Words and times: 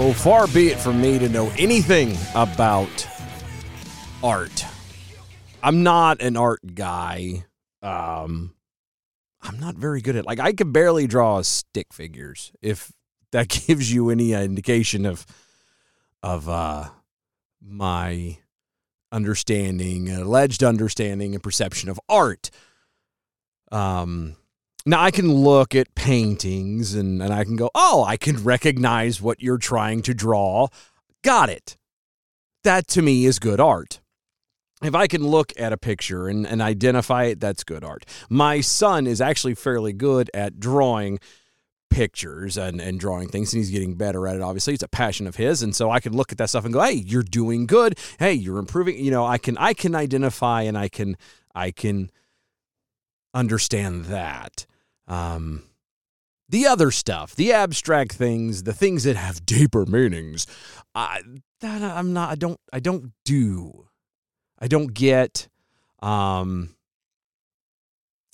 Oh, 0.00 0.12
far 0.12 0.46
be 0.46 0.68
it 0.68 0.78
from 0.78 1.02
me 1.02 1.18
to 1.18 1.28
know 1.28 1.50
anything 1.58 2.16
about 2.36 3.08
art. 4.22 4.64
I'm 5.60 5.82
not 5.82 6.22
an 6.22 6.36
art 6.36 6.60
guy. 6.76 7.44
Um, 7.82 8.54
I'm 9.42 9.58
not 9.58 9.74
very 9.74 10.00
good 10.00 10.14
at 10.14 10.24
like 10.24 10.38
I 10.38 10.52
can 10.52 10.70
barely 10.70 11.08
draw 11.08 11.42
stick 11.42 11.92
figures. 11.92 12.52
If 12.62 12.92
that 13.32 13.48
gives 13.66 13.92
you 13.92 14.10
any 14.10 14.34
indication 14.34 15.04
of 15.04 15.26
of 16.22 16.48
uh 16.48 16.90
my 17.60 18.38
understanding, 19.10 20.10
alleged 20.10 20.62
understanding 20.62 21.34
and 21.34 21.42
perception 21.42 21.88
of 21.88 21.98
art. 22.08 22.52
Um, 23.72 24.36
now 24.86 25.02
I 25.02 25.10
can 25.10 25.32
look 25.32 25.74
at 25.74 25.94
paintings 25.94 26.94
and, 26.94 27.22
and 27.22 27.32
I 27.32 27.44
can 27.44 27.56
go, 27.56 27.70
oh, 27.74 28.04
I 28.04 28.16
can 28.16 28.42
recognize 28.42 29.20
what 29.20 29.42
you're 29.42 29.58
trying 29.58 30.02
to 30.02 30.14
draw. 30.14 30.68
Got 31.22 31.50
it. 31.50 31.76
That 32.64 32.88
to 32.88 33.02
me 33.02 33.24
is 33.24 33.38
good 33.38 33.60
art. 33.60 34.00
If 34.82 34.94
I 34.94 35.08
can 35.08 35.26
look 35.26 35.52
at 35.58 35.72
a 35.72 35.76
picture 35.76 36.28
and, 36.28 36.46
and 36.46 36.62
identify 36.62 37.24
it, 37.24 37.40
that's 37.40 37.64
good 37.64 37.82
art. 37.82 38.04
My 38.30 38.60
son 38.60 39.06
is 39.06 39.20
actually 39.20 39.54
fairly 39.54 39.92
good 39.92 40.30
at 40.32 40.60
drawing 40.60 41.18
pictures 41.90 42.56
and, 42.56 42.80
and 42.80 43.00
drawing 43.00 43.28
things, 43.28 43.52
and 43.52 43.58
he's 43.58 43.70
getting 43.70 43.94
better 43.94 44.26
at 44.28 44.36
it. 44.36 44.42
Obviously, 44.42 44.74
it's 44.74 44.82
a 44.82 44.88
passion 44.88 45.26
of 45.26 45.36
his, 45.36 45.62
and 45.62 45.74
so 45.74 45.90
I 45.90 45.98
can 46.00 46.12
look 46.12 46.30
at 46.30 46.38
that 46.38 46.48
stuff 46.48 46.64
and 46.64 46.72
go, 46.72 46.80
"Hey, 46.80 46.92
you're 46.92 47.22
doing 47.22 47.66
good. 47.66 47.98
Hey, 48.18 48.34
you're 48.34 48.58
improving." 48.58 49.02
You 49.02 49.10
know, 49.10 49.26
I 49.26 49.38
can 49.38 49.56
I 49.58 49.72
can 49.72 49.94
identify 49.94 50.62
and 50.62 50.78
I 50.78 50.88
can 50.88 51.16
I 51.54 51.70
can 51.70 52.10
understand 53.38 54.06
that. 54.06 54.66
Um, 55.06 55.62
the 56.48 56.66
other 56.66 56.90
stuff, 56.90 57.34
the 57.34 57.52
abstract 57.52 58.12
things, 58.12 58.62
the 58.62 58.72
things 58.72 59.04
that 59.04 59.16
have 59.16 59.44
deeper 59.46 59.84
meanings, 59.86 60.46
I, 60.94 61.22
that 61.60 61.82
I'm 61.82 62.12
not. 62.12 62.30
I 62.30 62.34
don't. 62.34 62.60
I 62.72 62.80
don't 62.80 63.12
do. 63.24 63.88
I 64.58 64.66
don't 64.66 64.94
get. 64.94 65.48
Um, 66.00 66.74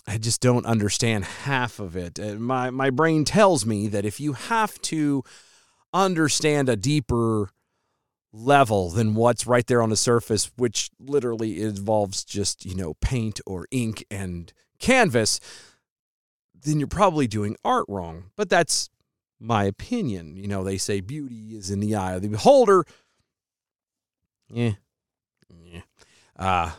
I 0.07 0.19
just 0.19 0.41
don't 0.41 0.67
understand 0.67 1.25
half 1.25 1.81
of 1.81 1.97
it. 1.97 2.21
Uh, 2.21 2.35
My 2.35 2.71
my 2.71 2.91
brain 2.91 3.25
tells 3.25 3.65
me 3.67 3.89
that 3.89 4.05
if 4.05 4.21
you 4.21 4.35
have 4.35 4.81
to 4.83 5.23
understand 5.93 6.69
a 6.69 6.77
deeper 6.77 7.51
level 8.33 8.91
than 8.91 9.15
what's 9.15 9.47
right 9.47 9.67
there 9.67 9.81
on 9.83 9.91
the 9.91 9.97
surface, 9.97 10.51
which 10.57 10.91
literally 10.99 11.63
involves 11.63 12.25
just, 12.25 12.67
you 12.67 12.75
know, 12.75 12.95
paint 12.95 13.41
or 13.47 13.67
ink 13.71 14.05
and 14.11 14.53
canvas, 14.79 15.41
then 16.55 16.79
you're 16.79 16.89
probably 16.89 17.27
doing 17.27 17.57
art 17.65 17.87
wrong. 17.89 18.31
But 18.37 18.49
that's 18.49 18.91
my 19.41 19.65
opinion. 19.65 20.37
You 20.37 20.49
know, 20.49 20.65
they 20.65 20.79
say 20.79 21.01
beauty 21.01 21.57
is 21.57 21.71
in 21.71 21.81
the 21.81 21.95
eye 21.95 22.15
of 22.15 22.23
the 22.23 22.29
beholder. 22.29 22.85
Yeah. 24.49 24.73
Yeah. 25.65 25.83
Uh 26.37 26.73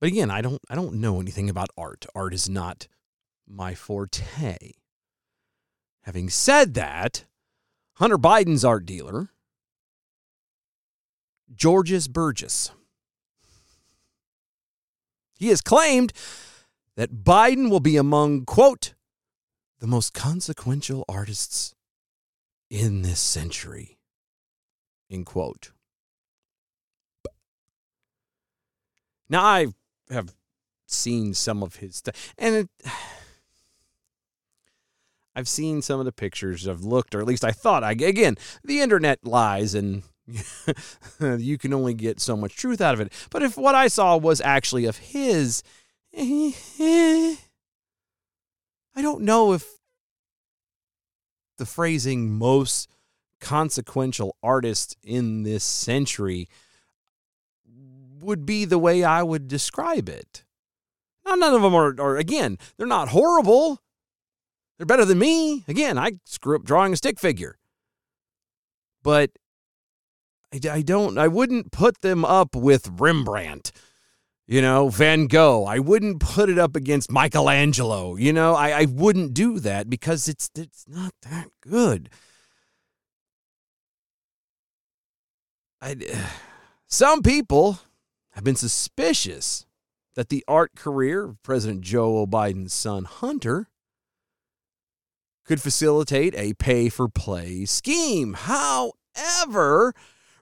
but 0.00 0.08
again, 0.08 0.30
I 0.30 0.40
don't 0.40 0.60
I 0.68 0.74
don't 0.74 0.94
know 0.94 1.20
anything 1.20 1.50
about 1.50 1.70
art. 1.76 2.06
Art 2.14 2.32
is 2.34 2.48
not 2.48 2.88
my 3.46 3.74
forte. 3.74 4.72
Having 6.02 6.30
said 6.30 6.74
that, 6.74 7.24
Hunter 7.94 8.16
Biden's 8.16 8.64
art 8.64 8.86
dealer, 8.86 9.28
Georges 11.54 12.08
Burgess, 12.08 12.70
he 15.38 15.48
has 15.48 15.60
claimed 15.60 16.12
that 17.00 17.24
Biden 17.24 17.70
will 17.70 17.80
be 17.80 17.96
among, 17.96 18.44
quote, 18.44 18.92
the 19.78 19.86
most 19.86 20.12
consequential 20.12 21.02
artists 21.08 21.74
in 22.68 23.00
this 23.00 23.18
century, 23.18 23.96
end 25.10 25.24
quote. 25.24 25.72
Now, 29.30 29.42
I 29.42 29.68
have 30.10 30.34
seen 30.86 31.32
some 31.32 31.62
of 31.62 31.76
his 31.76 31.96
stuff, 31.96 32.34
and 32.36 32.54
it, 32.54 32.68
I've 35.34 35.48
seen 35.48 35.80
some 35.80 36.00
of 36.00 36.04
the 36.04 36.12
pictures. 36.12 36.68
I've 36.68 36.82
looked, 36.82 37.14
or 37.14 37.20
at 37.20 37.26
least 37.26 37.46
I 37.46 37.52
thought. 37.52 37.82
I 37.82 37.92
again, 37.92 38.36
the 38.62 38.82
internet 38.82 39.20
lies, 39.24 39.74
and 39.74 40.02
you 41.38 41.56
can 41.56 41.72
only 41.72 41.94
get 41.94 42.20
so 42.20 42.36
much 42.36 42.56
truth 42.56 42.82
out 42.82 42.92
of 42.92 43.00
it. 43.00 43.10
But 43.30 43.42
if 43.42 43.56
what 43.56 43.74
I 43.74 43.88
saw 43.88 44.18
was 44.18 44.42
actually 44.42 44.84
of 44.84 44.98
his, 44.98 45.62
I 46.16 47.36
don't 48.96 49.22
know 49.22 49.52
if 49.52 49.64
the 51.58 51.66
phrasing 51.66 52.30
"most 52.30 52.88
consequential 53.40 54.36
artist 54.42 54.96
in 55.02 55.42
this 55.44 55.64
century" 55.64 56.48
would 58.20 58.44
be 58.44 58.64
the 58.64 58.78
way 58.78 59.02
I 59.04 59.22
would 59.22 59.48
describe 59.48 60.08
it. 60.08 60.44
Now, 61.24 61.34
none 61.34 61.54
of 61.54 61.62
them 61.62 61.74
are, 61.74 61.94
are, 61.98 62.16
again, 62.16 62.58
they're 62.76 62.86
not 62.86 63.08
horrible. 63.08 63.80
They're 64.76 64.86
better 64.86 65.04
than 65.04 65.18
me. 65.18 65.64
Again, 65.68 65.98
I 65.98 66.12
screw 66.24 66.56
up 66.56 66.64
drawing 66.64 66.92
a 66.92 66.96
stick 66.96 67.20
figure. 67.20 67.58
But 69.02 69.30
I, 70.52 70.60
I 70.70 70.82
don't, 70.82 71.18
I 71.18 71.28
wouldn't 71.28 71.72
put 71.72 72.00
them 72.00 72.24
up 72.24 72.54
with 72.54 72.88
Rembrandt, 72.98 73.72
you 74.50 74.60
know, 74.60 74.88
Van 74.88 75.28
Gogh. 75.28 75.64
I 75.64 75.78
wouldn't 75.78 76.18
put 76.18 76.50
it 76.50 76.58
up 76.58 76.74
against 76.74 77.12
Michelangelo. 77.12 78.16
You 78.16 78.32
know, 78.32 78.56
I, 78.56 78.80
I 78.80 78.84
wouldn't 78.86 79.32
do 79.32 79.60
that 79.60 79.88
because 79.88 80.26
it's, 80.26 80.50
it's 80.56 80.86
not 80.88 81.14
that 81.22 81.46
good. 81.60 82.10
I, 85.80 85.94
some 86.88 87.22
people 87.22 87.78
have 88.32 88.42
been 88.42 88.56
suspicious 88.56 89.66
that 90.16 90.30
the 90.30 90.44
art 90.48 90.72
career 90.74 91.26
of 91.26 91.42
President 91.44 91.82
Joe 91.82 92.26
Biden's 92.26 92.74
son 92.74 93.04
Hunter 93.04 93.68
could 95.44 95.62
facilitate 95.62 96.34
a 96.34 96.54
pay 96.54 96.88
for 96.88 97.08
play 97.08 97.64
scheme. 97.66 98.34
However, 98.34 99.94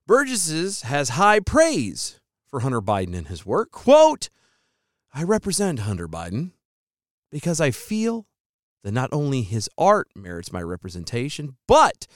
Burgess 0.07 0.81
has 0.81 1.11
high 1.11 1.41
praise 1.41 2.18
for 2.49 2.61
Hunter 2.61 2.81
Biden 2.81 3.17
and 3.17 3.29
his 3.29 3.47
work. 3.47 3.71
Quote, 3.71 4.31
I 5.13 5.23
represent 5.23 5.81
Hunter 5.81 6.09
Biden 6.09 6.53
because 7.31 7.61
I 7.61 7.71
feel 7.71 8.27
that 8.83 8.93
not 8.93 9.11
only 9.13 9.43
his 9.43 9.69
art 9.77 10.09
merits 10.15 10.53
my 10.53 10.63
representation, 10.63 11.57
but 11.67 12.07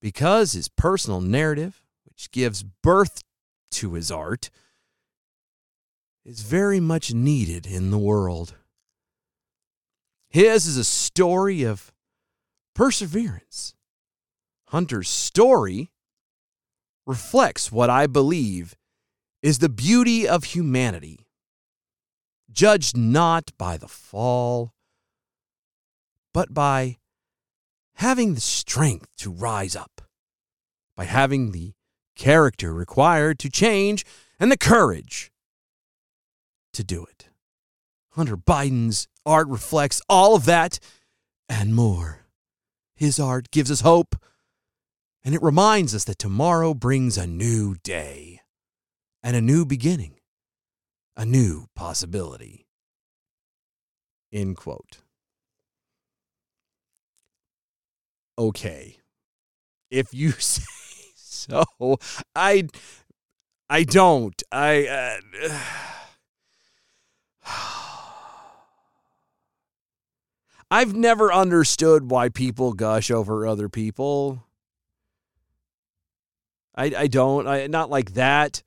because 0.00 0.52
his 0.52 0.68
personal 0.68 1.20
narrative, 1.20 1.82
which 2.04 2.30
gives 2.30 2.62
birth 2.62 3.22
to 3.72 3.94
his 3.94 4.10
art, 4.10 4.50
is 6.24 6.40
very 6.40 6.80
much 6.80 7.14
needed 7.14 7.66
in 7.66 7.90
the 7.90 7.98
world. 7.98 8.54
His 10.28 10.66
is 10.66 10.76
a 10.76 10.84
story 10.84 11.62
of 11.62 11.92
perseverance. 12.74 13.74
Hunter's 14.68 15.08
story 15.08 15.90
reflects 17.06 17.70
what 17.70 17.88
I 17.88 18.06
believe 18.06 18.76
is 19.46 19.60
the 19.60 19.68
beauty 19.68 20.26
of 20.26 20.42
humanity, 20.42 21.20
judged 22.50 22.96
not 22.96 23.52
by 23.56 23.76
the 23.76 23.86
fall, 23.86 24.74
but 26.34 26.52
by 26.52 26.96
having 27.94 28.34
the 28.34 28.40
strength 28.40 29.06
to 29.16 29.30
rise 29.30 29.76
up, 29.76 30.02
by 30.96 31.04
having 31.04 31.52
the 31.52 31.74
character 32.16 32.74
required 32.74 33.38
to 33.38 33.48
change 33.48 34.04
and 34.40 34.50
the 34.50 34.58
courage 34.58 35.30
to 36.72 36.82
do 36.82 37.04
it. 37.04 37.28
Hunter 38.14 38.36
Biden's 38.36 39.06
art 39.24 39.46
reflects 39.46 40.02
all 40.08 40.34
of 40.34 40.44
that 40.46 40.80
and 41.48 41.72
more. 41.72 42.26
His 42.96 43.20
art 43.20 43.52
gives 43.52 43.70
us 43.70 43.82
hope, 43.82 44.16
and 45.24 45.36
it 45.36 45.42
reminds 45.42 45.94
us 45.94 46.02
that 46.02 46.18
tomorrow 46.18 46.74
brings 46.74 47.16
a 47.16 47.28
new 47.28 47.76
day 47.84 48.40
and 49.26 49.34
a 49.34 49.40
new 49.40 49.66
beginning, 49.66 50.12
a 51.16 51.26
new 51.26 51.66
possibility. 51.74 52.68
End 54.32 54.56
quote. 54.56 54.98
Okay. 58.38 58.98
If 59.90 60.14
you 60.14 60.30
say 60.38 60.62
so, 61.16 61.64
I 62.36 62.68
I 63.68 63.82
don't. 63.82 64.40
I 64.52 64.86
uh, 64.86 65.16
I've 70.70 70.94
never 70.94 71.32
understood 71.32 72.12
why 72.12 72.28
people 72.28 72.74
gush 72.74 73.10
over 73.10 73.44
other 73.44 73.68
people. 73.68 74.44
I 76.76 76.92
I 76.96 77.06
don't. 77.08 77.48
I 77.48 77.66
not 77.66 77.90
like 77.90 78.14
that. 78.14 78.62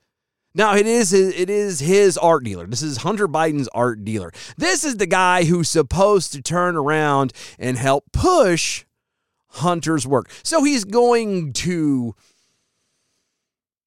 Now 0.55 0.75
it 0.75 0.87
is 0.87 1.13
it 1.13 1.49
is 1.49 1.79
his 1.79 2.17
art 2.17 2.43
dealer. 2.43 2.65
This 2.65 2.81
is 2.81 2.97
Hunter 2.97 3.27
Biden's 3.27 3.69
art 3.69 4.03
dealer. 4.03 4.31
This 4.57 4.83
is 4.83 4.97
the 4.97 5.05
guy 5.05 5.43
who's 5.43 5.69
supposed 5.69 6.33
to 6.33 6.41
turn 6.41 6.75
around 6.75 7.33
and 7.59 7.77
help 7.77 8.05
push 8.11 8.85
Hunter's 9.49 10.07
work. 10.07 10.29
So 10.43 10.63
he's 10.63 10.85
going 10.85 11.53
to 11.53 12.15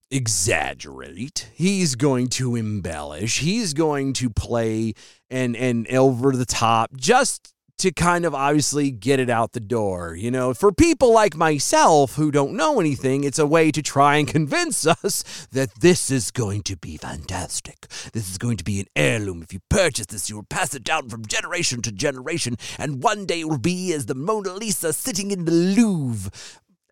exaggerate. 0.09 1.49
He's 1.53 1.95
going 1.95 2.27
to 2.29 2.55
embellish. 2.55 3.39
He's 3.39 3.73
going 3.73 4.13
to 4.13 4.29
play 4.29 4.93
and 5.29 5.55
and 5.55 5.87
over 5.89 6.31
the 6.31 6.45
top 6.45 6.95
just 6.95 7.52
to 7.79 7.91
kind 7.91 8.25
of 8.25 8.33
obviously 8.33 8.91
get 8.91 9.19
it 9.19 9.29
out 9.29 9.51
the 9.51 9.59
door. 9.59 10.15
You 10.15 10.31
know, 10.31 10.53
for 10.53 10.71
people 10.71 11.13
like 11.13 11.35
myself 11.35 12.15
who 12.15 12.31
don't 12.31 12.53
know 12.53 12.79
anything, 12.79 13.23
it's 13.23 13.39
a 13.39 13.47
way 13.47 13.71
to 13.71 13.81
try 13.81 14.17
and 14.17 14.27
convince 14.39 14.85
us 14.85 15.47
that 15.51 15.75
this 15.81 16.09
is 16.11 16.31
going 16.31 16.63
to 16.63 16.77
be 16.77 16.97
fantastic. 16.97 17.87
This 18.13 18.29
is 18.29 18.37
going 18.37 18.57
to 18.57 18.63
be 18.63 18.79
an 18.79 18.87
heirloom. 18.95 19.41
If 19.43 19.53
you 19.53 19.59
purchase 19.69 20.05
this, 20.07 20.29
you 20.29 20.37
will 20.37 20.43
pass 20.43 20.73
it 20.73 20.83
down 20.83 21.09
from 21.09 21.25
generation 21.25 21.81
to 21.81 21.91
generation, 21.91 22.55
and 22.77 23.03
one 23.03 23.25
day 23.25 23.41
it 23.41 23.49
will 23.49 23.57
be 23.57 23.93
as 23.93 24.05
the 24.05 24.15
Mona 24.15 24.53
Lisa 24.53 24.93
sitting 24.93 25.31
in 25.31 25.45
the 25.45 25.51
Louvre. 25.51 26.31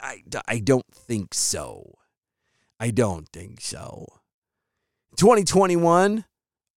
I, 0.02 0.24
I 0.48 0.60
don't 0.60 0.92
think 0.92 1.34
so. 1.34 2.00
I 2.80 2.90
don't 2.90 3.30
think 3.30 3.62
so. 3.62 4.08
2021, 5.18 6.26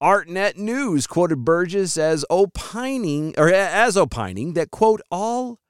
ArtNet 0.04 0.58
News 0.58 1.06
quoted 1.06 1.46
Burgess 1.46 1.96
as 1.96 2.26
opining 2.28 3.32
or 3.38 3.48
as 3.48 3.96
opining 3.96 4.52
that 4.52 4.70
quote 4.70 5.00
all 5.10 5.60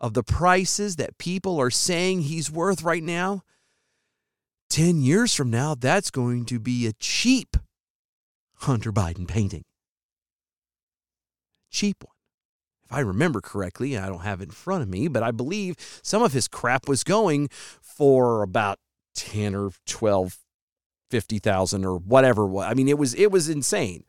of 0.00 0.14
the 0.14 0.24
prices 0.24 0.96
that 0.96 1.16
people 1.16 1.60
are 1.60 1.70
saying 1.70 2.22
he's 2.22 2.50
worth 2.50 2.82
right 2.82 3.04
now 3.04 3.42
10 4.70 5.00
years 5.00 5.32
from 5.32 5.48
now 5.48 5.76
that's 5.76 6.10
going 6.10 6.44
to 6.46 6.58
be 6.58 6.88
a 6.88 6.92
cheap 6.94 7.56
Hunter 8.56 8.90
Biden 8.90 9.28
painting. 9.28 9.62
Cheap 11.70 12.02
one. 12.02 12.14
If 12.86 12.92
I 12.92 12.98
remember 12.98 13.40
correctly, 13.40 13.96
I 13.96 14.08
don't 14.08 14.22
have 14.22 14.40
it 14.40 14.46
in 14.46 14.50
front 14.50 14.82
of 14.82 14.88
me, 14.88 15.06
but 15.06 15.22
I 15.22 15.30
believe 15.30 15.76
some 16.02 16.20
of 16.20 16.32
his 16.32 16.48
crap 16.48 16.88
was 16.88 17.04
going 17.04 17.48
for 17.80 18.42
about 18.42 18.80
10 19.14 19.54
or 19.54 19.70
12 19.86 20.38
50,000 21.14 21.84
or 21.84 21.98
whatever. 21.98 22.58
I 22.58 22.74
mean, 22.74 22.88
it 22.88 22.98
was 22.98 23.14
it 23.14 23.30
was 23.30 23.48
insane. 23.48 24.02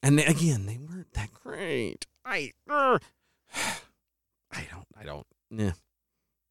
And 0.00 0.16
they, 0.16 0.24
again, 0.24 0.66
they 0.66 0.78
weren't 0.78 1.12
that 1.14 1.32
great. 1.32 2.06
I 2.24 2.52
uh, 2.70 3.00
I 3.56 4.66
don't 4.70 4.86
I 4.96 5.02
don't 5.02 5.26
yeah. 5.50 5.72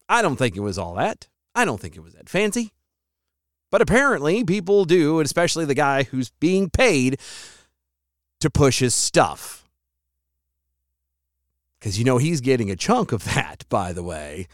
I 0.06 0.20
don't 0.20 0.36
think 0.36 0.54
it 0.54 0.60
was 0.60 0.76
all 0.76 0.96
that. 0.96 1.28
I 1.54 1.64
don't 1.64 1.80
think 1.80 1.96
it 1.96 2.02
was 2.02 2.12
that 2.12 2.28
fancy. 2.28 2.72
But 3.70 3.80
apparently 3.80 4.44
people 4.44 4.84
do, 4.84 5.18
and 5.18 5.24
especially 5.24 5.64
the 5.64 5.74
guy 5.74 6.02
who's 6.02 6.28
being 6.40 6.68
paid 6.68 7.18
to 8.40 8.50
push 8.50 8.80
his 8.80 8.94
stuff. 8.94 9.66
Cuz 11.80 11.98
you 11.98 12.04
know 12.04 12.18
he's 12.18 12.42
getting 12.42 12.70
a 12.70 12.76
chunk 12.76 13.12
of 13.12 13.24
that, 13.34 13.64
by 13.70 13.94
the 13.94 14.02
way. 14.02 14.46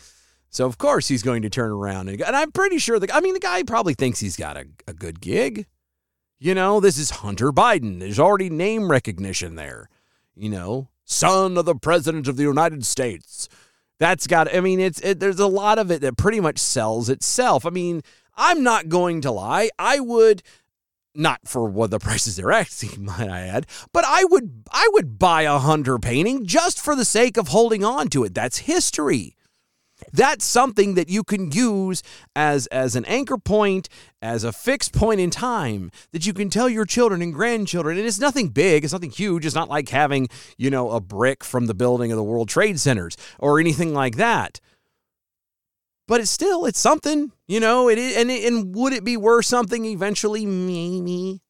So 0.51 0.67
of 0.67 0.79
course 0.79 1.09
he's 1.09 1.23
going 1.23 1.43
to 1.43 1.51
turn 1.51 1.71
around 1.71 2.09
and, 2.09 2.21
and 2.21 2.37
I'm 2.37 2.53
pretty 2.53 2.79
sure 2.79 2.99
the 2.99 3.15
I 3.15 3.21
mean 3.21 3.35
the 3.35 3.41
guy 3.41 3.63
probably 3.63 3.95
thinks 3.95 4.21
he's 4.21 4.37
got 4.37 4.57
a, 4.57 4.67
a 4.87 4.93
good 4.93 5.21
gig. 5.21 5.67
You 6.39 6.55
know, 6.55 6.79
this 6.79 6.99
is 6.99 7.11
Hunter 7.11 7.51
Biden. 7.53 7.99
There's 7.99 8.21
already 8.21 8.49
name 8.49 8.91
recognition 8.91 9.57
there. 9.57 9.89
You 10.37 10.51
know, 10.51 10.89
son 11.05 11.59
of 11.59 11.65
the 11.65 11.75
president 11.75 12.29
of 12.29 12.37
the 12.37 12.45
United 12.45 12.87
States. 12.87 13.49
That's 13.99 14.27
got 14.27 14.55
I 14.55 14.61
mean 14.61 14.81
it's 14.81 15.01
it, 15.01 15.21
there's 15.21 15.41
a 15.41 15.47
lot 15.47 15.79
of 15.79 15.91
it 15.91 16.01
that 16.01 16.17
pretty 16.17 16.41
much 16.41 16.59
sells 16.59 17.09
itself. 17.09 17.67
I 17.67 17.71
mean, 17.71 18.03
I'm 18.37 18.63
not 18.63 18.89
going 18.89 19.21
to 19.23 19.33
lie. 19.33 19.71
I 19.79 20.01
would 20.01 20.43
not 21.15 21.41
for 21.45 21.65
what 21.65 21.91
the 21.91 21.99
prices 21.99 22.37
they're 22.37 22.53
asking, 22.53 23.05
might 23.05 23.29
I 23.29 23.41
add, 23.41 23.67
but 23.93 24.05
I 24.07 24.25
would 24.25 24.65
I 24.71 24.89
would 24.93 25.19
buy 25.19 25.43
a 25.43 25.59
Hunter 25.59 25.99
painting 25.99 26.47
just 26.47 26.81
for 26.81 26.97
the 26.97 27.05
sake 27.05 27.37
of 27.37 27.49
holding 27.49 27.85
on 27.85 28.09
to 28.09 28.25
it. 28.25 28.35
That's 28.35 28.59
history 28.59 29.35
that's 30.13 30.45
something 30.45 30.95
that 30.95 31.09
you 31.09 31.25
can 31.25 31.51
use 31.51 32.03
as 32.37 32.67
as 32.69 32.97
an 32.97 33.05
anchor 33.07 33.39
point 33.39 33.89
as 34.23 34.45
a 34.45 34.53
fixed 34.53 34.93
point 34.93 35.21
in 35.21 35.31
time 35.31 35.91
that 36.13 36.27
you 36.27 36.33
can 36.33 36.51
tell 36.51 36.69
your 36.69 36.85
children 36.85 37.23
and 37.23 37.35
grandchildren. 37.35 37.99
And 37.99 38.07
it's 38.07 38.21
nothing 38.21 38.49
big 38.49 38.85
it's 38.85 38.93
nothing 38.93 39.11
huge 39.11 39.45
it's 39.45 39.55
not 39.55 39.69
like 39.69 39.89
having 39.89 40.29
you 40.57 40.71
know 40.71 40.91
a 40.91 41.01
brick 41.01 41.45
from 41.45 41.67
the 41.67 41.75
building 41.75 42.13
of 42.13 42.17
the 42.17 42.25
world 42.25 42.49
trade 42.49 42.79
centers 42.81 43.17
or 43.39 43.61
anything 43.61 43.93
like 43.93 44.17
that. 44.17 44.61
But 46.07 46.21
it's 46.21 46.31
still 46.31 46.65
it's 46.65 46.81
something 46.81 47.33
you 47.47 47.61
know 47.61 47.89
it 47.89 47.99
and 47.99 48.31
it, 48.31 48.45
and 48.45 48.75
would 48.75 48.93
it 48.93 49.05
be 49.05 49.17
worth 49.17 49.47
something 49.47 49.85
eventually? 49.85 50.47
Maybe. 50.47 51.43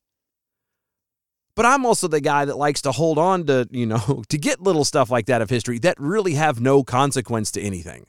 But 1.55 1.67
I'm 1.67 1.85
also 1.85 2.07
the 2.07 2.21
guy 2.21 2.45
that 2.45 2.57
likes 2.57 2.83
to 2.83 2.93
hold 2.93 3.19
on 3.19 3.47
to, 3.47 3.67
you 3.73 3.85
know, 3.85 4.23
to 4.29 4.39
get 4.39 4.61
little 4.61 4.85
stuff 4.85 5.11
like 5.11 5.27
that 5.27 5.43
of 5.43 5.51
history 5.51 5.81
that 5.81 5.97
really 5.99 6.35
have 6.35 6.61
no 6.61 6.85
consequence 6.85 7.51
to 7.53 7.61
anything 7.61 8.07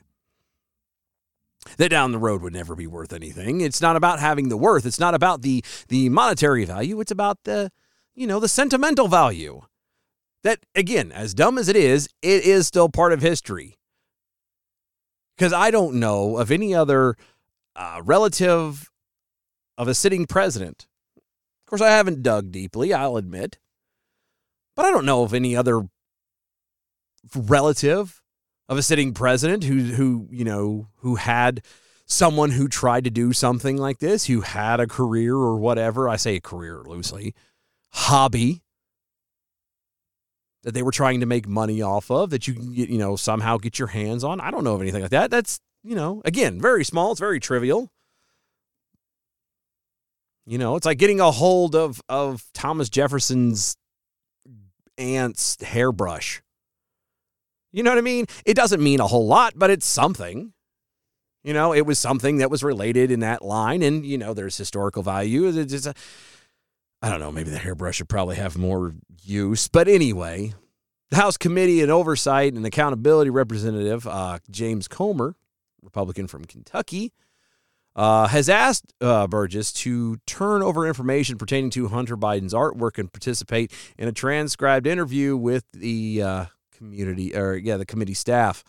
that 1.76 1.90
down 1.90 2.12
the 2.12 2.18
road 2.18 2.42
would 2.42 2.52
never 2.52 2.74
be 2.74 2.86
worth 2.86 3.12
anything. 3.12 3.60
It's 3.60 3.80
not 3.80 3.96
about 3.96 4.18
having 4.18 4.48
the 4.48 4.56
worth. 4.56 4.86
It's 4.86 5.00
not 5.00 5.14
about 5.14 5.42
the 5.42 5.64
the 5.88 6.08
monetary 6.08 6.64
value. 6.64 7.00
It's 7.00 7.10
about 7.10 7.38
the 7.44 7.70
you 8.14 8.26
know 8.26 8.40
the 8.40 8.48
sentimental 8.48 9.08
value. 9.08 9.62
That 10.42 10.60
again, 10.74 11.12
as 11.12 11.34
dumb 11.34 11.58
as 11.58 11.68
it 11.68 11.76
is, 11.76 12.08
it 12.22 12.44
is 12.44 12.66
still 12.66 12.88
part 12.88 13.12
of 13.12 13.20
history. 13.20 13.76
Because 15.36 15.52
I 15.52 15.70
don't 15.70 15.94
know 15.94 16.36
of 16.36 16.50
any 16.50 16.74
other 16.74 17.16
uh, 17.76 18.00
relative 18.04 18.90
of 19.78 19.88
a 19.88 19.94
sitting 19.94 20.26
president. 20.26 20.86
Of 21.16 21.66
course, 21.66 21.80
I 21.80 21.90
haven't 21.90 22.22
dug 22.22 22.50
deeply. 22.50 22.92
I'll 22.92 23.16
admit, 23.16 23.58
but 24.74 24.84
I 24.84 24.90
don't 24.90 25.06
know 25.06 25.22
of 25.22 25.34
any 25.34 25.54
other 25.54 25.82
relative 27.34 28.19
of 28.70 28.78
a 28.78 28.82
sitting 28.82 29.12
president 29.12 29.64
who 29.64 29.80
who 29.82 30.28
you 30.30 30.44
know 30.44 30.86
who 30.98 31.16
had 31.16 31.62
someone 32.06 32.52
who 32.52 32.68
tried 32.68 33.04
to 33.04 33.10
do 33.10 33.32
something 33.32 33.76
like 33.76 33.98
this, 33.98 34.26
who 34.26 34.40
had 34.40 34.80
a 34.80 34.86
career 34.86 35.34
or 35.34 35.58
whatever. 35.58 36.08
I 36.08 36.16
say 36.16 36.36
a 36.36 36.40
career 36.40 36.82
loosely, 36.86 37.34
hobby 37.90 38.62
that 40.62 40.72
they 40.72 40.82
were 40.82 40.92
trying 40.92 41.20
to 41.20 41.26
make 41.26 41.48
money 41.48 41.82
off 41.82 42.10
of 42.10 42.30
that 42.30 42.46
you 42.46 42.54
can 42.54 42.72
get, 42.74 42.88
you 42.88 42.98
know, 42.98 43.16
somehow 43.16 43.56
get 43.56 43.78
your 43.78 43.88
hands 43.88 44.22
on. 44.22 44.40
I 44.40 44.50
don't 44.50 44.64
know 44.64 44.74
of 44.74 44.82
anything 44.82 45.02
like 45.02 45.10
that. 45.10 45.30
That's, 45.30 45.58
you 45.82 45.94
know, 45.94 46.20
again, 46.24 46.60
very 46.60 46.84
small. 46.84 47.12
It's 47.12 47.20
very 47.20 47.40
trivial. 47.40 47.90
You 50.46 50.58
know, 50.58 50.76
it's 50.76 50.86
like 50.86 50.98
getting 50.98 51.20
a 51.20 51.30
hold 51.30 51.74
of 51.74 52.00
of 52.08 52.44
Thomas 52.54 52.88
Jefferson's 52.88 53.76
aunt's 54.98 55.56
hairbrush. 55.60 56.42
You 57.72 57.82
know 57.82 57.90
what 57.90 57.98
I 57.98 58.02
mean? 58.02 58.26
It 58.44 58.54
doesn't 58.54 58.82
mean 58.82 59.00
a 59.00 59.06
whole 59.06 59.26
lot, 59.26 59.54
but 59.56 59.70
it's 59.70 59.86
something. 59.86 60.52
You 61.42 61.54
know, 61.54 61.72
it 61.72 61.86
was 61.86 61.98
something 61.98 62.38
that 62.38 62.50
was 62.50 62.62
related 62.62 63.10
in 63.10 63.20
that 63.20 63.42
line, 63.42 63.82
and 63.82 64.04
you 64.04 64.18
know, 64.18 64.34
there's 64.34 64.56
historical 64.56 65.02
value. 65.02 65.46
It's 65.46 65.72
just 65.72 65.86
a, 65.86 65.94
I 67.00 67.08
don't 67.08 67.20
know. 67.20 67.32
Maybe 67.32 67.50
the 67.50 67.58
hairbrush 67.58 67.96
should 67.96 68.08
probably 68.08 68.36
have 68.36 68.58
more 68.58 68.94
use, 69.22 69.68
but 69.68 69.88
anyway, 69.88 70.52
the 71.10 71.16
House 71.16 71.36
Committee 71.36 71.80
and 71.80 71.90
Oversight 71.90 72.52
and 72.52 72.66
Accountability 72.66 73.30
Representative 73.30 74.06
uh, 74.06 74.38
James 74.50 74.86
Comer, 74.86 75.34
Republican 75.82 76.26
from 76.26 76.44
Kentucky, 76.44 77.12
uh, 77.96 78.28
has 78.28 78.48
asked 78.48 78.92
uh, 79.00 79.26
Burgess 79.26 79.72
to 79.72 80.18
turn 80.26 80.62
over 80.62 80.86
information 80.86 81.38
pertaining 81.38 81.70
to 81.70 81.88
Hunter 81.88 82.16
Biden's 82.16 82.54
artwork 82.54 82.98
and 82.98 83.12
participate 83.12 83.72
in 83.98 84.08
a 84.08 84.12
transcribed 84.12 84.86
interview 84.86 85.36
with 85.36 85.64
the 85.72 86.22
uh, 86.22 86.44
community 86.80 87.36
or 87.36 87.56
yeah, 87.56 87.76
the 87.76 87.86
committee 87.86 88.14
staff. 88.14 88.64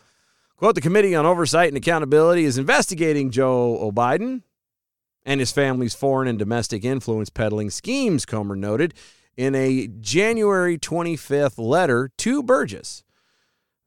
Quote, 0.57 0.75
the 0.75 0.81
Committee 0.81 1.15
on 1.15 1.25
Oversight 1.25 1.69
and 1.69 1.77
Accountability 1.77 2.43
is 2.43 2.57
investigating 2.57 3.31
Joe 3.31 3.91
Biden 3.95 4.43
and 5.25 5.39
his 5.39 5.51
family's 5.51 5.95
foreign 5.95 6.27
and 6.27 6.37
domestic 6.37 6.83
influence 6.83 7.29
peddling 7.29 7.69
schemes, 7.69 8.25
Comer 8.25 8.55
noted 8.55 8.93
in 9.37 9.55
a 9.55 9.87
January 9.87 10.77
25th 10.77 11.57
letter 11.57 12.11
to 12.19 12.43
Burgess. 12.43 13.03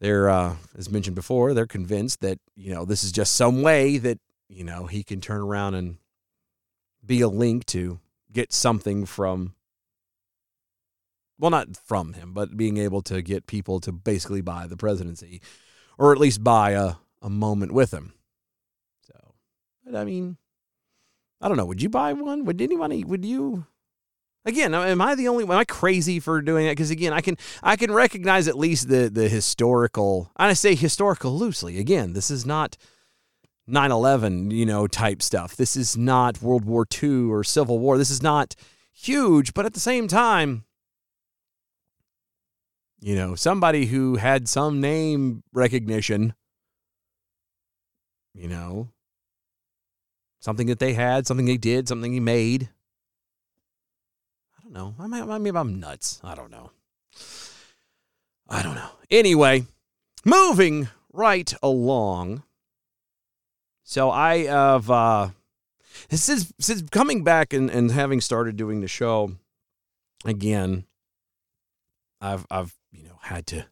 They're, 0.00 0.28
uh, 0.28 0.56
as 0.76 0.90
mentioned 0.90 1.14
before, 1.14 1.54
they're 1.54 1.66
convinced 1.66 2.20
that, 2.22 2.38
you 2.56 2.74
know, 2.74 2.84
this 2.84 3.04
is 3.04 3.12
just 3.12 3.34
some 3.34 3.62
way 3.62 3.98
that, 3.98 4.18
you 4.48 4.64
know, 4.64 4.86
he 4.86 5.04
can 5.04 5.20
turn 5.20 5.42
around 5.42 5.74
and 5.74 5.98
be 7.04 7.20
a 7.20 7.28
link 7.28 7.66
to 7.66 8.00
get 8.32 8.52
something 8.52 9.06
from 9.06 9.54
well, 11.38 11.50
not 11.50 11.76
from 11.76 12.12
him, 12.12 12.32
but 12.32 12.56
being 12.56 12.76
able 12.76 13.02
to 13.02 13.22
get 13.22 13.46
people 13.46 13.80
to 13.80 13.92
basically 13.92 14.40
buy 14.40 14.66
the 14.66 14.76
presidency 14.76 15.40
or 15.98 16.12
at 16.12 16.18
least 16.18 16.44
buy 16.44 16.70
a, 16.70 16.94
a 17.22 17.30
moment 17.30 17.72
with 17.72 17.92
him. 17.92 18.12
So, 19.06 19.34
but 19.84 19.96
I 19.96 20.04
mean, 20.04 20.36
I 21.40 21.48
don't 21.48 21.56
know. 21.56 21.66
Would 21.66 21.82
you 21.82 21.88
buy 21.88 22.12
one? 22.12 22.44
Would 22.44 22.60
anybody, 22.60 23.04
would 23.04 23.24
you? 23.24 23.66
Again, 24.46 24.74
am 24.74 25.00
I 25.00 25.14
the 25.14 25.28
only? 25.28 25.44
Am 25.44 25.50
I 25.50 25.64
crazy 25.64 26.20
for 26.20 26.42
doing 26.42 26.66
that? 26.66 26.72
Because 26.72 26.90
again, 26.90 27.12
I 27.12 27.22
can 27.22 27.36
I 27.62 27.76
can 27.76 27.90
recognize 27.92 28.46
at 28.46 28.58
least 28.58 28.88
the 28.88 29.08
the 29.10 29.28
historical. 29.28 30.30
And 30.36 30.50
I 30.50 30.52
say 30.52 30.74
historical 30.74 31.36
loosely. 31.36 31.78
Again, 31.78 32.12
this 32.12 32.30
is 32.30 32.44
not 32.44 32.76
9/11, 33.68 34.52
you 34.52 34.66
know, 34.66 34.86
type 34.86 35.22
stuff. 35.22 35.56
This 35.56 35.76
is 35.76 35.96
not 35.96 36.42
World 36.42 36.66
War 36.66 36.86
II 37.02 37.30
or 37.30 37.42
Civil 37.42 37.78
War. 37.78 37.96
This 37.96 38.10
is 38.10 38.22
not 38.22 38.54
huge, 38.92 39.54
but 39.54 39.64
at 39.64 39.72
the 39.72 39.80
same 39.80 40.08
time, 40.08 40.63
you 43.04 43.14
know, 43.14 43.34
somebody 43.34 43.84
who 43.84 44.16
had 44.16 44.48
some 44.48 44.80
name 44.80 45.42
recognition, 45.52 46.32
you 48.32 48.48
know, 48.48 48.88
something 50.40 50.68
that 50.68 50.78
they 50.78 50.94
had, 50.94 51.26
something 51.26 51.44
they 51.44 51.58
did, 51.58 51.86
something 51.86 52.14
he 52.14 52.20
made. 52.20 52.70
I 54.58 54.62
don't 54.62 54.72
know. 54.72 54.94
I 54.98 55.06
might, 55.06 55.38
maybe 55.38 55.54
I'm 55.54 55.78
nuts. 55.78 56.18
I 56.24 56.34
don't 56.34 56.50
know. 56.50 56.70
I 58.48 58.62
don't 58.62 58.74
know. 58.74 58.88
Anyway, 59.10 59.66
moving 60.24 60.88
right 61.12 61.52
along. 61.62 62.42
So 63.82 64.10
I 64.10 64.44
have 64.44 64.90
uh 64.90 65.28
is 66.10 66.54
since 66.58 66.82
coming 66.90 67.22
back 67.22 67.52
and, 67.52 67.68
and 67.68 67.90
having 67.90 68.22
started 68.22 68.56
doing 68.56 68.80
the 68.80 68.88
show 68.88 69.32
again, 70.24 70.86
I've 72.22 72.46
I've 72.50 72.74
had 73.26 73.46
to 73.48 73.66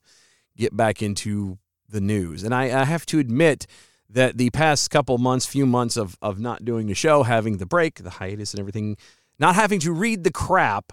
get 0.57 0.77
back 0.77 1.03
into 1.03 1.59
the 1.89 2.01
news. 2.01 2.43
And 2.43 2.55
I, 2.55 2.83
I 2.83 2.85
have 2.85 3.07
to 3.07 3.19
admit 3.19 3.67
that 4.09 4.37
the 4.37 4.51
past 4.51 4.91
couple 4.91 5.19
months, 5.19 5.47
few 5.47 5.67
months 5.67 5.97
of 5.97 6.17
of 6.21 6.39
not 6.39 6.65
doing 6.65 6.87
the 6.87 6.95
show, 6.95 7.23
having 7.23 7.59
the 7.59 7.67
break, 7.67 8.03
the 8.03 8.11
hiatus 8.11 8.53
and 8.53 8.61
everything, 8.61 8.97
not 9.39 9.55
having 9.55 9.81
to 9.81 9.93
read 9.93 10.25
the 10.25 10.33
crap 10.33 10.93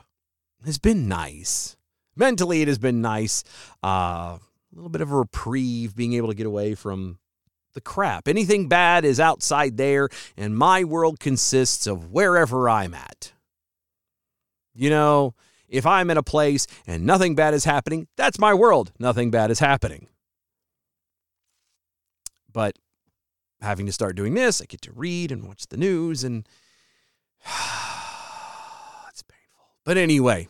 has 0.66 0.78
been 0.78 1.08
nice. 1.08 1.76
Mentally 2.16 2.62
it 2.62 2.68
has 2.68 2.78
been 2.78 3.02
nice. 3.02 3.44
Uh 3.84 4.38
a 4.72 4.76
little 4.76 4.90
bit 4.90 5.02
of 5.02 5.12
a 5.12 5.16
reprieve, 5.16 5.96
being 5.96 6.14
able 6.14 6.28
to 6.28 6.36
get 6.36 6.46
away 6.46 6.76
from 6.76 7.18
the 7.74 7.82
crap. 7.82 8.28
Anything 8.28 8.68
bad 8.68 9.04
is 9.06 9.20
outside 9.20 9.78
there, 9.78 10.10
and 10.38 10.56
my 10.56 10.84
world 10.84 11.20
consists 11.20 11.88
of 11.88 12.12
wherever 12.12 12.70
I'm 12.70 12.94
at. 12.94 13.34
You 14.74 14.90
know, 14.90 15.34
if 15.70 15.86
I'm 15.86 16.10
in 16.10 16.18
a 16.18 16.24
place 16.24 16.68
and 16.88 17.06
nothing 17.06 17.36
bad 17.36 17.54
is 17.54 17.66
happening, 17.66 18.08
that's 18.18 18.40
my 18.40 18.54
world. 18.54 18.92
Nothing 19.00 19.32
bad 19.32 19.52
is 19.52 19.60
happening. 19.60 20.08
But 22.52 22.78
having 23.62 23.86
to 23.86 23.92
start 23.92 24.16
doing 24.16 24.34
this, 24.34 24.62
I 24.62 24.66
get 24.66 24.82
to 24.84 24.92
read 24.92 25.32
and 25.32 25.48
watch 25.48 25.68
the 25.68 25.78
news, 25.78 26.24
and 26.24 26.48
it's 29.10 29.24
painful. 29.24 29.68
But 29.86 29.98
anyway, 29.98 30.50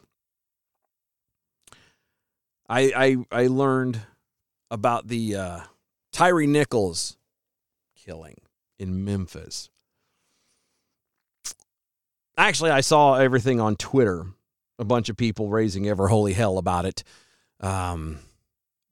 I 2.68 3.18
I 3.32 3.44
I 3.44 3.48
learned 3.48 4.02
about 4.72 5.08
the 5.08 5.36
uh, 5.36 5.60
Tyre 6.12 6.46
Nichols 6.46 7.18
killing 7.96 8.38
in 8.78 9.04
Memphis. 9.04 9.70
Actually, 12.38 12.72
I 12.72 12.82
saw 12.82 13.16
everything 13.16 13.60
on 13.60 13.76
Twitter. 13.76 14.28
A 14.80 14.86
bunch 14.86 15.10
of 15.10 15.18
people 15.18 15.50
raising 15.50 15.88
ever 15.88 16.08
holy 16.08 16.34
hell 16.34 16.58
about 16.58 16.86
it. 16.86 17.04
Um, 17.60 18.20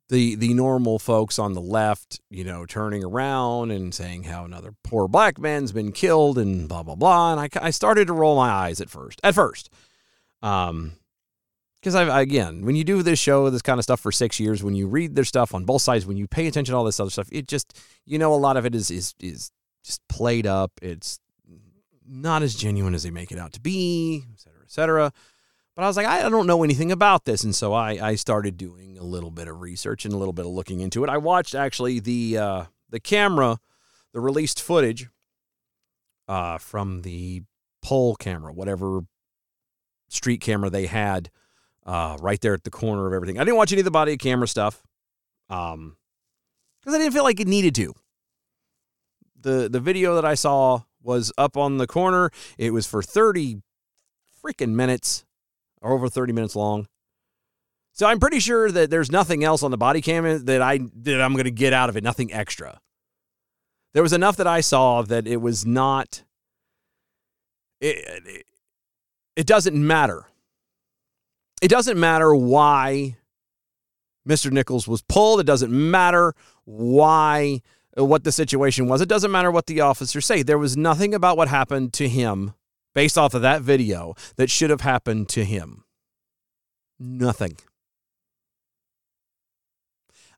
the 0.10 0.36
the 0.36 0.54
normal 0.54 1.00
folks 1.00 1.40
on 1.40 1.54
the 1.54 1.62
left, 1.62 2.20
you 2.30 2.44
know, 2.44 2.66
turning 2.66 3.04
around 3.04 3.72
and 3.72 3.94
saying 3.94 4.24
how 4.24 4.46
another 4.46 4.74
poor 4.84 5.08
black 5.08 5.40
man's 5.40 5.72
been 5.72 5.92
killed 5.92 6.38
and 6.38 6.70
blah 6.70 6.84
blah 6.84 6.96
blah. 6.96 7.32
And 7.34 7.42
I, 7.42 7.68
I 7.68 7.70
started 7.72 8.08
to 8.08 8.14
roll 8.14 8.36
my 8.36 8.50
eyes 8.50 8.80
at 8.80 8.90
first. 8.90 9.20
At 9.24 9.36
first, 9.36 9.70
um, 10.42 10.94
because 11.82 11.96
I 11.96 12.22
again, 12.22 12.66
when 12.66 12.76
you 12.76 12.84
do 12.84 13.02
this 13.04 13.20
show, 13.20 13.50
this 13.50 13.62
kind 13.62 13.80
of 13.80 13.84
stuff 13.84 14.00
for 14.00 14.12
six 14.12 14.40
years, 14.40 14.64
when 14.64 14.76
you 14.76 14.88
read 14.88 15.16
their 15.16 15.26
stuff 15.26 15.54
on 15.54 15.66
both 15.66 15.82
sides, 15.82 16.06
when 16.06 16.18
you 16.18 16.28
pay 16.28 16.48
attention 16.48 16.74
to 16.74 16.78
all 16.78 16.86
this 16.86 17.00
other 17.00 17.10
stuff, 17.12 17.30
it 17.32 17.48
just 17.48 17.78
you 18.06 18.18
know 18.18 18.34
a 18.34 18.36
lot 18.36 18.58
of 18.58 18.66
it 18.66 18.76
is 18.76 18.92
is 18.92 19.14
is 19.20 19.52
just 19.84 20.06
played 20.08 20.46
up. 20.46 20.72
It's 20.82 21.20
not 22.06 22.44
as 22.44 22.56
genuine 22.56 22.94
as 22.94 23.04
they 23.04 23.12
make 23.12 23.32
it 23.32 23.40
out 23.40 23.54
to 23.54 23.60
be, 23.60 24.24
et 24.34 24.40
cetera, 24.40 24.62
et 24.64 24.72
cetera. 24.72 25.14
But 25.78 25.84
I 25.84 25.88
was 25.90 25.96
like, 25.96 26.08
I 26.08 26.28
don't 26.28 26.48
know 26.48 26.64
anything 26.64 26.92
about 26.92 27.26
this, 27.26 27.44
and 27.44 27.56
so 27.56 27.72
I 27.72 27.92
I 28.02 28.16
started 28.16 28.58
doing 28.58 28.98
a 28.98 29.04
little 29.04 29.30
bit 29.30 29.48
of 29.48 29.62
research 29.62 30.06
and 30.06 30.14
a 30.14 30.18
little 30.18 30.34
bit 30.34 30.48
of 30.48 30.52
looking 30.52 30.80
into 30.80 31.04
it. 31.04 31.10
I 31.10 31.20
watched 31.20 31.54
actually 31.54 32.00
the 32.00 32.36
uh, 32.36 32.64
the 32.90 33.00
camera, 33.00 33.60
the 34.12 34.20
released 34.20 34.60
footage 34.60 35.08
uh, 36.28 36.58
from 36.58 37.04
the 37.04 37.44
pole 37.84 38.16
camera, 38.16 38.52
whatever 38.52 39.02
street 40.10 40.42
camera 40.42 40.72
they 40.72 40.88
had 40.88 41.30
uh, 41.86 42.18
right 42.20 42.42
there 42.42 42.56
at 42.56 42.64
the 42.64 42.72
corner 42.72 43.06
of 43.06 43.14
everything. 43.14 43.38
I 43.38 43.44
didn't 43.44 43.58
watch 43.58 43.72
any 43.72 43.82
of 43.82 43.86
the 43.86 43.92
body 43.92 44.18
camera 44.18 44.48
stuff 44.48 44.82
um, 45.48 45.96
because 46.82 46.96
I 46.96 46.98
didn't 46.98 47.14
feel 47.14 47.24
like 47.24 47.40
it 47.40 47.48
needed 47.48 47.76
to. 47.76 47.94
The 49.40 49.70
the 49.70 49.80
video 49.80 50.16
that 50.16 50.26
I 50.26 50.34
saw 50.34 50.82
was 51.04 51.32
up 51.38 51.56
on 51.56 51.78
the 51.78 51.86
corner. 51.86 52.32
It 52.58 52.74
was 52.74 52.88
for 52.88 53.04
30 53.04 53.62
freaking 54.44 54.72
minutes, 54.72 55.24
or 55.82 55.94
over 55.94 56.10
30 56.10 56.34
minutes 56.34 56.56
long. 56.56 56.88
So 57.94 58.06
I'm 58.06 58.20
pretty 58.20 58.40
sure 58.40 58.72
that 58.72 58.90
there's 58.90 59.12
nothing 59.12 59.44
else 59.44 59.64
on 59.64 59.72
the 59.72 59.78
body 59.78 60.02
cam 60.02 60.46
that 60.46 60.62
I 60.62 60.80
that 61.02 61.22
I'm 61.22 61.34
going 61.34 61.46
to 61.46 61.52
get 61.52 61.74
out 61.74 61.90
of 61.90 61.98
it, 61.98 62.04
nothing 62.04 62.32
extra. 62.32 62.80
There 63.94 64.04
was 64.04 64.14
enough 64.14 64.38
that 64.38 64.48
I 64.48 64.62
saw 64.62 65.02
that 65.02 65.26
it 65.26 65.38
was 65.38 65.66
not 65.66 66.24
it, 67.82 67.98
it, 68.26 68.46
it 69.36 69.48
doesn't 69.48 69.76
matter 69.76 70.28
it 71.62 71.70
doesn't 71.70 72.00
matter 72.00 72.36
why 72.36 73.18
Mr. 74.28 74.52
Nichols 74.52 74.88
was 74.88 75.02
pulled. 75.02 75.40
It 75.40 75.46
doesn't 75.46 75.72
matter 75.72 76.36
why, 76.66 77.62
what 77.96 78.24
the 78.24 78.32
situation 78.32 78.88
was. 78.88 79.02
It 79.02 79.10
doesn't 79.10 79.32
matter 79.32 79.52
what 79.52 79.66
the 79.66 79.82
officers 79.82 80.26
say. 80.26 80.44
There 80.44 80.58
was 80.58 80.78
nothing 80.78 81.14
about 81.14 81.38
what 81.38 81.48
happened 81.48 81.94
to 81.94 82.08
him 82.08 82.54
based 82.98 83.16
off 83.16 83.36
of 83.36 83.44
that 83.44 83.62
video 83.62 84.16
that 84.38 84.50
should 84.50 84.72
have 84.72 84.82
happened 84.82 85.30
to 85.30 85.46
him. 85.46 85.84
Nothing. 86.98 87.56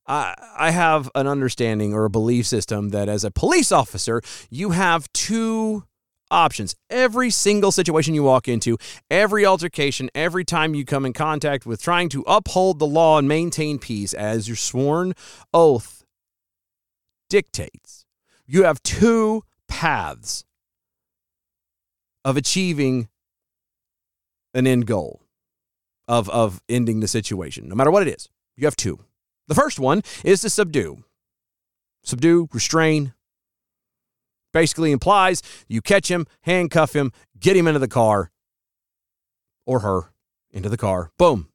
I, 0.05 0.35
I 0.57 0.71
have 0.71 1.09
an 1.15 1.25
understanding 1.25 1.93
or 1.93 2.03
a 2.03 2.09
belief 2.09 2.45
system 2.45 2.89
that 2.89 3.07
as 3.07 3.23
a 3.23 3.31
police 3.31 3.71
officer, 3.71 4.21
you 4.49 4.71
have 4.71 5.07
two 5.13 5.85
options. 6.29 6.75
Every 6.89 7.29
single 7.29 7.71
situation 7.71 8.13
you 8.13 8.23
walk 8.23 8.49
into, 8.49 8.77
every 9.09 9.45
altercation, 9.45 10.09
every 10.13 10.43
time 10.43 10.75
you 10.75 10.83
come 10.83 11.05
in 11.05 11.13
contact 11.13 11.65
with 11.65 11.81
trying 11.81 12.09
to 12.09 12.25
uphold 12.27 12.79
the 12.79 12.85
law 12.85 13.19
and 13.19 13.25
maintain 13.29 13.79
peace 13.79 14.13
as 14.13 14.49
your 14.49 14.57
sworn 14.57 15.13
oath 15.53 16.03
dictates, 17.29 18.05
you 18.45 18.63
have 18.63 18.83
two 18.83 19.43
paths 19.69 20.43
of 22.25 22.37
achieving 22.37 23.09
an 24.53 24.67
end 24.67 24.85
goal 24.85 25.21
of, 26.07 26.29
of 26.29 26.61
ending 26.67 26.99
the 26.99 27.07
situation, 27.07 27.69
no 27.69 27.75
matter 27.75 27.91
what 27.91 28.05
it 28.05 28.13
is. 28.13 28.29
You 28.55 28.65
have 28.65 28.75
two. 28.75 28.99
The 29.47 29.55
first 29.55 29.79
one 29.79 30.01
is 30.23 30.41
to 30.41 30.49
subdue. 30.49 31.03
Subdue, 32.03 32.49
restrain, 32.51 33.13
basically 34.53 34.91
implies 34.91 35.41
you 35.67 35.81
catch 35.81 36.09
him, 36.09 36.25
handcuff 36.41 36.95
him, 36.95 37.11
get 37.39 37.55
him 37.55 37.67
into 37.67 37.79
the 37.79 37.87
car 37.87 38.31
or 39.65 39.79
her 39.79 40.11
into 40.51 40.69
the 40.69 40.77
car. 40.77 41.11
Boom. 41.17 41.49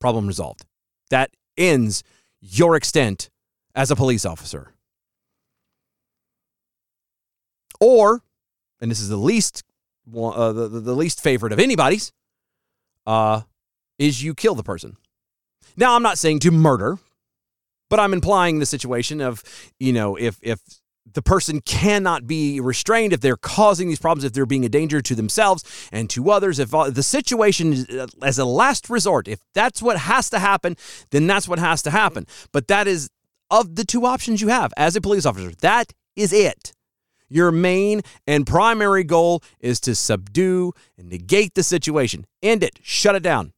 Problem 0.00 0.26
resolved. 0.26 0.64
That 1.10 1.30
ends 1.56 2.02
your 2.40 2.76
extent 2.76 3.30
as 3.74 3.90
a 3.90 3.96
police 3.96 4.24
officer. 4.24 4.72
Or, 7.80 8.22
and 8.80 8.90
this 8.90 9.00
is 9.00 9.08
the 9.08 9.16
least 9.16 9.62
uh, 10.14 10.52
the, 10.52 10.68
the 10.68 10.94
least 10.94 11.20
favorite 11.20 11.52
of 11.52 11.58
anybody's, 11.58 12.12
uh, 13.06 13.40
is 13.98 14.22
you 14.22 14.34
kill 14.34 14.54
the 14.54 14.62
person. 14.62 14.96
Now, 15.76 15.94
I'm 15.94 16.02
not 16.02 16.18
saying 16.18 16.40
to 16.40 16.50
murder, 16.50 16.98
but 17.90 18.00
I'm 18.00 18.12
implying 18.12 18.58
the 18.58 18.66
situation 18.66 19.20
of, 19.20 19.42
you 19.78 19.92
know, 19.92 20.16
if 20.16 20.38
if 20.42 20.60
the 21.12 21.22
person 21.22 21.60
cannot 21.60 22.26
be 22.26 22.60
restrained 22.60 23.12
if 23.12 23.20
they're 23.20 23.36
causing 23.36 23.88
these 23.88 24.00
problems, 24.00 24.24
if 24.24 24.32
they're 24.32 24.44
being 24.44 24.64
a 24.64 24.68
danger 24.68 25.00
to 25.00 25.14
themselves 25.14 25.88
and 25.92 26.10
to 26.10 26.30
others. 26.30 26.58
If 26.58 26.70
the 26.70 27.02
situation 27.02 27.72
is 27.72 27.88
uh, 27.88 28.06
as 28.22 28.38
a 28.38 28.44
last 28.44 28.90
resort, 28.90 29.28
if 29.28 29.40
that's 29.54 29.80
what 29.80 29.98
has 29.98 30.28
to 30.30 30.38
happen, 30.38 30.76
then 31.10 31.26
that's 31.26 31.48
what 31.48 31.58
has 31.58 31.82
to 31.82 31.90
happen. 31.90 32.26
But 32.52 32.68
that 32.68 32.88
is 32.88 33.08
of 33.50 33.76
the 33.76 33.84
two 33.84 34.04
options 34.04 34.40
you 34.40 34.48
have 34.48 34.72
as 34.76 34.96
a 34.96 35.00
police 35.00 35.24
officer. 35.24 35.52
That 35.60 35.92
is 36.16 36.32
it. 36.32 36.72
Your 37.28 37.50
main 37.50 38.02
and 38.26 38.46
primary 38.46 39.04
goal 39.04 39.42
is 39.60 39.80
to 39.80 39.94
subdue 39.94 40.72
and 40.96 41.08
negate 41.08 41.54
the 41.54 41.62
situation, 41.62 42.26
end 42.42 42.62
it, 42.62 42.78
shut 42.82 43.14
it 43.14 43.22
down. 43.22 43.52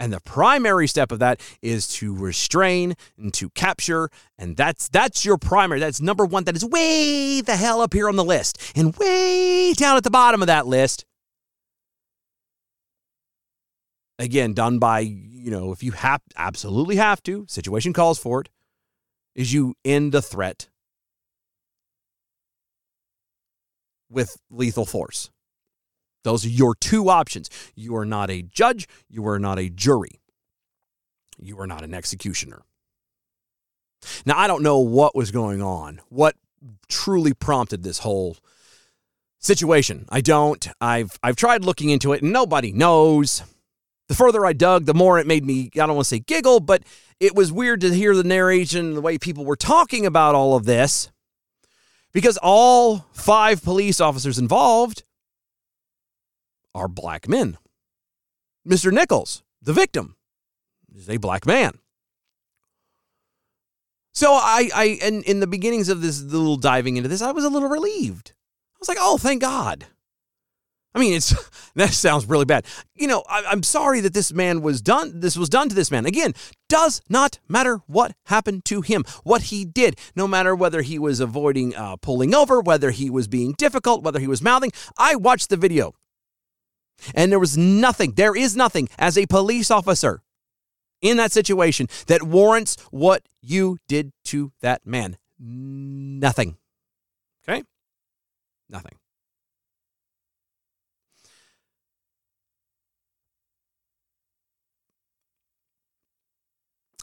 And 0.00 0.12
the 0.12 0.20
primary 0.20 0.86
step 0.86 1.10
of 1.10 1.18
that 1.18 1.40
is 1.60 1.88
to 1.94 2.14
restrain 2.14 2.94
and 3.16 3.34
to 3.34 3.50
capture. 3.50 4.10
And 4.38 4.56
that's 4.56 4.88
that's 4.88 5.24
your 5.24 5.38
primary. 5.38 5.80
That's 5.80 6.00
number 6.00 6.24
one. 6.24 6.44
That 6.44 6.54
is 6.54 6.64
way 6.64 7.40
the 7.40 7.56
hell 7.56 7.80
up 7.80 7.92
here 7.92 8.08
on 8.08 8.16
the 8.16 8.24
list. 8.24 8.58
And 8.76 8.94
way 8.96 9.72
down 9.74 9.96
at 9.96 10.04
the 10.04 10.10
bottom 10.10 10.40
of 10.40 10.46
that 10.46 10.66
list. 10.66 11.04
Again, 14.20 14.52
done 14.52 14.78
by, 14.78 15.00
you 15.00 15.50
know, 15.50 15.72
if 15.72 15.82
you 15.82 15.92
have 15.92 16.20
absolutely 16.36 16.96
have 16.96 17.22
to, 17.24 17.46
situation 17.48 17.92
calls 17.92 18.18
for 18.18 18.40
it, 18.40 18.48
is 19.34 19.52
you 19.52 19.74
end 19.84 20.12
the 20.12 20.22
threat 20.22 20.68
with 24.10 24.36
lethal 24.50 24.86
force. 24.86 25.30
Those 26.24 26.44
are 26.44 26.50
your 26.50 26.74
two 26.74 27.08
options. 27.08 27.48
You 27.74 27.96
are 27.96 28.04
not 28.04 28.30
a 28.30 28.42
judge, 28.42 28.88
you 29.08 29.26
are 29.28 29.38
not 29.38 29.58
a 29.58 29.68
jury, 29.68 30.20
you 31.38 31.58
are 31.60 31.66
not 31.66 31.84
an 31.84 31.94
executioner. 31.94 32.62
Now, 34.24 34.38
I 34.38 34.46
don't 34.46 34.62
know 34.62 34.78
what 34.78 35.16
was 35.16 35.30
going 35.30 35.62
on, 35.62 36.00
what 36.08 36.36
truly 36.88 37.34
prompted 37.34 37.82
this 37.82 38.00
whole 38.00 38.36
situation. 39.38 40.06
I 40.08 40.20
don't. 40.20 40.68
I've 40.80 41.18
I've 41.22 41.36
tried 41.36 41.64
looking 41.64 41.90
into 41.90 42.12
it 42.12 42.22
and 42.22 42.32
nobody 42.32 42.72
knows. 42.72 43.42
The 44.08 44.14
further 44.14 44.46
I 44.46 44.54
dug, 44.54 44.86
the 44.86 44.94
more 44.94 45.18
it 45.18 45.26
made 45.26 45.44
me 45.44 45.70
I 45.74 45.86
don't 45.86 45.94
want 45.94 46.06
to 46.06 46.08
say 46.08 46.20
giggle, 46.20 46.60
but 46.60 46.82
it 47.20 47.34
was 47.34 47.52
weird 47.52 47.80
to 47.82 47.94
hear 47.94 48.14
the 48.14 48.24
narration, 48.24 48.94
the 48.94 49.00
way 49.00 49.18
people 49.18 49.44
were 49.44 49.56
talking 49.56 50.06
about 50.06 50.34
all 50.34 50.56
of 50.56 50.64
this. 50.64 51.10
Because 52.12 52.38
all 52.42 53.06
five 53.12 53.62
police 53.62 54.00
officers 54.00 54.38
involved 54.38 55.04
are 56.74 56.88
black 56.88 57.28
men. 57.28 57.58
Mr. 58.66 58.92
Nichols, 58.92 59.42
the 59.62 59.72
victim, 59.72 60.16
is 60.94 61.08
a 61.08 61.16
black 61.16 61.46
man. 61.46 61.78
So 64.12 64.32
I, 64.32 64.68
I, 64.74 64.98
and 65.02 65.22
in 65.24 65.40
the 65.40 65.46
beginnings 65.46 65.88
of 65.88 66.02
this 66.02 66.20
little 66.22 66.56
diving 66.56 66.96
into 66.96 67.08
this, 67.08 67.22
I 67.22 67.30
was 67.30 67.44
a 67.44 67.48
little 67.48 67.68
relieved. 67.68 68.32
I 68.74 68.76
was 68.80 68.88
like, 68.88 68.98
oh, 69.00 69.16
thank 69.16 69.42
God. 69.42 69.86
I 70.94 70.98
mean, 70.98 71.14
it's 71.14 71.34
that 71.74 71.90
sounds 71.90 72.26
really 72.26 72.44
bad. 72.44 72.66
You 72.94 73.06
know, 73.06 73.22
I, 73.28 73.44
I'm 73.48 73.62
sorry 73.62 74.00
that 74.00 74.14
this 74.14 74.32
man 74.32 74.62
was 74.62 74.80
done. 74.80 75.20
This 75.20 75.36
was 75.36 75.48
done 75.48 75.68
to 75.68 75.74
this 75.74 75.90
man. 75.90 76.06
Again, 76.06 76.34
does 76.68 77.00
not 77.08 77.38
matter 77.48 77.78
what 77.86 78.14
happened 78.26 78.64
to 78.66 78.80
him, 78.80 79.04
what 79.24 79.42
he 79.42 79.64
did. 79.64 79.98
No 80.16 80.26
matter 80.26 80.54
whether 80.54 80.82
he 80.82 80.98
was 80.98 81.20
avoiding 81.20 81.74
uh, 81.76 81.96
pulling 81.96 82.34
over, 82.34 82.60
whether 82.60 82.90
he 82.90 83.10
was 83.10 83.28
being 83.28 83.54
difficult, 83.58 84.02
whether 84.02 84.20
he 84.20 84.26
was 84.26 84.42
mouthing. 84.42 84.72
I 84.96 85.14
watched 85.14 85.50
the 85.50 85.56
video. 85.56 85.94
And 87.14 87.30
there 87.30 87.38
was 87.38 87.56
nothing, 87.56 88.12
there 88.12 88.36
is 88.36 88.56
nothing 88.56 88.88
as 88.98 89.16
a 89.16 89.26
police 89.26 89.70
officer 89.70 90.20
in 91.00 91.16
that 91.18 91.32
situation 91.32 91.86
that 92.08 92.24
warrants 92.24 92.76
what 92.90 93.22
you 93.40 93.78
did 93.86 94.12
to 94.24 94.52
that 94.60 94.84
man. 94.84 95.16
Nothing. 95.38 96.56
Okay? 97.48 97.62
Nothing. 98.68 98.97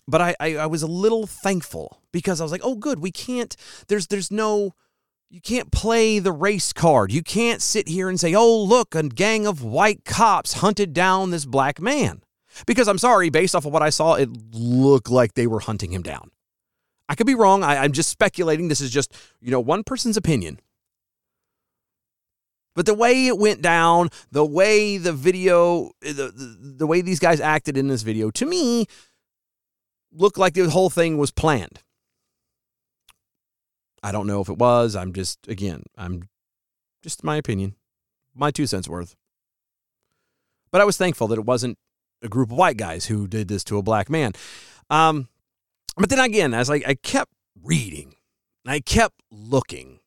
But 0.07 0.21
I, 0.21 0.35
I, 0.39 0.55
I 0.57 0.65
was 0.67 0.83
a 0.83 0.87
little 0.87 1.25
thankful 1.25 2.01
because 2.11 2.39
I 2.39 2.43
was 2.43 2.51
like, 2.51 2.61
oh, 2.63 2.75
good, 2.75 2.99
we 2.99 3.11
can't, 3.11 3.55
there's, 3.87 4.07
there's 4.07 4.31
no, 4.31 4.75
you 5.29 5.41
can't 5.41 5.71
play 5.71 6.19
the 6.19 6.31
race 6.31 6.71
card. 6.73 7.11
You 7.11 7.23
can't 7.23 7.61
sit 7.61 7.87
here 7.87 8.07
and 8.07 8.19
say, 8.19 8.35
oh, 8.35 8.63
look, 8.63 8.93
a 8.93 9.03
gang 9.03 9.47
of 9.47 9.63
white 9.63 10.05
cops 10.05 10.53
hunted 10.53 10.93
down 10.93 11.31
this 11.31 11.45
black 11.45 11.81
man. 11.81 12.21
Because 12.67 12.87
I'm 12.87 12.99
sorry, 12.99 13.29
based 13.29 13.55
off 13.55 13.65
of 13.65 13.73
what 13.73 13.81
I 13.81 13.89
saw, 13.89 14.13
it 14.13 14.29
looked 14.53 15.09
like 15.09 15.33
they 15.33 15.47
were 15.47 15.59
hunting 15.59 15.91
him 15.91 16.03
down. 16.03 16.31
I 17.09 17.15
could 17.15 17.27
be 17.27 17.35
wrong. 17.35 17.63
I, 17.63 17.77
I'm 17.77 17.91
just 17.91 18.09
speculating. 18.09 18.67
This 18.67 18.81
is 18.81 18.91
just, 18.91 19.13
you 19.41 19.51
know, 19.51 19.59
one 19.59 19.83
person's 19.83 20.17
opinion. 20.17 20.59
But 22.75 22.85
the 22.85 22.93
way 22.93 23.27
it 23.27 23.37
went 23.37 23.61
down, 23.61 24.09
the 24.31 24.45
way 24.45 24.97
the 24.97 25.13
video, 25.13 25.91
the, 26.01 26.13
the, 26.13 26.75
the 26.77 26.87
way 26.87 27.01
these 27.01 27.19
guys 27.19 27.39
acted 27.39 27.77
in 27.77 27.87
this 27.87 28.03
video, 28.03 28.29
to 28.31 28.45
me, 28.45 28.85
looked 30.15 30.37
like 30.37 30.53
the 30.53 30.69
whole 30.69 30.89
thing 30.89 31.17
was 31.17 31.31
planned. 31.31 31.79
I 34.01 34.11
don't 34.11 34.27
know 34.27 34.41
if 34.41 34.49
it 34.49 34.57
was. 34.57 34.95
I'm 34.95 35.13
just, 35.13 35.47
again, 35.47 35.83
I'm 35.97 36.29
just 37.01 37.23
my 37.23 37.37
opinion, 37.37 37.75
my 38.33 38.51
two 38.51 38.67
cents 38.67 38.87
worth. 38.87 39.15
But 40.71 40.81
I 40.81 40.85
was 40.85 40.97
thankful 40.97 41.27
that 41.27 41.39
it 41.39 41.45
wasn't 41.45 41.77
a 42.21 42.27
group 42.27 42.51
of 42.51 42.57
white 42.57 42.77
guys 42.77 43.05
who 43.05 43.27
did 43.27 43.47
this 43.47 43.63
to 43.65 43.77
a 43.77 43.83
black 43.83 44.09
man. 44.09 44.33
Um, 44.89 45.27
but 45.97 46.09
then 46.09 46.19
again, 46.19 46.53
as 46.53 46.69
I, 46.69 46.81
I 46.85 46.95
kept 46.95 47.31
reading, 47.63 48.15
I 48.65 48.79
kept 48.79 49.21
looking, 49.31 49.99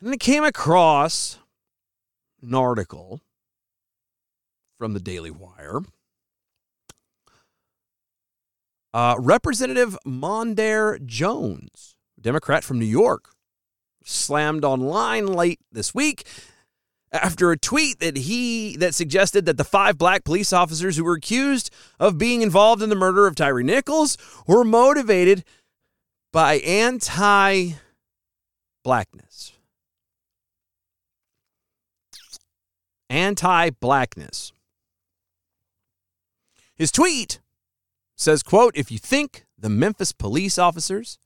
and 0.00 0.12
I 0.12 0.16
came 0.16 0.44
across 0.44 1.38
an 2.42 2.54
article 2.54 3.20
from 4.78 4.92
the 4.92 5.00
Daily 5.00 5.30
Wire. 5.30 5.80
Uh, 8.94 9.16
Representative 9.18 9.98
Mondaire 10.06 11.04
Jones, 11.04 11.96
Democrat 12.20 12.62
from 12.62 12.78
New 12.78 12.84
York, 12.84 13.30
slammed 14.04 14.64
online 14.64 15.26
late 15.26 15.58
this 15.72 15.92
week 15.92 16.24
after 17.10 17.50
a 17.50 17.58
tweet 17.58 17.98
that 17.98 18.16
he 18.16 18.76
that 18.76 18.94
suggested 18.94 19.46
that 19.46 19.56
the 19.56 19.64
five 19.64 19.98
black 19.98 20.22
police 20.22 20.52
officers 20.52 20.96
who 20.96 21.02
were 21.02 21.14
accused 21.14 21.70
of 21.98 22.18
being 22.18 22.40
involved 22.40 22.82
in 22.82 22.88
the 22.88 22.94
murder 22.94 23.26
of 23.26 23.34
Tyre 23.34 23.64
Nichols 23.64 24.16
were 24.46 24.62
motivated 24.62 25.42
by 26.32 26.58
anti 26.58 27.72
blackness. 28.84 29.54
Anti 33.10 33.70
blackness. 33.70 34.52
His 36.76 36.92
tweet 36.92 37.40
says, 38.24 38.42
quote, 38.42 38.76
if 38.76 38.90
you 38.90 38.98
think 38.98 39.44
the 39.58 39.68
Memphis 39.68 40.10
police 40.12 40.58
officers 40.58 41.18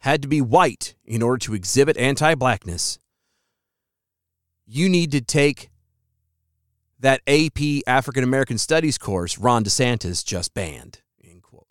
had 0.00 0.20
to 0.22 0.28
be 0.28 0.42
white 0.42 0.96
in 1.04 1.22
order 1.22 1.38
to 1.38 1.54
exhibit 1.54 1.96
anti-blackness, 1.96 2.98
you 4.66 4.88
need 4.88 5.12
to 5.12 5.20
take 5.20 5.70
that 6.98 7.20
AP 7.26 7.82
African 7.86 8.24
American 8.24 8.58
Studies 8.58 8.98
course 8.98 9.38
Ron 9.38 9.64
DeSantis 9.64 10.24
just 10.24 10.52
banned. 10.52 11.00
End 11.22 11.42
quote. 11.42 11.66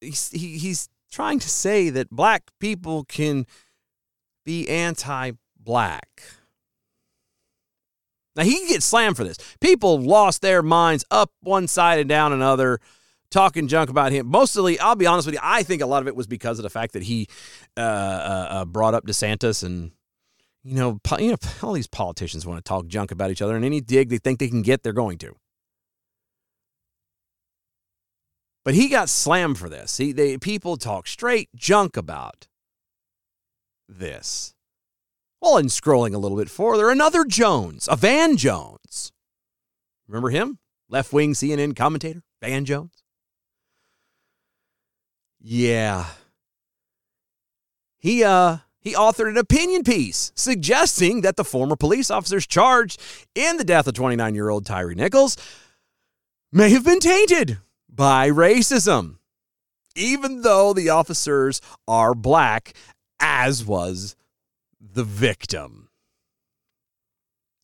He's, 0.00 0.30
he, 0.30 0.58
he's 0.58 0.88
trying 1.10 1.38
to 1.38 1.48
say 1.48 1.90
that 1.90 2.10
black 2.10 2.50
people 2.58 3.04
can 3.04 3.46
be 4.44 4.68
anti 4.68 5.32
black. 5.68 6.22
Now 8.34 8.44
he 8.44 8.56
can 8.56 8.68
get 8.68 8.82
slammed 8.82 9.18
for 9.18 9.24
this. 9.24 9.36
People 9.60 10.00
lost 10.00 10.40
their 10.40 10.62
minds 10.62 11.04
up 11.10 11.30
one 11.42 11.68
side 11.68 11.98
and 11.98 12.08
down 12.08 12.32
another, 12.32 12.80
talking 13.30 13.68
junk 13.68 13.90
about 13.90 14.10
him. 14.10 14.28
Mostly, 14.28 14.80
I'll 14.80 14.96
be 14.96 15.04
honest 15.04 15.26
with 15.26 15.34
you, 15.34 15.40
I 15.42 15.62
think 15.62 15.82
a 15.82 15.86
lot 15.86 16.00
of 16.00 16.08
it 16.08 16.16
was 16.16 16.26
because 16.26 16.58
of 16.58 16.62
the 16.62 16.70
fact 16.70 16.94
that 16.94 17.02
he 17.02 17.28
uh, 17.76 17.80
uh, 17.80 18.46
uh 18.50 18.64
brought 18.64 18.94
up 18.94 19.04
DeSantis 19.04 19.62
and 19.62 19.90
you 20.64 20.76
know, 20.76 20.98
po- 21.04 21.18
you 21.18 21.32
know, 21.32 21.36
all 21.62 21.74
these 21.74 21.86
politicians 21.86 22.46
want 22.46 22.64
to 22.64 22.66
talk 22.66 22.86
junk 22.86 23.10
about 23.10 23.30
each 23.30 23.42
other, 23.42 23.54
and 23.54 23.62
any 23.62 23.82
dig 23.82 24.08
they 24.08 24.18
think 24.18 24.38
they 24.38 24.48
can 24.48 24.62
get, 24.62 24.82
they're 24.82 24.94
going 24.94 25.18
to. 25.18 25.36
But 28.64 28.74
he 28.74 28.88
got 28.88 29.10
slammed 29.10 29.58
for 29.58 29.68
this. 29.68 29.98
He, 29.98 30.12
they, 30.12 30.38
people 30.38 30.78
talk 30.78 31.06
straight 31.06 31.50
junk 31.54 31.98
about 31.98 32.48
this. 33.86 34.54
Well, 35.40 35.56
and 35.56 35.68
scrolling 35.68 36.14
a 36.14 36.18
little 36.18 36.36
bit 36.36 36.50
further, 36.50 36.90
another 36.90 37.24
Jones, 37.24 37.88
a 37.90 37.96
Van 37.96 38.36
Jones. 38.36 39.12
Remember 40.08 40.30
him? 40.30 40.58
Left 40.88 41.12
wing 41.12 41.34
CNN 41.34 41.76
commentator, 41.76 42.22
Van 42.42 42.64
Jones. 42.64 43.04
Yeah. 45.40 46.06
He 47.98 48.24
uh 48.24 48.58
he 48.80 48.94
authored 48.94 49.28
an 49.28 49.36
opinion 49.36 49.82
piece 49.84 50.32
suggesting 50.34 51.20
that 51.20 51.36
the 51.36 51.44
former 51.44 51.76
police 51.76 52.10
officers 52.10 52.46
charged 52.46 53.00
in 53.34 53.56
the 53.56 53.64
death 53.64 53.86
of 53.86 53.94
29-year-old 53.94 54.64
Tyre 54.64 54.94
Nichols 54.94 55.36
may 56.52 56.70
have 56.70 56.84
been 56.84 57.00
tainted 57.00 57.58
by 57.88 58.30
racism, 58.30 59.16
even 59.94 60.42
though 60.42 60.72
the 60.72 60.88
officers 60.88 61.60
are 61.86 62.14
black, 62.14 62.72
as 63.20 63.64
was 63.64 64.16
the 64.80 65.04
victim. 65.04 65.88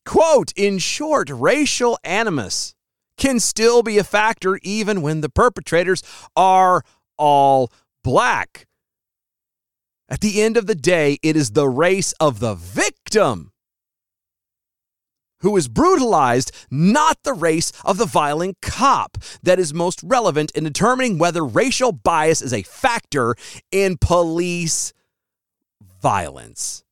Quote, 0.04 0.52
in 0.56 0.78
short, 0.78 1.30
racial 1.30 1.98
animus 2.04 2.74
can 3.16 3.40
still 3.40 3.82
be 3.82 3.98
a 3.98 4.04
factor 4.04 4.58
even 4.62 5.02
when 5.02 5.20
the 5.20 5.28
perpetrators 5.28 6.02
are 6.36 6.82
all 7.16 7.72
black. 8.02 8.66
At 10.08 10.20
the 10.20 10.42
end 10.42 10.56
of 10.56 10.66
the 10.66 10.74
day, 10.74 11.18
it 11.22 11.36
is 11.36 11.52
the 11.52 11.68
race 11.68 12.12
of 12.20 12.40
the 12.40 12.54
victim 12.54 13.52
who 15.40 15.56
is 15.56 15.68
brutalized, 15.68 16.52
not 16.70 17.18
the 17.22 17.34
race 17.34 17.70
of 17.84 17.98
the 17.98 18.06
violent 18.06 18.60
cop, 18.62 19.18
that 19.42 19.58
is 19.58 19.74
most 19.74 20.00
relevant 20.02 20.50
in 20.52 20.64
determining 20.64 21.18
whether 21.18 21.44
racial 21.44 21.92
bias 21.92 22.40
is 22.40 22.52
a 22.52 22.62
factor 22.62 23.34
in 23.70 23.98
police 23.98 24.92
violence. 26.00 26.83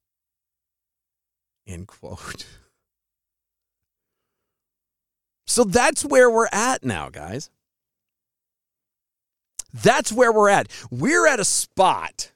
End 1.72 1.86
quote. 1.86 2.46
So 5.44 5.64
that's 5.64 6.02
where 6.02 6.30
we're 6.30 6.48
at 6.50 6.82
now, 6.82 7.10
guys. 7.10 7.50
That's 9.74 10.10
where 10.10 10.32
we're 10.32 10.48
at. 10.48 10.68
We're 10.90 11.26
at 11.26 11.40
a 11.40 11.44
spot, 11.44 12.32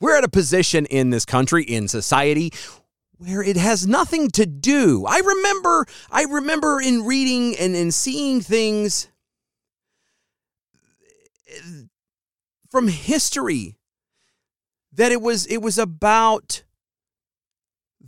we're 0.00 0.16
at 0.16 0.22
a 0.22 0.28
position 0.28 0.86
in 0.86 1.10
this 1.10 1.24
country, 1.24 1.64
in 1.64 1.88
society, 1.88 2.52
where 3.18 3.42
it 3.42 3.56
has 3.56 3.84
nothing 3.84 4.30
to 4.32 4.46
do. 4.46 5.04
I 5.08 5.18
remember, 5.18 5.86
I 6.08 6.22
remember 6.22 6.80
in 6.80 7.04
reading 7.04 7.56
and, 7.58 7.74
and 7.74 7.92
seeing 7.92 8.40
things 8.40 9.08
eh, 11.48 11.82
from 12.70 12.86
history 12.86 13.76
that 14.92 15.10
it 15.10 15.20
was 15.20 15.46
it 15.46 15.58
was 15.58 15.78
about 15.78 16.62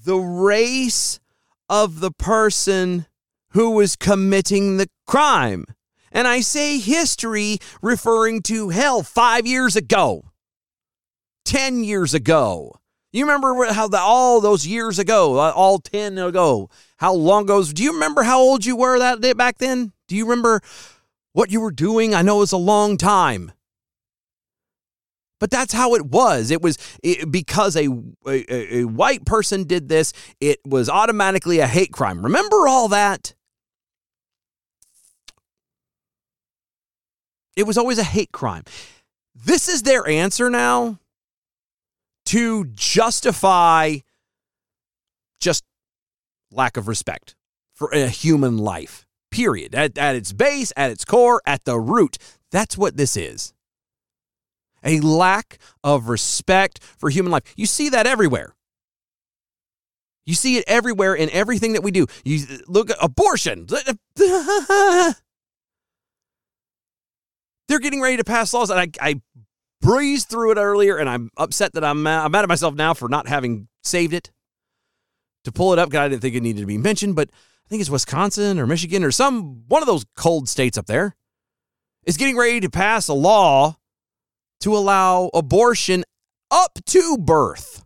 the 0.05 0.19
race 0.19 1.21
of 1.69 2.01
the 2.01 2.11
person 2.11 3.07
who 3.51 3.71
was 3.71 3.97
committing 3.97 4.77
the 4.77 4.89
crime. 5.07 5.67
And 6.11 6.29
I 6.29 6.41
say 6.41 6.79
history 6.79 7.59
referring 7.81 8.43
to 8.43 8.71
hell 8.71 9.03
5 9.03 9.47
years 9.47 9.77
ago. 9.77 10.25
10 11.45 11.85
years 11.85 12.15
ago. 12.15 12.75
You 13.13 13.25
remember 13.27 13.73
how 13.73 13.89
the, 13.89 13.99
all 13.99 14.41
those 14.41 14.67
years 14.67 14.99
ago, 14.99 15.39
uh, 15.39 15.53
all 15.55 15.79
10 15.79 16.17
ago, 16.19 16.71
how 16.97 17.13
long 17.13 17.45
ago? 17.45 17.63
Do 17.63 17.83
you 17.83 17.93
remember 17.93 18.23
how 18.23 18.41
old 18.41 18.65
you 18.65 18.75
were 18.75 18.99
that 18.99 19.21
day 19.21 19.35
back 19.35 19.59
then? 19.59 19.93
Do 20.09 20.17
you 20.17 20.25
remember 20.25 20.63
what 21.33 21.51
you 21.51 21.61
were 21.61 21.73
doing? 21.73 22.15
I 22.15 22.23
know 22.23 22.37
it 22.37 22.41
was 22.41 22.53
a 22.53 22.59
long 22.59 22.97
time. 22.97 23.53
But 25.43 25.51
that's 25.51 25.73
how 25.73 25.97
it 25.97 26.07
was. 26.07 26.53
It 26.53 26.63
was 26.63 26.79
it, 27.03 27.29
because 27.29 27.75
a, 27.75 27.89
a, 28.25 28.77
a 28.77 28.85
white 28.85 29.27
person 29.27 29.65
did 29.65 29.89
this, 29.89 30.13
it 30.41 30.61
was 30.65 30.89
automatically 30.89 31.59
a 31.59 31.67
hate 31.67 31.91
crime. 31.91 32.23
Remember 32.23 32.69
all 32.69 32.87
that? 32.87 33.35
It 37.57 37.65
was 37.65 37.77
always 37.77 37.99
a 37.99 38.05
hate 38.05 38.31
crime. 38.31 38.63
This 39.35 39.69
is 39.69 39.83
their 39.83 40.07
answer 40.07 40.49
now 40.49 41.01
to 42.27 42.67
justify 42.67 43.97
just 45.41 45.65
lack 46.53 46.77
of 46.77 46.87
respect 46.87 47.35
for 47.75 47.91
a 47.93 48.07
human 48.07 48.59
life. 48.59 49.09
Period. 49.33 49.75
At, 49.75 49.99
at 49.99 50.15
its 50.15 50.33
base, 50.33 50.73
at 50.77 50.93
its 50.93 51.05
core, 51.05 51.43
at 51.45 51.65
the 51.65 51.81
root. 51.81 52.17
That's 52.53 52.79
what 52.79 52.97
this 52.97 53.17
is. 53.17 53.53
A 54.85 55.01
lack 55.01 55.59
of 55.85 56.09
respect 56.09 56.83
for 56.83 57.11
human 57.11 57.31
life. 57.31 57.43
You 57.57 57.67
see 57.67 57.89
that 57.91 58.07
everywhere. 58.07 58.55
You 60.25 60.35
see 60.35 60.57
it 60.57 60.65
everywhere 60.67 61.15
in 61.15 61.31
everything 61.31 61.73
that 61.73 61.83
we 61.83 61.91
do. 61.91 62.07
You 62.25 62.45
look 62.69 62.91
at 62.91 62.97
abortion. 63.01 63.67
They're 64.17 65.15
getting 67.81 68.01
ready 68.01 68.19
to 68.19 68.25
pass 68.25 68.53
laws, 68.55 68.71
and 68.71 68.79
I, 68.79 68.89
I 69.01 69.21
breezed 69.81 70.29
through 70.29 70.53
it 70.53 70.59
earlier, 70.59 70.97
and 70.97 71.09
I'm 71.09 71.31
upset 71.37 71.73
that 71.75 71.85
I'm 71.85 72.03
mad, 72.05 72.25
I'm 72.25 72.31
mad 72.31 72.45
at 72.45 72.49
myself 72.49 72.75
now 72.75 72.95
for 72.95 73.09
not 73.09 73.27
having 73.27 73.69
saved 73.83 74.15
it 74.15 74.31
to 75.45 75.53
pull 75.53 75.73
it 75.73 75.79
up 75.79 75.89
because 75.91 76.05
I 76.05 76.09
didn't 76.09 76.23
think 76.23 76.35
it 76.35 76.43
needed 76.43 76.61
to 76.61 76.67
be 76.67 76.79
mentioned. 76.79 77.17
But 77.17 77.31
I 77.67 77.69
think 77.69 77.81
it's 77.81 77.91
Wisconsin 77.91 78.59
or 78.59 78.67
Michigan 78.67 79.03
or 79.05 79.11
some 79.11 79.65
one 79.69 79.83
of 79.83 79.87
those 79.87 80.05
cold 80.17 80.49
states 80.49 80.79
up 80.79 80.87
there 80.87 81.17
is 82.05 82.17
getting 82.17 82.37
ready 82.37 82.61
to 82.61 82.71
pass 82.71 83.09
a 83.09 83.15
law 83.15 83.77
to 84.63 84.77
allow 84.77 85.31
abortion 85.35 86.05
up 86.51 86.79
to 86.87 87.17
birth. 87.19 87.85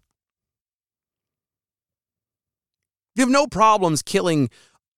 You 3.14 3.22
have 3.22 3.30
no 3.30 3.46
problems 3.46 4.02
killing 4.02 4.50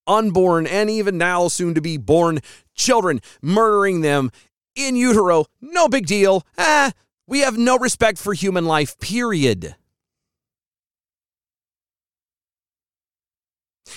unborn 0.07 0.67
and 0.67 0.91
even 0.91 1.19
now 1.19 1.49
soon 1.49 1.75
to 1.75 1.81
be 1.81 1.97
born 1.97 2.41
children, 2.75 3.21
murdering 3.43 4.01
them 4.01 4.31
in 4.75 4.97
utero. 4.97 5.47
No 5.61 5.89
big 5.89 6.07
deal. 6.07 6.45
Ah, 6.57 6.93
we 7.27 7.41
have 7.41 7.57
no 7.57 7.79
respect 7.79 8.19
for 8.19 8.33
human 8.33 8.65
life, 8.65 8.99
period. 8.99 9.77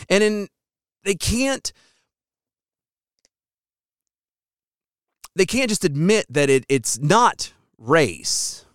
And 0.10 0.24
in 0.24 0.48
they 1.04 1.16
can't 1.16 1.74
they 5.36 5.46
can't 5.46 5.70
just 5.70 5.86
admit 5.86 6.26
that 6.30 6.50
it, 6.50 6.66
it's 6.70 7.00
not 7.00 7.54
race. 7.82 8.66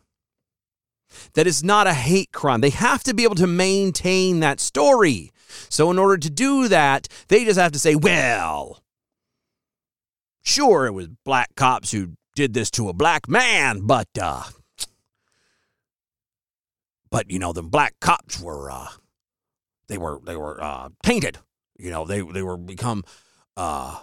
That 1.34 1.46
is 1.46 1.62
not 1.62 1.86
a 1.86 1.94
hate 1.94 2.32
crime. 2.32 2.60
They 2.60 2.70
have 2.70 3.02
to 3.04 3.14
be 3.14 3.24
able 3.24 3.34
to 3.36 3.46
maintain 3.46 4.40
that 4.40 4.60
story. 4.60 5.32
So 5.68 5.90
in 5.90 5.98
order 5.98 6.18
to 6.18 6.30
do 6.30 6.68
that 6.68 7.08
they 7.28 7.44
just 7.44 7.58
have 7.58 7.72
to 7.72 7.78
say 7.78 7.94
well 7.94 8.82
sure 10.46 10.86
it 10.86 10.92
was 10.92 11.08
black 11.24 11.54
cops 11.56 11.90
who 11.90 12.12
did 12.34 12.54
this 12.54 12.70
to 12.70 12.88
a 12.88 12.92
black 12.92 13.28
man 13.28 13.80
but 13.80 14.08
uh 14.20 14.44
but 17.10 17.30
you 17.30 17.38
know 17.38 17.52
the 17.52 17.62
black 17.62 17.94
cops 18.00 18.40
were 18.40 18.70
uh 18.70 18.88
they 19.88 19.98
were 19.98 20.20
they 20.24 20.36
were 20.36 20.62
uh 20.62 20.88
tainted. 21.02 21.38
You 21.78 21.90
know 21.90 22.04
they 22.04 22.20
they 22.20 22.42
were 22.42 22.56
become 22.56 23.04
uh 23.56 24.00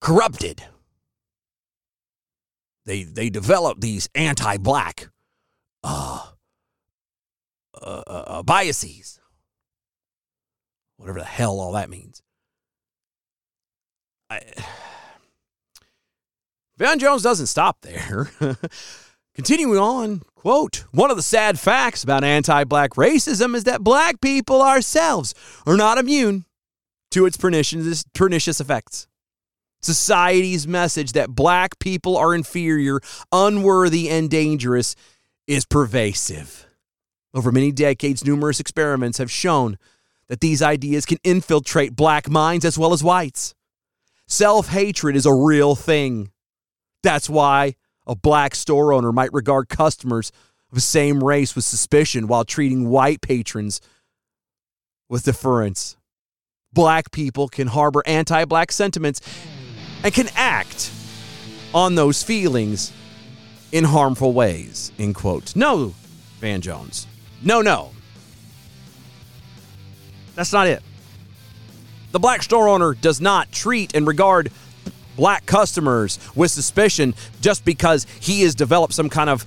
corrupted 0.00 0.64
they 2.84 3.04
they 3.04 3.30
developed 3.30 3.80
these 3.80 4.08
anti-black 4.14 5.08
uh, 5.84 6.30
uh, 7.80 8.02
uh, 8.06 8.24
uh, 8.26 8.42
biases, 8.42 9.20
whatever 10.96 11.20
the 11.20 11.24
hell 11.24 11.60
all 11.60 11.72
that 11.72 11.90
means. 11.90 12.22
I, 14.30 14.40
Van 16.78 16.98
Jones 16.98 17.22
doesn't 17.22 17.46
stop 17.46 17.82
there. 17.82 18.30
Continuing 19.34 19.78
on, 19.78 20.22
quote, 20.34 20.84
one 20.90 21.10
of 21.10 21.16
the 21.16 21.22
sad 21.22 21.58
facts 21.58 22.04
about 22.04 22.22
anti 22.24 22.64
black 22.64 22.90
racism 22.92 23.54
is 23.54 23.64
that 23.64 23.82
black 23.82 24.20
people 24.20 24.60
ourselves 24.60 25.34
are 25.66 25.76
not 25.76 25.96
immune 25.96 26.44
to 27.12 27.24
its 27.24 27.36
pernicious, 27.36 28.04
pernicious 28.14 28.60
effects. 28.60 29.06
Society's 29.82 30.66
message 30.66 31.12
that 31.12 31.30
black 31.30 31.78
people 31.78 32.16
are 32.16 32.34
inferior, 32.34 33.00
unworthy, 33.32 34.08
and 34.08 34.30
dangerous 34.30 34.94
is 35.46 35.64
pervasive. 35.64 36.66
Over 37.34 37.50
many 37.50 37.72
decades, 37.72 38.24
numerous 38.24 38.60
experiments 38.60 39.18
have 39.18 39.30
shown 39.30 39.78
that 40.28 40.40
these 40.40 40.62
ideas 40.62 41.04
can 41.04 41.18
infiltrate 41.24 41.96
black 41.96 42.28
minds 42.28 42.64
as 42.64 42.78
well 42.78 42.92
as 42.92 43.02
whites. 43.02 43.54
Self 44.28 44.68
hatred 44.68 45.16
is 45.16 45.26
a 45.26 45.34
real 45.34 45.74
thing. 45.74 46.30
That's 47.02 47.28
why 47.28 47.74
a 48.06 48.14
black 48.14 48.54
store 48.54 48.92
owner 48.92 49.12
might 49.12 49.32
regard 49.32 49.68
customers 49.68 50.30
of 50.70 50.76
the 50.76 50.80
same 50.80 51.22
race 51.22 51.54
with 51.54 51.64
suspicion 51.64 52.28
while 52.28 52.44
treating 52.44 52.88
white 52.88 53.20
patrons 53.20 53.80
with 55.08 55.24
deference. 55.24 55.96
Black 56.72 57.10
people 57.10 57.48
can 57.48 57.66
harbor 57.66 58.02
anti 58.06 58.44
black 58.46 58.72
sentiments 58.72 59.20
and 60.02 60.12
can 60.12 60.28
act 60.34 60.90
on 61.74 61.94
those 61.94 62.22
feelings 62.22 62.92
in 63.72 63.84
harmful 63.84 64.32
ways. 64.32 64.92
End 64.98 65.14
quote. 65.14 65.56
No, 65.56 65.94
Van 66.40 66.60
Jones. 66.60 67.06
No, 67.42 67.60
no. 67.62 67.90
That's 70.34 70.52
not 70.52 70.66
it. 70.66 70.82
The 72.12 72.18
black 72.18 72.42
store 72.42 72.68
owner 72.68 72.94
does 72.94 73.20
not 73.20 73.50
treat 73.52 73.94
and 73.94 74.06
regard 74.06 74.50
black 75.16 75.46
customers 75.46 76.18
with 76.34 76.50
suspicion 76.50 77.14
just 77.40 77.64
because 77.64 78.06
he 78.20 78.42
has 78.42 78.54
developed 78.54 78.94
some 78.94 79.08
kind 79.08 79.30
of 79.30 79.44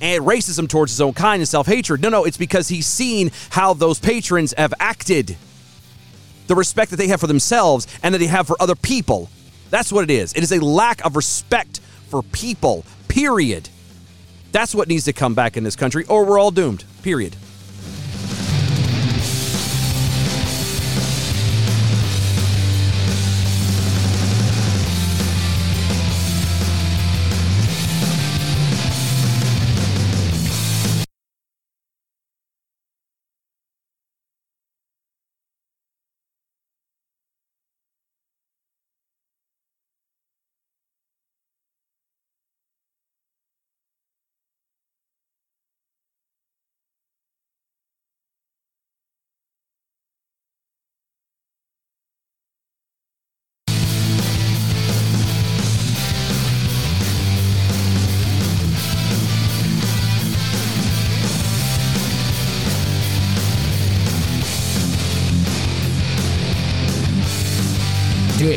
racism 0.00 0.68
towards 0.68 0.92
his 0.92 1.00
own 1.00 1.12
kind 1.14 1.40
and 1.40 1.48
self 1.48 1.66
hatred. 1.66 2.00
No, 2.00 2.08
no, 2.08 2.24
it's 2.24 2.36
because 2.36 2.68
he's 2.68 2.86
seen 2.86 3.30
how 3.50 3.74
those 3.74 3.98
patrons 3.98 4.54
have 4.56 4.74
acted, 4.78 5.36
the 6.46 6.54
respect 6.54 6.90
that 6.90 6.96
they 6.96 7.08
have 7.08 7.20
for 7.20 7.26
themselves 7.26 7.86
and 8.02 8.14
that 8.14 8.18
they 8.18 8.26
have 8.26 8.46
for 8.46 8.56
other 8.60 8.74
people. 8.74 9.30
That's 9.70 9.92
what 9.92 10.04
it 10.04 10.10
is. 10.10 10.32
It 10.34 10.42
is 10.42 10.52
a 10.52 10.64
lack 10.64 11.04
of 11.04 11.16
respect 11.16 11.80
for 12.08 12.22
people, 12.22 12.84
period. 13.08 13.68
That's 14.52 14.74
what 14.74 14.88
needs 14.88 15.04
to 15.04 15.12
come 15.12 15.34
back 15.34 15.56
in 15.56 15.64
this 15.64 15.76
country, 15.76 16.04
or 16.06 16.24
we're 16.24 16.38
all 16.38 16.50
doomed, 16.50 16.84
period. 17.02 17.36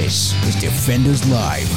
This 0.07 0.31
is 0.47 0.55
Defenders 0.55 1.29
Live. 1.29 1.69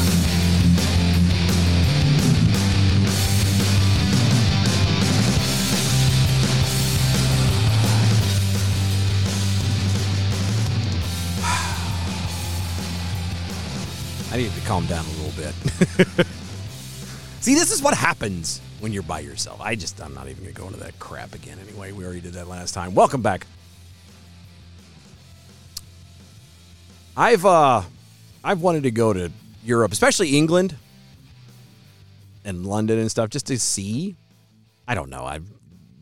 I 14.33 14.37
need 14.37 14.53
to 14.53 14.61
calm 14.61 14.87
down 14.87 15.05
a 15.05 15.09
little 15.09 15.33
bit. 15.33 15.53
See, 17.41 17.55
this 17.55 17.73
is 17.73 17.83
what 17.83 17.95
happens 17.95 18.61
when 18.79 18.93
you're 18.93 19.03
by 19.03 19.19
yourself. 19.19 19.61
I 19.61 19.75
just, 19.75 20.01
I'm 20.01 20.15
not 20.15 20.29
even 20.29 20.45
going 20.45 20.55
to 20.55 20.61
go 20.61 20.69
into 20.69 20.79
that 20.79 21.01
crap 21.01 21.35
again 21.35 21.59
anyway. 21.59 21.91
We 21.91 22.05
already 22.05 22.21
did 22.21 22.35
that 22.35 22.47
last 22.47 22.75
time. 22.75 22.95
Welcome 22.95 23.23
back. 23.23 23.49
I've, 27.17 27.45
uh, 27.45 27.83
I've 28.43 28.61
wanted 28.61 28.85
to 28.85 28.91
go 28.91 29.13
to 29.13 29.31
Europe, 29.65 29.93
especially 29.93 30.37
England 30.37 30.77
and 32.45 32.67
London 32.67 32.99
and 32.99 33.11
stuff, 33.11 33.29
just 33.29 33.47
to 33.47 33.59
see. 33.59 34.17
I 34.89 34.95
don't 34.95 35.11
know. 35.11 35.25
I'm 35.25 35.47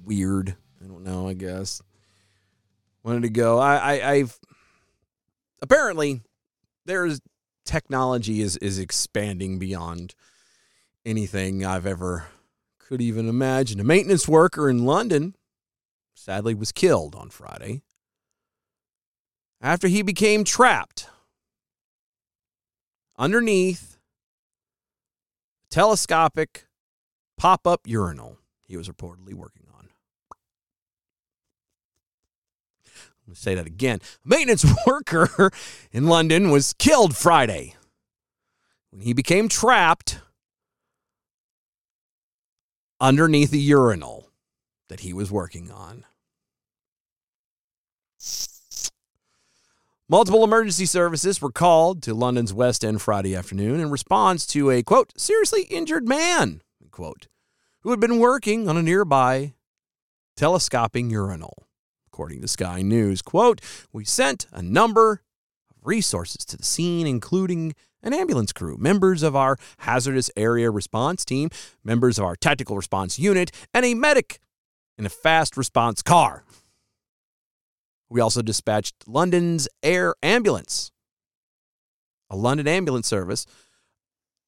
weird. 0.04 0.54
I 0.82 0.86
don't 0.86 1.04
know, 1.04 1.28
I 1.28 1.34
guess. 1.34 1.82
Wanted 3.02 3.22
to 3.22 3.30
go. 3.30 3.58
I, 3.58 3.76
I 3.76 4.10
I've 4.12 4.38
apparently 5.62 6.22
there's 6.84 7.20
technology 7.64 8.40
is 8.40 8.56
is 8.58 8.78
expanding 8.78 9.58
beyond 9.58 10.14
anything 11.04 11.64
I've 11.64 11.86
ever 11.86 12.26
could 12.78 13.00
even 13.00 13.28
imagine. 13.28 13.80
A 13.80 13.84
maintenance 13.84 14.28
worker 14.28 14.70
in 14.70 14.84
London 14.84 15.34
sadly 16.14 16.54
was 16.54 16.72
killed 16.72 17.14
on 17.14 17.30
Friday 17.30 17.82
after 19.60 19.88
he 19.88 20.02
became 20.02 20.44
trapped 20.44 21.08
underneath 23.18 23.98
telescopic 25.70 26.66
pop-up 27.36 27.82
urinal 27.86 28.38
he 28.66 28.76
was 28.76 28.88
reportedly 28.88 29.34
working 29.34 29.64
on. 29.74 29.88
Going 33.26 33.34
to 33.34 33.40
say 33.40 33.54
that 33.54 33.66
again. 33.66 34.00
A 34.24 34.28
maintenance 34.28 34.64
worker 34.86 35.50
in 35.92 36.06
London 36.06 36.50
was 36.50 36.74
killed 36.74 37.16
Friday 37.16 37.74
when 38.90 39.02
he 39.02 39.12
became 39.12 39.48
trapped 39.48 40.20
underneath 43.00 43.52
a 43.52 43.58
urinal 43.58 44.30
that 44.88 45.00
he 45.00 45.12
was 45.12 45.30
working 45.30 45.70
on. 45.70 46.04
Multiple 50.10 50.42
emergency 50.42 50.86
services 50.86 51.42
were 51.42 51.52
called 51.52 52.02
to 52.02 52.14
London's 52.14 52.54
West 52.54 52.82
End 52.82 53.02
Friday 53.02 53.36
afternoon 53.36 53.78
in 53.78 53.90
response 53.90 54.46
to 54.46 54.70
a 54.70 54.82
quote 54.82 55.12
seriously 55.20 55.64
injured 55.64 56.08
man 56.08 56.62
quote 56.90 57.28
who 57.82 57.90
had 57.90 58.00
been 58.00 58.18
working 58.18 58.70
on 58.70 58.78
a 58.78 58.82
nearby 58.82 59.52
telescoping 60.34 61.10
urinal. 61.10 61.66
According 62.06 62.40
to 62.40 62.48
Sky 62.48 62.80
News, 62.80 63.20
quote, 63.20 63.60
we 63.92 64.06
sent 64.06 64.46
a 64.50 64.62
number 64.62 65.20
of 65.70 65.76
resources 65.86 66.42
to 66.46 66.56
the 66.56 66.64
scene, 66.64 67.06
including 67.06 67.74
an 68.02 68.14
ambulance 68.14 68.54
crew, 68.54 68.78
members 68.78 69.22
of 69.22 69.36
our 69.36 69.58
hazardous 69.80 70.30
area 70.38 70.70
response 70.70 71.22
team, 71.22 71.50
members 71.84 72.18
of 72.18 72.24
our 72.24 72.34
tactical 72.34 72.76
response 72.76 73.18
unit, 73.18 73.50
and 73.74 73.84
a 73.84 73.92
medic 73.92 74.40
in 74.96 75.04
a 75.04 75.10
fast 75.10 75.54
response 75.58 76.00
car. 76.00 76.44
We 78.10 78.20
also 78.20 78.42
dispatched 78.42 78.94
London's 79.06 79.68
air 79.82 80.14
ambulance. 80.22 80.90
A 82.30 82.36
London 82.36 82.68
ambulance 82.68 83.06
service 83.06 83.46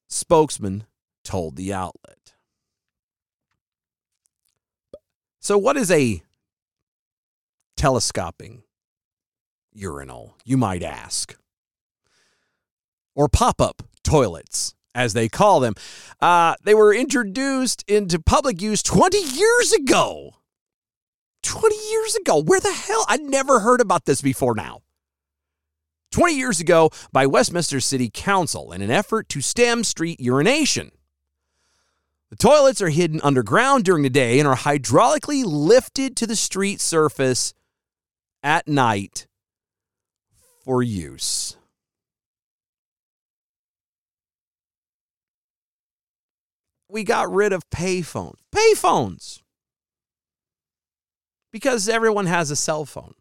spokesman 0.09 0.85
told 1.25 1.57
the 1.57 1.73
outlet. 1.73 2.35
So, 5.41 5.57
what 5.57 5.77
is 5.77 5.91
a 5.91 6.23
telescoping 7.77 8.63
urinal, 9.73 10.37
you 10.45 10.57
might 10.57 10.83
ask? 10.83 11.37
Or 13.15 13.29
pop 13.29 13.61
up 13.61 13.83
toilets, 14.05 14.75
as 14.95 15.13
they 15.13 15.29
call 15.29 15.61
them. 15.61 15.75
Uh, 16.21 16.55
they 16.63 16.75
were 16.75 16.95
introduced 16.95 17.85
into 17.89 18.19
public 18.21 18.61
use 18.61 18.83
20 18.83 19.19
years 19.19 19.73
ago. 19.73 20.37
20 21.43 21.77
years 21.91 22.17
ago. 22.17 22.43
Where 22.43 22.61
the 22.61 22.73
hell? 22.73 23.05
I 23.09 23.17
never 23.17 23.61
heard 23.61 23.81
about 23.81 24.05
this 24.05 24.23
before 24.23 24.55
now. 24.55 24.83
20 26.13 26.37
years 26.37 26.61
ago 26.61 26.91
by 27.13 27.27
Westminster 27.27 27.81
City 27.81 28.11
Council 28.13 28.73
in 28.73 28.83
an 28.83 28.91
effort 28.91 29.29
to 29.31 29.41
stem 29.41 29.85
street 29.85 30.21
urination. 30.21 30.91
The 32.31 32.37
toilets 32.37 32.81
are 32.81 32.91
hidden 32.91 33.21
underground 33.23 33.85
during 33.85 34.03
the 34.03 34.11
day 34.11 34.39
and 34.39 34.47
are 34.47 34.57
hydraulically 34.57 35.45
lifted 35.45 36.17
to 36.17 36.27
the 36.27 36.37
street 36.37 36.81
surface 36.81 37.55
at 38.43 38.69
night 38.69 39.27
for 40.65 40.83
use. 40.83 41.57
We 46.89 47.05
got 47.05 47.33
rid 47.33 47.53
of 47.53 47.69
payphones. 47.71 48.39
Payphones! 48.55 49.43
Because 51.53 51.89
everyone 51.89 52.27
has 52.27 52.51
a 52.51 52.57
cell 52.57 52.85
phone. 52.85 53.15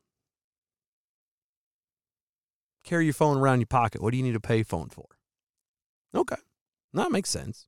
Carry 2.84 3.06
your 3.06 3.14
phone 3.14 3.38
around 3.38 3.60
your 3.60 3.68
pocket. 3.68 4.02
What 4.02 4.12
do 4.12 4.18
you 4.18 4.24
need 4.24 4.36
a 4.36 4.40
payphone 4.40 4.92
for? 4.92 5.06
Okay. 6.14 6.38
That 6.94 7.12
makes 7.12 7.30
sense. 7.30 7.68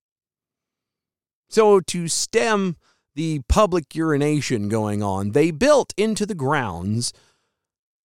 So, 1.50 1.80
to 1.82 2.08
stem 2.08 2.78
the 3.14 3.42
public 3.50 3.94
urination 3.94 4.70
going 4.70 5.04
on, 5.04 5.32
they 5.32 5.52
built 5.52 5.94
into 5.98 6.26
the 6.26 6.34
grounds, 6.34 7.12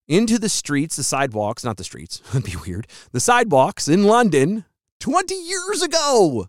into 0.08 0.38
the 0.38 0.48
streets, 0.48 0.96
the 0.96 1.04
sidewalks, 1.04 1.64
not 1.64 1.76
the 1.76 1.84
streets, 1.84 2.18
that'd 2.32 2.44
be 2.44 2.56
weird, 2.66 2.86
the 3.12 3.20
sidewalks 3.20 3.88
in 3.88 4.04
London 4.04 4.64
20 5.00 5.34
years 5.34 5.82
ago. 5.82 6.48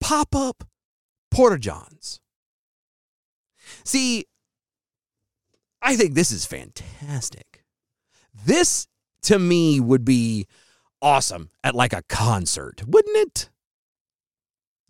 Pop 0.00 0.34
up 0.34 0.64
Porta 1.30 1.58
Johns. 1.58 2.20
See, 3.86 4.26
I 5.80 5.96
think 5.96 6.14
this 6.14 6.32
is 6.32 6.44
fantastic. 6.44 7.64
This, 8.44 8.88
to 9.22 9.38
me, 9.38 9.78
would 9.78 10.04
be 10.04 10.46
awesome 11.00 11.50
at 11.62 11.74
like 11.74 11.92
a 11.92 12.02
concert, 12.08 12.82
wouldn't 12.86 13.16
it? 13.16 13.48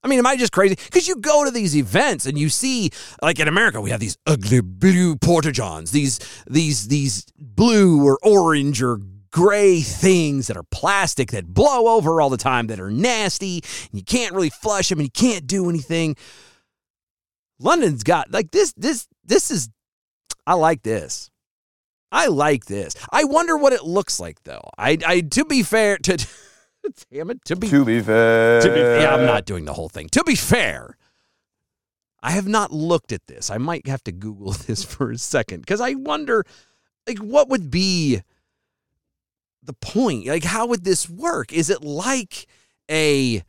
I 0.02 0.08
mean, 0.08 0.18
am 0.18 0.26
I 0.26 0.36
just 0.36 0.52
crazy? 0.52 0.76
Because 0.76 1.06
you 1.06 1.16
go 1.16 1.44
to 1.44 1.50
these 1.50 1.76
events 1.76 2.26
and 2.26 2.38
you 2.38 2.48
see, 2.48 2.90
like 3.20 3.38
in 3.38 3.48
America, 3.48 3.80
we 3.80 3.90
have 3.90 4.00
these 4.00 4.16
ugly 4.26 4.60
blue 4.62 5.16
porta 5.16 5.52
johns, 5.52 5.90
these 5.90 6.18
these 6.48 6.88
these 6.88 7.26
blue 7.36 8.02
or 8.02 8.18
orange 8.22 8.82
or 8.82 9.00
gray 9.30 9.80
things 9.80 10.46
that 10.46 10.56
are 10.56 10.64
plastic 10.70 11.32
that 11.32 11.46
blow 11.46 11.88
over 11.96 12.20
all 12.20 12.30
the 12.30 12.36
time, 12.36 12.68
that 12.68 12.80
are 12.80 12.90
nasty, 12.90 13.60
and 13.90 13.98
you 13.98 14.04
can't 14.04 14.34
really 14.34 14.48
flush 14.48 14.88
them 14.88 15.00
and 15.00 15.06
you 15.06 15.10
can't 15.10 15.46
do 15.46 15.68
anything. 15.68 16.16
London's 17.58 18.02
got 18.02 18.30
like 18.30 18.50
this. 18.50 18.72
This 18.76 19.06
this 19.24 19.50
is. 19.50 19.68
I 20.46 20.54
like 20.54 20.82
this. 20.82 21.30
I 22.12 22.26
like 22.26 22.66
this. 22.66 22.94
I 23.10 23.24
wonder 23.24 23.56
what 23.56 23.72
it 23.72 23.82
looks 23.84 24.20
like 24.20 24.42
though. 24.44 24.62
I 24.78 24.98
I 25.06 25.20
to 25.22 25.44
be 25.44 25.62
fair 25.62 25.98
to. 25.98 26.26
Damn 27.10 27.30
it! 27.30 27.44
To 27.46 27.56
be 27.56 27.68
To 27.68 27.84
be 27.84 28.00
fair. 28.00 28.60
to 28.60 28.72
be, 28.72 28.78
yeah, 28.78 29.12
I'm 29.12 29.26
not 29.26 29.44
doing 29.44 29.64
the 29.64 29.72
whole 29.72 29.88
thing. 29.88 30.08
To 30.10 30.22
be 30.22 30.36
fair, 30.36 30.96
I 32.22 32.30
have 32.30 32.46
not 32.46 32.70
looked 32.72 33.10
at 33.10 33.26
this. 33.26 33.50
I 33.50 33.58
might 33.58 33.88
have 33.88 34.04
to 34.04 34.12
Google 34.12 34.52
this 34.66 34.84
for 34.84 35.10
a 35.10 35.18
second 35.18 35.60
because 35.60 35.80
I 35.80 35.94
wonder, 35.94 36.44
like, 37.08 37.18
what 37.18 37.48
would 37.48 37.72
be 37.72 38.20
the 39.64 39.72
point? 39.72 40.26
Like, 40.26 40.44
how 40.44 40.66
would 40.66 40.84
this 40.84 41.10
work? 41.10 41.52
Is 41.52 41.70
it 41.70 41.82
like 41.82 42.46
a 42.88 43.42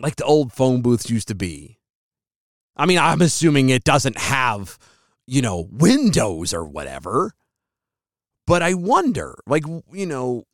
like 0.00 0.16
the 0.16 0.24
old 0.24 0.52
phone 0.52 0.82
booths 0.82 1.08
used 1.08 1.28
to 1.28 1.36
be? 1.36 1.78
I 2.76 2.86
mean, 2.86 2.98
I'm 2.98 3.20
assuming 3.20 3.68
it 3.68 3.84
doesn't 3.84 4.18
have, 4.18 4.78
you 5.26 5.42
know, 5.42 5.68
windows 5.70 6.54
or 6.54 6.64
whatever. 6.64 7.32
But 8.46 8.62
I 8.62 8.74
wonder, 8.74 9.36
like, 9.46 9.64
you 9.92 10.06
know, 10.06 10.44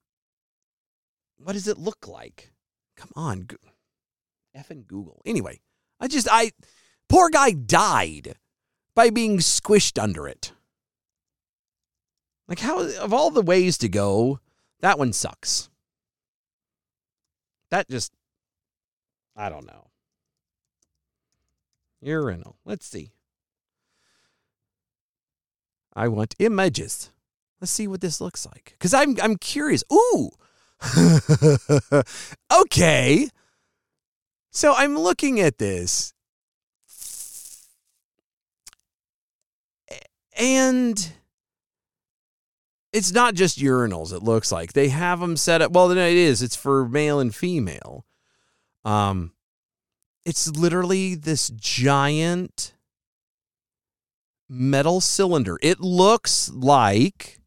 what 1.39 1.53
does 1.53 1.69
it 1.69 1.79
look 1.79 2.07
like? 2.07 2.53
Come 2.97 3.11
on, 3.15 3.43
Go- 3.43 3.57
effing 4.57 4.87
Google. 4.87 5.23
Anyway, 5.25 5.61
I 6.01 6.09
just 6.09 6.29
I 6.31 6.51
poor 7.09 7.31
guy 7.31 7.53
died 7.53 8.35
by 8.95 9.11
being 9.11 9.39
squished 9.39 10.03
under 10.03 10.27
it. 10.27 10.53
Like 12.49 12.59
how 12.59 12.81
of 12.81 13.13
all 13.13 13.31
the 13.31 13.43
ways 13.43 13.79
to 13.79 13.89
go, 13.89 14.41
that 14.81 14.99
one 14.99 15.13
sucks. 15.13 15.71
That 17.71 17.89
just 17.89 18.13
I 19.37 19.49
don't 19.49 19.67
know. 19.67 19.88
Urinal. 22.01 22.57
Let's 22.65 22.87
see. 22.87 23.13
I 25.95 26.09
want 26.09 26.35
images. 26.39 27.11
Let's 27.61 27.73
see 27.73 27.89
what 27.89 28.01
this 28.01 28.21
looks 28.21 28.47
like. 28.47 28.77
Because 28.79 28.95
I'm 28.95 29.17
I'm 29.21 29.37
curious. 29.37 29.83
Ooh. 29.93 30.31
okay. 32.61 33.29
So 34.51 34.75
I'm 34.75 34.97
looking 34.97 35.41
at 35.41 35.59
this. 35.59 36.15
And 40.37 41.13
it's 42.93 43.13
not 43.13 43.35
just 43.35 43.59
urinals, 43.59 44.13
it 44.13 44.23
looks 44.23 44.53
like. 44.53 44.73
They 44.73 44.89
have 44.89 45.19
them 45.21 45.37
set 45.37 45.61
up. 45.61 45.73
Well, 45.73 45.91
it 45.91 45.99
is. 45.99 46.43
It's 46.43 46.57
for 46.57 46.89
male 46.89 47.19
and 47.19 47.35
female. 47.35 48.07
Um, 48.85 49.33
it's 50.29 50.47
literally 50.47 51.15
this 51.15 51.49
giant 51.49 52.75
metal 54.47 55.01
cylinder. 55.01 55.59
It 55.63 55.81
looks 55.81 56.51
like 56.51 57.41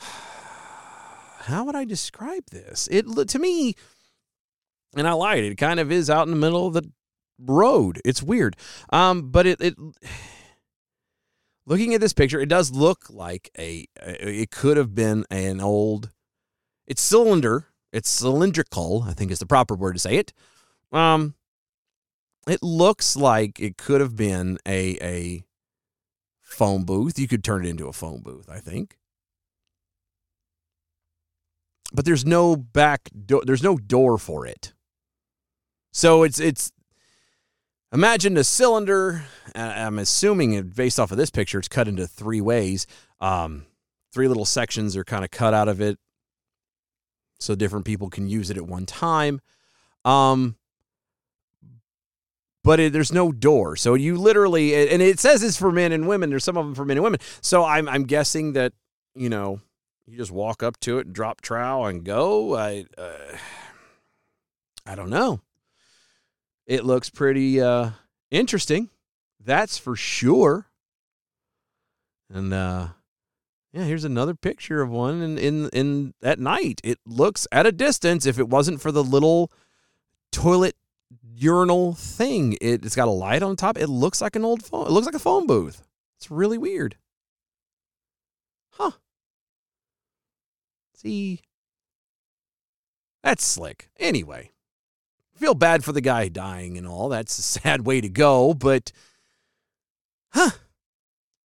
how 0.00 1.64
would 1.64 1.76
I 1.76 1.84
describe 1.84 2.46
this? 2.50 2.88
It 2.90 3.06
to 3.28 3.38
me, 3.38 3.76
and 4.96 5.06
I 5.06 5.12
lied. 5.12 5.44
It 5.44 5.54
kind 5.54 5.78
of 5.78 5.92
is 5.92 6.10
out 6.10 6.26
in 6.26 6.32
the 6.32 6.40
middle 6.40 6.66
of 6.66 6.74
the 6.74 6.90
road. 7.38 8.00
It's 8.04 8.20
weird. 8.20 8.56
Um, 8.90 9.30
but 9.30 9.46
it 9.46 9.60
it 9.60 9.76
looking 11.66 11.94
at 11.94 12.00
this 12.00 12.12
picture, 12.12 12.40
it 12.40 12.48
does 12.48 12.72
look 12.72 13.08
like 13.08 13.48
a. 13.56 13.86
It 14.02 14.50
could 14.50 14.76
have 14.76 14.92
been 14.92 15.24
an 15.30 15.60
old. 15.60 16.10
It's 16.88 17.00
cylinder. 17.00 17.68
It's 17.92 18.10
cylindrical. 18.10 19.04
I 19.06 19.12
think 19.12 19.30
is 19.30 19.38
the 19.38 19.46
proper 19.46 19.76
word 19.76 19.92
to 19.92 20.00
say 20.00 20.16
it. 20.16 20.32
Um, 20.90 21.34
it 22.46 22.62
looks 22.62 23.16
like 23.16 23.60
it 23.60 23.76
could 23.76 24.00
have 24.00 24.16
been 24.16 24.58
a 24.66 24.98
a 25.02 25.44
phone 26.42 26.84
booth. 26.84 27.18
You 27.18 27.28
could 27.28 27.44
turn 27.44 27.64
it 27.64 27.68
into 27.68 27.88
a 27.88 27.92
phone 27.92 28.20
booth. 28.20 28.48
I 28.50 28.58
think. 28.58 28.98
But 31.92 32.04
there's 32.04 32.24
no 32.24 32.56
back 32.56 33.08
door. 33.26 33.42
There's 33.44 33.62
no 33.62 33.76
door 33.76 34.18
for 34.18 34.46
it. 34.46 34.72
So 35.92 36.24
it's 36.24 36.40
it's 36.40 36.72
imagine 37.92 38.36
a 38.36 38.44
cylinder. 38.44 39.24
I'm 39.54 39.98
assuming 40.00 40.60
based 40.70 40.98
off 40.98 41.12
of 41.12 41.18
this 41.18 41.30
picture, 41.30 41.58
it's 41.58 41.68
cut 41.68 41.86
into 41.86 42.06
three 42.06 42.40
ways. 42.40 42.86
Um, 43.20 43.66
three 44.12 44.26
little 44.26 44.44
sections 44.44 44.96
are 44.96 45.04
kind 45.04 45.24
of 45.24 45.30
cut 45.30 45.54
out 45.54 45.68
of 45.68 45.80
it, 45.80 45.98
so 47.38 47.54
different 47.54 47.84
people 47.84 48.10
can 48.10 48.28
use 48.28 48.50
it 48.50 48.56
at 48.56 48.66
one 48.66 48.86
time. 48.86 49.40
Um, 50.04 50.56
but 52.64 52.80
it, 52.80 52.92
there's 52.92 53.12
no 53.12 53.30
door, 53.30 53.76
so 53.76 53.94
you 53.94 54.16
literally 54.16 54.74
and 54.88 55.00
it 55.00 55.20
says 55.20 55.42
it's 55.44 55.56
for 55.56 55.70
men 55.70 55.92
and 55.92 56.08
women. 56.08 56.30
There's 56.30 56.44
some 56.44 56.56
of 56.56 56.64
them 56.64 56.74
for 56.74 56.84
men 56.84 56.96
and 56.96 57.04
women. 57.04 57.20
So 57.42 57.64
I'm 57.64 57.88
I'm 57.88 58.04
guessing 58.04 58.54
that 58.54 58.72
you 59.14 59.28
know 59.28 59.60
you 60.06 60.16
just 60.16 60.32
walk 60.32 60.62
up 60.62 60.80
to 60.80 60.98
it, 60.98 61.06
and 61.06 61.14
drop 61.14 61.42
trowel, 61.42 61.86
and 61.86 62.02
go. 62.02 62.56
I 62.56 62.86
uh, 62.98 63.36
I 64.86 64.94
don't 64.94 65.10
know. 65.10 65.40
It 66.66 66.84
looks 66.84 67.10
pretty 67.10 67.60
uh, 67.60 67.90
interesting, 68.30 68.88
that's 69.38 69.76
for 69.76 69.94
sure. 69.94 70.66
And 72.32 72.54
uh, 72.54 72.88
yeah, 73.74 73.84
here's 73.84 74.04
another 74.04 74.34
picture 74.34 74.80
of 74.80 74.88
one 74.88 75.20
in 75.20 75.36
in 75.36 75.68
in 75.68 76.14
at 76.22 76.38
night. 76.38 76.80
It 76.82 76.98
looks 77.04 77.46
at 77.52 77.66
a 77.66 77.72
distance. 77.72 78.24
If 78.24 78.38
it 78.38 78.48
wasn't 78.48 78.80
for 78.80 78.90
the 78.90 79.04
little 79.04 79.52
toilet 80.32 80.76
urinal 81.36 81.94
thing, 81.94 82.54
it, 82.60 82.84
it's 82.84 82.96
got 82.96 83.08
a 83.08 83.12
light 83.12 83.42
on 83.42 83.56
top. 83.56 83.78
It 83.78 83.88
looks 83.88 84.20
like 84.20 84.36
an 84.36 84.44
old 84.44 84.64
phone. 84.64 84.86
It 84.86 84.90
looks 84.90 85.06
like 85.06 85.14
a 85.14 85.20
phone 85.20 85.46
booth. 85.46 85.82
It's 86.18 86.30
really 86.30 86.58
weird. 86.58 86.96
Huh. 88.70 88.92
See, 90.94 91.40
that's 93.22 93.44
slick. 93.44 93.90
Anyway, 93.98 94.52
feel 95.34 95.54
bad 95.54 95.84
for 95.84 95.92
the 95.92 96.00
guy 96.00 96.28
dying 96.28 96.78
and 96.78 96.86
all. 96.86 97.08
That's 97.08 97.38
a 97.38 97.42
sad 97.42 97.86
way 97.86 98.00
to 98.00 98.08
go, 98.08 98.54
but 98.54 98.92
huh. 100.32 100.50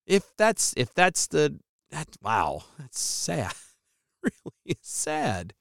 If 0.05 0.35
that's 0.37 0.73
if 0.75 0.93
that's 0.93 1.27
the 1.27 1.59
that 1.91 2.07
wow, 2.21 2.63
that's 2.77 2.99
sad. 2.99 3.53
really 4.23 4.77
sad. 4.81 5.53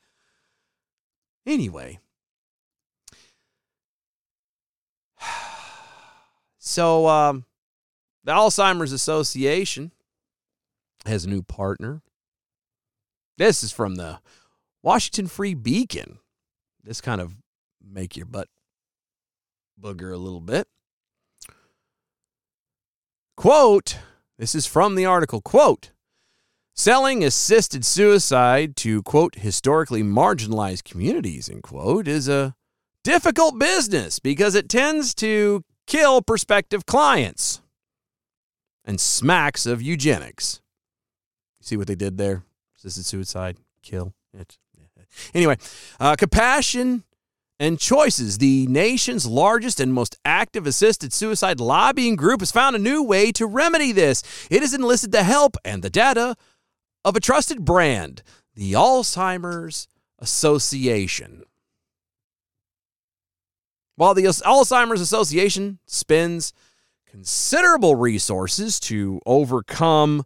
Anyway. 1.46 1.98
So 6.68 7.08
um 7.08 7.46
the 8.24 8.32
Alzheimer's 8.32 8.92
Association 8.92 9.90
has 11.06 11.24
a 11.24 11.28
new 11.28 11.42
partner. 11.42 12.02
This 13.38 13.62
is 13.62 13.72
from 13.72 13.94
the 13.94 14.18
Washington 14.82 15.28
Free 15.28 15.54
Beacon. 15.54 16.18
This 16.84 17.00
kind 17.00 17.22
of 17.22 17.36
make 17.82 18.18
your 18.18 18.26
butt 18.26 18.48
booger 19.80 20.12
a 20.12 20.18
little 20.18 20.42
bit. 20.42 20.68
Quote, 23.34 23.96
this 24.38 24.54
is 24.54 24.66
from 24.66 24.94
the 24.94 25.06
article, 25.06 25.40
quote, 25.40 25.92
selling 26.74 27.24
assisted 27.24 27.82
suicide 27.82 28.76
to, 28.76 29.02
quote, 29.04 29.36
historically 29.36 30.02
marginalized 30.02 30.84
communities, 30.84 31.48
end 31.48 31.62
quote, 31.62 32.06
is 32.06 32.28
a 32.28 32.54
difficult 33.04 33.58
business 33.58 34.18
because 34.18 34.54
it 34.54 34.68
tends 34.68 35.14
to 35.14 35.64
kill 35.88 36.22
prospective 36.22 36.86
clients 36.86 37.60
and 38.84 39.00
smacks 39.00 39.66
of 39.66 39.82
eugenics. 39.82 40.60
See 41.60 41.76
what 41.76 41.88
they 41.88 41.96
did 41.96 42.16
there? 42.16 42.44
Assisted 42.76 43.04
suicide, 43.04 43.56
kill 43.82 44.14
it. 44.32 44.56
Anyway, 45.34 45.56
uh, 45.98 46.14
compassion 46.16 47.02
and 47.58 47.78
Choices, 47.78 48.38
the 48.38 48.66
nation's 48.68 49.26
largest 49.26 49.80
and 49.80 49.92
most 49.92 50.16
active 50.24 50.66
assisted 50.66 51.12
suicide 51.12 51.58
lobbying 51.58 52.14
group, 52.14 52.40
has 52.40 52.52
found 52.52 52.76
a 52.76 52.78
new 52.78 53.02
way 53.02 53.32
to 53.32 53.46
remedy 53.46 53.90
this. 53.90 54.22
It 54.50 54.60
has 54.60 54.74
enlisted 54.74 55.10
the 55.10 55.24
help 55.24 55.56
and 55.64 55.82
the 55.82 55.90
data 55.90 56.36
of 57.04 57.16
a 57.16 57.20
trusted 57.20 57.64
brand, 57.64 58.22
the 58.54 58.74
Alzheimer's 58.74 59.88
Association. 60.20 61.42
While 63.98 64.14
the 64.14 64.22
Alzheimer's 64.22 65.00
Association 65.00 65.80
spends 65.88 66.52
considerable 67.04 67.96
resources 67.96 68.78
to 68.78 69.20
overcome 69.26 70.24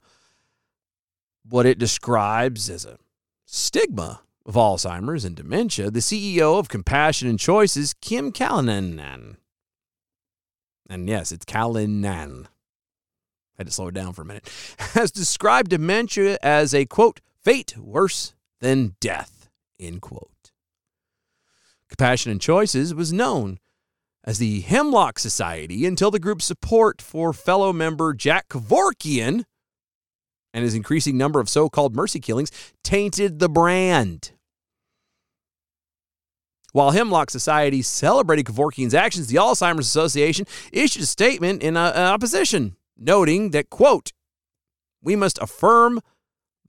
what 1.48 1.64
it 1.64 1.78
describes 1.78 2.68
as 2.68 2.84
a 2.84 2.98
stigma 3.46 4.20
of 4.44 4.56
Alzheimer's 4.56 5.24
and 5.24 5.34
dementia, 5.34 5.90
the 5.90 6.00
CEO 6.00 6.58
of 6.58 6.68
Compassion 6.68 7.28
and 7.28 7.38
Choices, 7.38 7.94
Kim 7.94 8.30
Callinan, 8.30 9.38
and 10.90 11.08
yes, 11.08 11.32
it's 11.32 11.46
Callinan, 11.46 12.48
had 13.56 13.68
to 13.68 13.72
slow 13.72 13.88
it 13.88 13.94
down 13.94 14.12
for 14.12 14.20
a 14.20 14.26
minute, 14.26 14.50
has 14.92 15.10
described 15.10 15.70
dementia 15.70 16.36
as 16.42 16.74
a 16.74 16.84
quote, 16.84 17.20
fate 17.42 17.74
worse 17.78 18.34
than 18.60 18.96
death, 19.00 19.48
end 19.80 20.02
quote. 20.02 20.41
Compassion 21.92 22.32
and 22.32 22.40
Choices 22.40 22.94
was 22.94 23.12
known 23.12 23.58
as 24.24 24.38
the 24.38 24.60
Hemlock 24.60 25.18
Society 25.18 25.84
until 25.84 26.10
the 26.10 26.18
group's 26.18 26.46
support 26.46 27.02
for 27.02 27.34
fellow 27.34 27.72
member 27.72 28.14
Jack 28.14 28.48
Kevorkian 28.48 29.44
and 30.54 30.64
his 30.64 30.74
increasing 30.74 31.18
number 31.18 31.38
of 31.38 31.50
so 31.50 31.68
called 31.68 31.94
mercy 31.94 32.18
killings 32.18 32.50
tainted 32.82 33.40
the 33.40 33.48
brand. 33.48 34.32
While 36.72 36.92
Hemlock 36.92 37.28
Society 37.28 37.82
celebrated 37.82 38.46
Kevorkian's 38.46 38.94
actions, 38.94 39.26
the 39.26 39.36
Alzheimer's 39.36 39.86
Association 39.86 40.46
issued 40.72 41.02
a 41.02 41.06
statement 41.06 41.62
in, 41.62 41.76
uh, 41.76 41.92
in 41.94 42.00
opposition, 42.00 42.76
noting 42.96 43.50
that, 43.50 43.68
quote, 43.68 44.12
we 45.02 45.14
must 45.14 45.38
affirm 45.42 46.00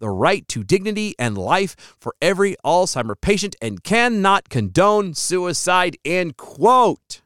the 0.03 0.09
right 0.09 0.45
to 0.49 0.65
dignity 0.65 1.15
and 1.17 1.37
life 1.37 1.77
for 1.97 2.13
every 2.21 2.57
Alzheimer 2.65 3.15
patient 3.19 3.55
and 3.61 3.81
cannot 3.85 4.49
condone 4.49 5.13
suicide, 5.13 5.95
end 6.03 6.35
quote. 6.35 7.21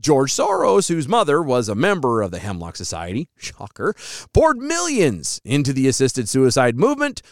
George 0.00 0.32
Soros, 0.32 0.88
whose 0.88 1.06
mother 1.06 1.40
was 1.40 1.68
a 1.68 1.76
member 1.76 2.20
of 2.20 2.32
the 2.32 2.40
Hemlock 2.40 2.74
Society, 2.74 3.28
shocker, 3.36 3.94
poured 4.34 4.58
millions 4.58 5.40
into 5.44 5.72
the 5.72 5.86
assisted 5.86 6.28
suicide 6.28 6.76
movement 6.76 7.22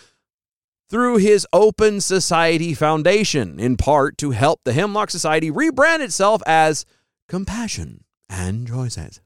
through 0.89 1.17
his 1.17 1.45
Open 1.53 2.01
Society 2.01 2.73
Foundation, 2.73 3.59
in 3.59 3.77
part 3.77 4.17
to 4.19 4.31
help 4.31 4.61
the 4.63 4.73
Hemlock 4.73 5.11
Society 5.11 5.51
rebrand 5.51 6.01
itself 6.01 6.41
as 6.47 6.87
Compassion 7.29 8.05
and 8.29 8.69
Choices. 8.69 9.21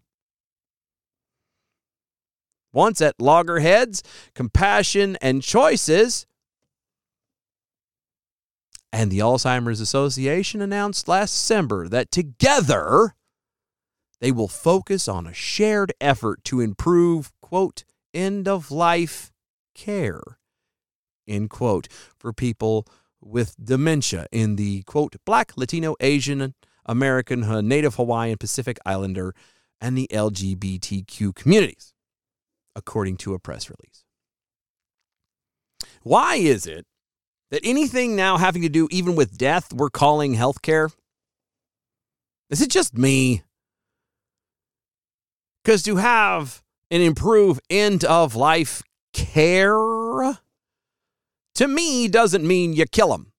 Once 2.73 3.01
at 3.01 3.21
loggerheads, 3.21 4.03
Compassion 4.35 5.17
and 5.21 5.43
Choices, 5.43 6.27
and 8.93 9.11
the 9.11 9.21
Alzheimer's 9.21 9.81
Association 9.81 10.61
announced 10.61 11.09
last 11.09 11.33
December 11.33 11.89
that 11.89 12.11
together 12.11 13.15
They 14.21 14.33
will 14.33 14.49
focus 14.49 15.09
on 15.09 15.27
a 15.27 15.35
shared 15.35 15.93
effort 16.01 16.45
to 16.45 16.61
improve, 16.61 17.33
quote, 17.41 17.85
end 18.15 18.47
of 18.49 18.71
life 18.71 19.33
care, 19.75 20.23
end 21.27 21.51
quote, 21.51 21.89
for 22.17 22.33
people 22.33 22.87
with 23.21 23.57
dementia 23.63 24.27
in 24.31 24.57
the, 24.57 24.83
quote, 24.85 25.17
Black, 25.25 25.57
Latino, 25.57 25.97
Asian, 26.01 26.55
American, 26.87 27.43
uh, 27.45 27.61
Native 27.61 27.97
Hawaiian, 27.97 28.39
Pacific 28.39 28.79
Islander, 28.87 29.35
and 29.81 29.99
the 29.99 30.09
LGBTQ 30.13 31.35
communities, 31.35 31.92
according 32.75 33.17
to 33.19 33.35
a 33.35 33.39
press 33.39 33.69
release. 33.69 34.05
Why 36.03 36.37
is 36.37 36.67
it 36.67 36.87
that 37.51 37.61
anything 37.65 38.17
now 38.17 38.39
having 38.39 38.63
to 38.63 38.69
do 38.69 38.89
even 38.91 39.15
with 39.15 39.39
death 39.39 39.73
we're 39.73 39.91
calling 39.91 40.35
healthcare? 40.35 40.93
Is 42.51 42.61
it 42.61 42.71
just 42.71 42.97
me? 42.97 43.43
Because 45.63 45.83
to 45.85 45.97
have 45.97 46.63
an 46.91 47.01
improve 47.01 47.61
end 47.71 48.05
of 48.05 48.35
life 48.35 48.83
care 49.13 49.73
to 51.55 51.69
me 51.69 52.09
doesn't 52.09 52.47
mean 52.47 52.73
you 52.73 52.87
kill 52.87 53.09
them. 53.09 53.33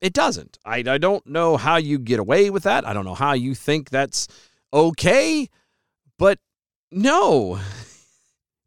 It 0.00 0.12
doesn't. 0.12 0.58
I, 0.64 0.78
I 0.86 0.98
don't 0.98 1.26
know 1.26 1.56
how 1.56 1.76
you 1.76 1.98
get 1.98 2.18
away 2.18 2.50
with 2.50 2.64
that. 2.64 2.86
I 2.86 2.92
don't 2.92 3.04
know 3.04 3.14
how 3.14 3.32
you 3.34 3.54
think 3.54 3.90
that's 3.90 4.26
okay, 4.72 5.48
but 6.18 6.38
no. 6.92 7.60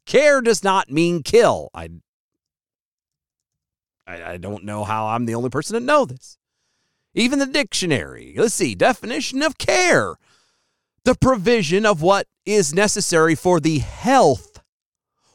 Care 0.04 0.40
does 0.40 0.62
not 0.62 0.90
mean 0.90 1.22
kill. 1.22 1.70
I, 1.74 1.90
I, 4.06 4.22
I 4.22 4.36
don't 4.36 4.64
know 4.64 4.84
how 4.84 5.06
I'm 5.08 5.26
the 5.26 5.34
only 5.34 5.50
person 5.50 5.74
to 5.74 5.84
know 5.84 6.04
this. 6.04 6.38
Even 7.14 7.38
the 7.38 7.46
dictionary. 7.46 8.34
Let's 8.36 8.54
see. 8.54 8.74
Definition 8.74 9.42
of 9.42 9.58
care 9.58 10.16
the 11.06 11.14
provision 11.14 11.86
of 11.86 12.02
what 12.02 12.26
is 12.44 12.74
necessary 12.74 13.36
for 13.36 13.60
the 13.60 13.78
health, 13.78 14.60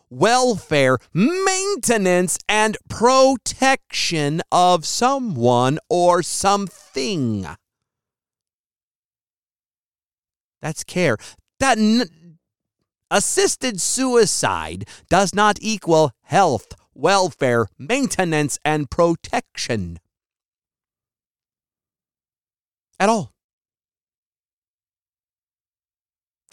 welfare, 0.10 0.98
maintenance, 1.14 2.38
and 2.50 2.78
protection 2.90 4.42
of 4.52 4.86
someone 4.86 5.80
or 5.90 6.22
something. 6.22 7.48
That's 10.62 10.84
care. 10.84 11.16
That 11.62 11.78
n- 11.78 12.10
assisted 13.12 13.80
suicide 13.80 14.86
does 15.10 15.36
not 15.36 15.60
equal 15.62 16.12
health, 16.24 16.74
welfare, 16.96 17.68
maintenance, 17.78 18.58
and 18.66 18.90
protection 18.90 20.00
at 23.00 23.10
all. 23.10 23.32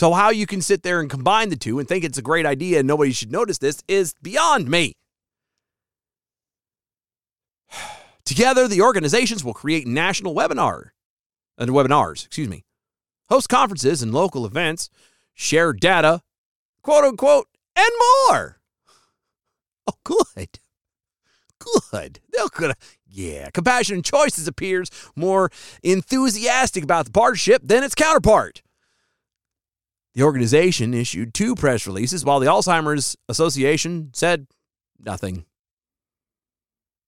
So, 0.01 0.13
how 0.13 0.31
you 0.31 0.47
can 0.47 0.61
sit 0.61 0.83
there 0.83 1.01
and 1.01 1.11
combine 1.11 1.49
the 1.49 1.57
two 1.57 1.79
and 1.79 1.89
think 1.89 2.05
it's 2.05 2.19
a 2.19 2.23
great 2.23 2.47
idea 2.47 2.79
and 2.79 2.87
nobody 2.87 3.13
should 3.13 3.33
notice 3.33 3.59
this 3.59 3.83
is 3.89 4.15
beyond 4.23 4.69
me. 4.69 4.93
Together, 8.25 8.69
the 8.69 8.83
organizations 8.83 9.45
will 9.45 9.55
create 9.55 9.87
national 9.87 10.35
webinar 10.35 10.91
and 11.57 11.71
uh, 11.71 11.73
webinars, 11.73 12.27
excuse 12.27 12.49
me, 12.49 12.65
host 13.29 13.49
conferences 13.49 14.01
and 14.01 14.13
local 14.13 14.47
events, 14.47 14.89
share 15.35 15.73
data, 15.73 16.21
quote 16.83 17.05
unquote, 17.05 17.49
and 17.77 17.91
more. 18.29 18.61
Oh, 19.87 19.95
good. 20.05 20.61
Good. 21.91 22.21
They'll 22.33 22.49
good. 22.49 22.75
Yeah. 23.07 23.51
Compassion 23.51 23.97
and 23.97 24.05
Choices 24.05 24.47
appears 24.47 24.91
more 25.17 25.51
enthusiastic 25.83 26.85
about 26.85 27.07
the 27.07 27.11
partnership 27.11 27.63
than 27.65 27.83
its 27.83 27.95
counterpart. 27.95 28.63
The 30.15 30.23
organization 30.23 30.95
issued 30.95 31.35
two 31.35 31.55
press 31.55 31.87
releases 31.87 32.25
while 32.25 32.41
the 32.41 32.47
Alzheimer's 32.47 33.17
Association 33.29 34.11
said 34.13 34.47
nothing. 34.99 35.45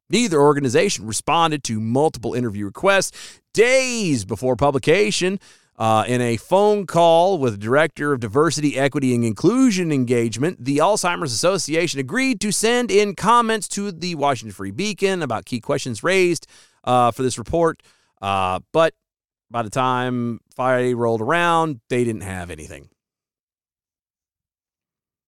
Neither 0.08 0.40
organization 0.40 1.06
responded 1.06 1.62
to 1.64 1.80
multiple 1.80 2.34
interview 2.34 2.64
requests 2.64 3.40
days 3.54 4.24
before 4.24 4.56
publication. 4.56 5.38
Uh, 5.80 6.04
in 6.06 6.20
a 6.20 6.36
phone 6.36 6.84
call 6.84 7.38
with 7.38 7.58
director 7.58 8.12
of 8.12 8.20
diversity, 8.20 8.78
equity, 8.78 9.14
and 9.14 9.24
inclusion 9.24 9.90
engagement, 9.90 10.62
the 10.62 10.76
Alzheimer's 10.76 11.32
Association 11.32 11.98
agreed 11.98 12.38
to 12.42 12.52
send 12.52 12.90
in 12.90 13.14
comments 13.14 13.66
to 13.68 13.90
the 13.90 14.14
Washington 14.14 14.52
Free 14.52 14.72
Beacon 14.72 15.22
about 15.22 15.46
key 15.46 15.58
questions 15.58 16.04
raised 16.04 16.46
uh, 16.84 17.10
for 17.12 17.22
this 17.22 17.38
report. 17.38 17.82
Uh, 18.20 18.60
but 18.74 18.92
by 19.50 19.62
the 19.62 19.70
time 19.70 20.40
Friday 20.54 20.92
rolled 20.92 21.22
around, 21.22 21.80
they 21.88 22.04
didn't 22.04 22.24
have 22.24 22.50
anything. 22.50 22.90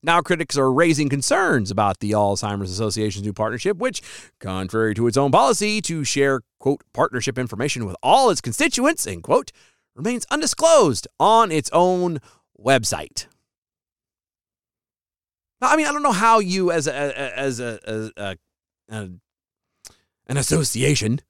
Now, 0.02 0.20
critics 0.20 0.58
are 0.58 0.70
raising 0.70 1.08
concerns 1.08 1.70
about 1.70 2.00
the 2.00 2.10
Alzheimer's 2.10 2.72
Association's 2.72 3.24
new 3.24 3.32
partnership, 3.32 3.78
which, 3.78 4.02
contrary 4.38 4.94
to 4.96 5.06
its 5.06 5.16
own 5.16 5.30
policy 5.30 5.80
to 5.80 6.04
share, 6.04 6.42
quote, 6.58 6.82
partnership 6.92 7.38
information 7.38 7.86
with 7.86 7.96
all 8.02 8.28
its 8.28 8.42
constituents, 8.42 9.06
end 9.06 9.22
quote, 9.22 9.50
remains 9.94 10.26
undisclosed 10.30 11.06
on 11.20 11.52
its 11.52 11.70
own 11.72 12.20
website. 12.58 13.26
I 15.60 15.76
mean, 15.76 15.86
I 15.86 15.92
don't 15.92 16.02
know 16.02 16.12
how 16.12 16.40
you, 16.40 16.72
as 16.72 16.86
a, 16.86 17.38
as 17.38 17.60
a, 17.60 18.10
a, 18.16 18.36
a 18.90 19.10
an 20.26 20.36
association, 20.36 21.20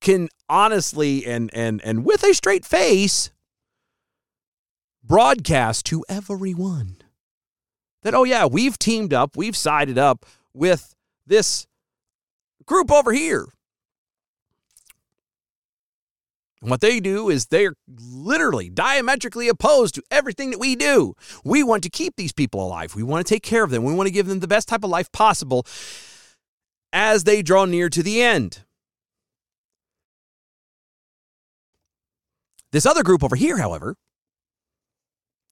can 0.00 0.28
honestly 0.48 1.24
and 1.24 1.50
and 1.54 1.80
and 1.82 2.04
with 2.04 2.22
a 2.24 2.34
straight 2.34 2.64
face 2.64 3.30
broadcast 5.02 5.86
to 5.86 6.04
everyone 6.08 6.96
that, 8.02 8.14
oh, 8.14 8.24
yeah, 8.24 8.46
we've 8.46 8.78
teamed 8.78 9.12
up, 9.12 9.36
we've 9.36 9.56
sided 9.56 9.98
up 9.98 10.26
with 10.52 10.94
this 11.26 11.66
group 12.66 12.92
over 12.92 13.12
here. 13.12 13.46
And 16.64 16.70
what 16.70 16.80
they 16.80 16.98
do 16.98 17.28
is 17.28 17.44
they're 17.44 17.74
literally 17.86 18.70
diametrically 18.70 19.48
opposed 19.48 19.94
to 19.96 20.02
everything 20.10 20.50
that 20.50 20.58
we 20.58 20.74
do. 20.74 21.12
We 21.44 21.62
want 21.62 21.82
to 21.82 21.90
keep 21.90 22.16
these 22.16 22.32
people 22.32 22.64
alive. 22.64 22.94
We 22.94 23.02
want 23.02 23.24
to 23.24 23.34
take 23.34 23.42
care 23.42 23.64
of 23.64 23.70
them. 23.70 23.84
We 23.84 23.92
want 23.92 24.06
to 24.06 24.10
give 24.10 24.26
them 24.26 24.40
the 24.40 24.48
best 24.48 24.66
type 24.66 24.82
of 24.82 24.88
life 24.88 25.12
possible 25.12 25.66
as 26.90 27.24
they 27.24 27.42
draw 27.42 27.66
near 27.66 27.90
to 27.90 28.02
the 28.02 28.22
end. 28.22 28.64
This 32.72 32.86
other 32.86 33.02
group 33.02 33.22
over 33.22 33.36
here, 33.36 33.58
however, 33.58 33.96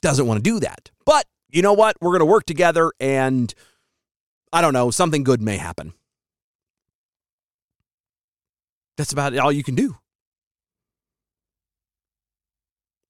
doesn't 0.00 0.26
want 0.26 0.38
to 0.38 0.42
do 0.42 0.60
that. 0.60 0.92
But 1.04 1.26
you 1.50 1.60
know 1.60 1.74
what? 1.74 1.98
We're 2.00 2.12
going 2.12 2.20
to 2.20 2.24
work 2.24 2.46
together 2.46 2.90
and 2.98 3.52
I 4.50 4.62
don't 4.62 4.72
know, 4.72 4.90
something 4.90 5.24
good 5.24 5.42
may 5.42 5.58
happen. 5.58 5.92
That's 8.96 9.12
about 9.12 9.36
all 9.36 9.52
you 9.52 9.62
can 9.62 9.74
do. 9.74 9.98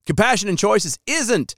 Compassion 0.07 0.49
and 0.49 0.59
Choices 0.59 0.99
isn't 1.07 1.55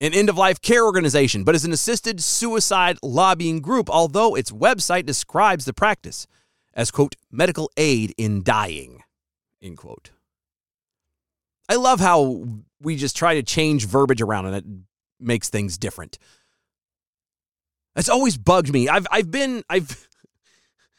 an 0.00 0.12
end 0.12 0.28
of 0.28 0.36
life 0.36 0.60
care 0.60 0.84
organization, 0.84 1.44
but 1.44 1.54
is 1.54 1.64
an 1.64 1.72
assisted 1.72 2.22
suicide 2.22 2.98
lobbying 3.02 3.60
group, 3.60 3.88
although 3.88 4.34
its 4.34 4.50
website 4.50 5.06
describes 5.06 5.64
the 5.64 5.72
practice 5.72 6.26
as, 6.74 6.90
quote, 6.90 7.14
medical 7.30 7.70
aid 7.76 8.14
in 8.18 8.42
dying, 8.42 9.02
end 9.62 9.78
quote. 9.78 10.10
I 11.68 11.76
love 11.76 12.00
how 12.00 12.46
we 12.80 12.96
just 12.96 13.16
try 13.16 13.34
to 13.34 13.42
change 13.42 13.86
verbiage 13.86 14.20
around 14.20 14.46
and 14.46 14.56
it 14.56 14.64
makes 15.18 15.48
things 15.48 15.78
different. 15.78 16.18
It's 17.96 18.10
always 18.10 18.36
bugged 18.36 18.72
me. 18.72 18.88
I've 18.88 19.06
I've 19.10 19.30
been 19.30 19.62
I've 19.70 20.06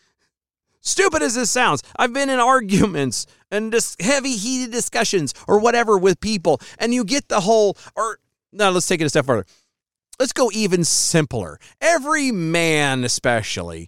stupid 0.81 1.21
as 1.21 1.35
this 1.35 1.51
sounds, 1.51 1.83
I've 1.95 2.11
been 2.11 2.29
in 2.29 2.39
arguments 2.39 3.27
and 3.51 3.71
just 3.71 4.01
heavy 4.01 4.35
heated 4.35 4.71
discussions 4.71 5.33
or 5.47 5.59
whatever 5.59 5.97
with 5.97 6.19
people, 6.19 6.59
and 6.77 6.93
you 6.93 7.03
get 7.03 7.27
the 7.27 7.41
whole 7.41 7.77
or 7.95 8.19
now 8.51 8.69
let's 8.69 8.87
take 8.87 9.01
it 9.01 9.05
a 9.05 9.09
step 9.09 9.25
further. 9.25 9.45
Let's 10.19 10.33
go 10.33 10.49
even 10.51 10.83
simpler. 10.83 11.59
Every 11.79 12.31
man, 12.31 13.03
especially, 13.03 13.87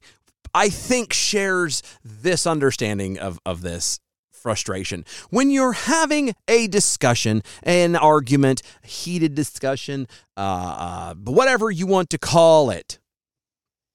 I 0.53 0.69
think 0.69 1.11
shares 1.11 1.81
this 2.03 2.45
understanding 2.45 3.17
of, 3.17 3.39
of 3.45 3.61
this 3.61 3.99
frustration. 4.31 5.05
When 5.29 5.49
you're 5.49 5.73
having 5.73 6.33
a 6.47 6.67
discussion, 6.67 7.41
an 7.63 7.95
argument, 7.95 8.61
heated 8.83 9.35
discussion, 9.35 10.07
uh, 10.37 10.39
uh, 10.39 11.13
whatever 11.15 11.71
you 11.71 11.87
want 11.87 12.09
to 12.11 12.17
call 12.17 12.69
it, 12.69 12.99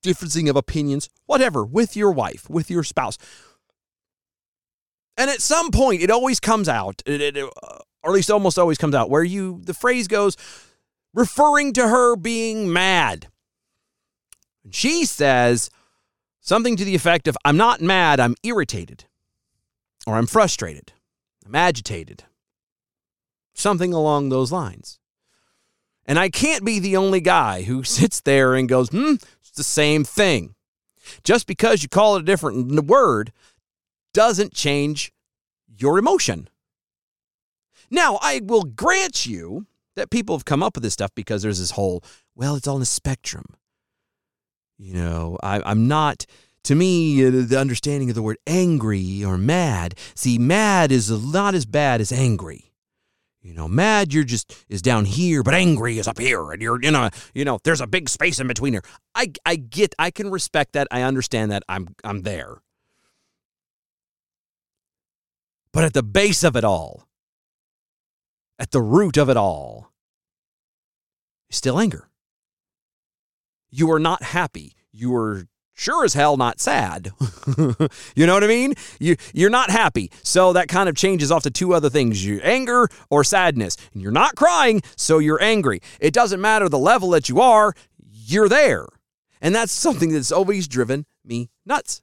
differencing 0.05 0.51
of 0.51 0.57
opinions, 0.57 1.09
whatever, 1.27 1.65
with 1.65 1.97
your 1.97 2.11
wife, 2.11 2.49
with 2.51 2.71
your 2.71 2.85
spouse. 2.85 3.17
And 5.17 5.31
at 5.31 5.41
some 5.41 5.71
point, 5.71 6.03
it 6.03 6.11
always 6.11 6.41
comes 6.41 6.69
out, 6.69 7.03
it, 7.07 7.21
it, 7.21 7.37
or 7.37 7.83
at 8.05 8.11
least 8.12 8.31
almost 8.31 8.59
always 8.59 8.79
comes 8.79 8.95
out, 8.95 9.11
where 9.11 9.23
you, 9.23 9.61
the 9.62 9.75
phrase 9.75 10.09
goes, 10.09 10.37
referring 11.12 11.73
to 11.75 11.89
her 11.89 12.17
being 12.17 12.73
mad. 12.73 13.29
She 14.71 15.05
says 15.05 15.71
something 16.41 16.77
to 16.77 16.85
the 16.85 16.95
effect 16.95 17.29
of, 17.29 17.37
I'm 17.45 17.57
not 17.57 17.81
mad, 17.81 18.19
I'm 18.19 18.35
irritated 18.43 19.05
or 20.07 20.15
I'm 20.15 20.27
frustrated. 20.27 20.93
I'm 21.47 21.55
agitated. 21.55 22.25
Something 23.55 23.93
along 23.93 24.29
those 24.29 24.51
lines. 24.51 24.99
And 26.07 26.19
I 26.19 26.29
can't 26.29 26.65
be 26.65 26.79
the 26.79 26.97
only 26.97 27.21
guy 27.21 27.62
who 27.62 27.83
sits 27.85 28.21
there 28.21 28.55
and 28.55 28.69
goes, 28.69 28.89
hmm, 28.89 29.15
it's 29.41 29.51
the 29.55 29.62
same 29.65 30.05
thing. 30.05 30.55
Just 31.23 31.47
because 31.47 31.83
you 31.83 31.89
call 31.89 32.17
it 32.17 32.23
a 32.23 32.25
different 32.25 32.87
word 32.87 33.33
doesn't 34.15 34.55
change 34.55 35.12
your 35.69 35.99
emotion. 35.99 36.49
Now, 37.91 38.19
I 38.23 38.41
will 38.43 38.65
grant 38.65 39.27
you 39.27 39.67
that 39.97 40.11
people 40.11 40.35
have 40.35 40.47
come 40.47 40.62
up 40.62 40.77
with 40.77 40.83
this 40.83 40.95
stuff 40.95 41.11
because 41.15 41.43
there's 41.43 41.59
this 41.59 41.73
whole, 41.73 42.03
well, 42.35 42.57
it's 42.57 42.67
all 42.67 42.77
in 42.77 42.83
a 42.83 42.87
spectrum. 42.87 43.45
You 44.79 44.95
know, 44.95 45.39
I, 45.43 45.61
I'm 45.65 45.87
not, 45.87 46.27
to 46.65 46.75
me, 46.75 47.25
uh, 47.25 47.31
the 47.31 47.59
understanding 47.61 48.09
of 48.09 48.15
the 48.15 48.23
word 48.23 48.39
angry 48.47 49.23
or 49.25 49.37
mad, 49.37 49.97
see, 50.15 50.39
mad 50.39 50.91
is 50.91 51.11
not 51.11 51.55
as 51.55 51.67
bad 51.67 52.01
as 52.01 52.11
angry. 52.11 52.73
You 53.45 53.53
know, 53.53 53.69
mad 53.69 54.15
you're 54.15 54.25
just 54.25 54.57
is 54.71 54.81
down 54.81 55.05
here, 55.05 55.43
but 55.43 55.53
angry 55.53 55.99
is 55.99 56.09
up 56.09 56.19
here, 56.19 56.51
and 56.51 56.62
you're 56.62 56.83
you 56.83 56.91
know 56.91 57.11
you 57.35 57.45
know 57.45 57.59
there's 57.62 57.83
a 57.83 57.87
big 57.87 58.09
space 58.09 58.41
in 58.41 58.47
between 58.47 58.73
here. 58.73 58.83
I 59.15 59.33
I 59.45 59.57
get 59.57 59.95
I 59.99 60.11
can 60.11 60.31
respect 60.31 60.73
that. 60.73 60.89
I 60.91 61.03
understand 61.03 61.53
that. 61.53 61.62
I'm 61.69 61.89
I'm 62.05 62.23
there. 62.23 62.62
But 65.75 65.83
at 65.83 65.93
the 65.93 66.05
base 66.05 66.45
of 66.45 66.55
it 66.55 66.62
all, 66.62 67.09
at 68.61 68.70
the 68.70 68.81
root 68.81 69.16
of 69.16 69.29
it 69.29 69.37
all, 69.37 69.91
is 71.51 71.57
still 71.57 71.81
anger. 71.81 72.09
You 73.70 73.91
are 73.91 73.99
not 73.99 74.22
happy. 74.22 74.77
You 74.93 75.12
are 75.16 75.49
sure 75.72 76.05
as 76.05 76.14
hell 76.14 76.37
not 76.37 76.61
sad. 76.61 77.11
you 78.14 78.25
know 78.25 78.35
what 78.35 78.45
I 78.45 78.47
mean? 78.47 78.75
You 79.01 79.16
you're 79.33 79.51
not 79.51 79.70
happy. 79.70 80.12
So 80.22 80.53
that 80.53 80.68
kind 80.68 80.89
of 80.89 80.95
changes 80.95 81.33
off 81.33 81.43
to 81.43 81.51
two 81.51 81.75
other 81.75 81.91
things, 81.91 82.25
you 82.25 82.41
anger 82.45 82.89
or 83.11 83.25
sadness. 83.25 83.77
And 83.93 84.01
you're 84.01 84.12
not 84.12 84.37
crying, 84.37 84.81
so 84.97 85.18
you're 85.18 85.43
angry. 85.43 85.81
It 85.99 86.14
doesn't 86.14 86.41
matter 86.41 86.68
the 86.68 86.79
level 86.79 87.11
that 87.11 87.29
you 87.29 87.41
are, 87.41 87.75
you're 87.99 88.49
there. 88.49 88.87
And 89.41 89.53
that's 89.53 89.72
something 89.72 90.12
that's 90.12 90.31
always 90.31 90.68
driven 90.68 91.05
me 91.25 91.51
nuts. 91.66 92.01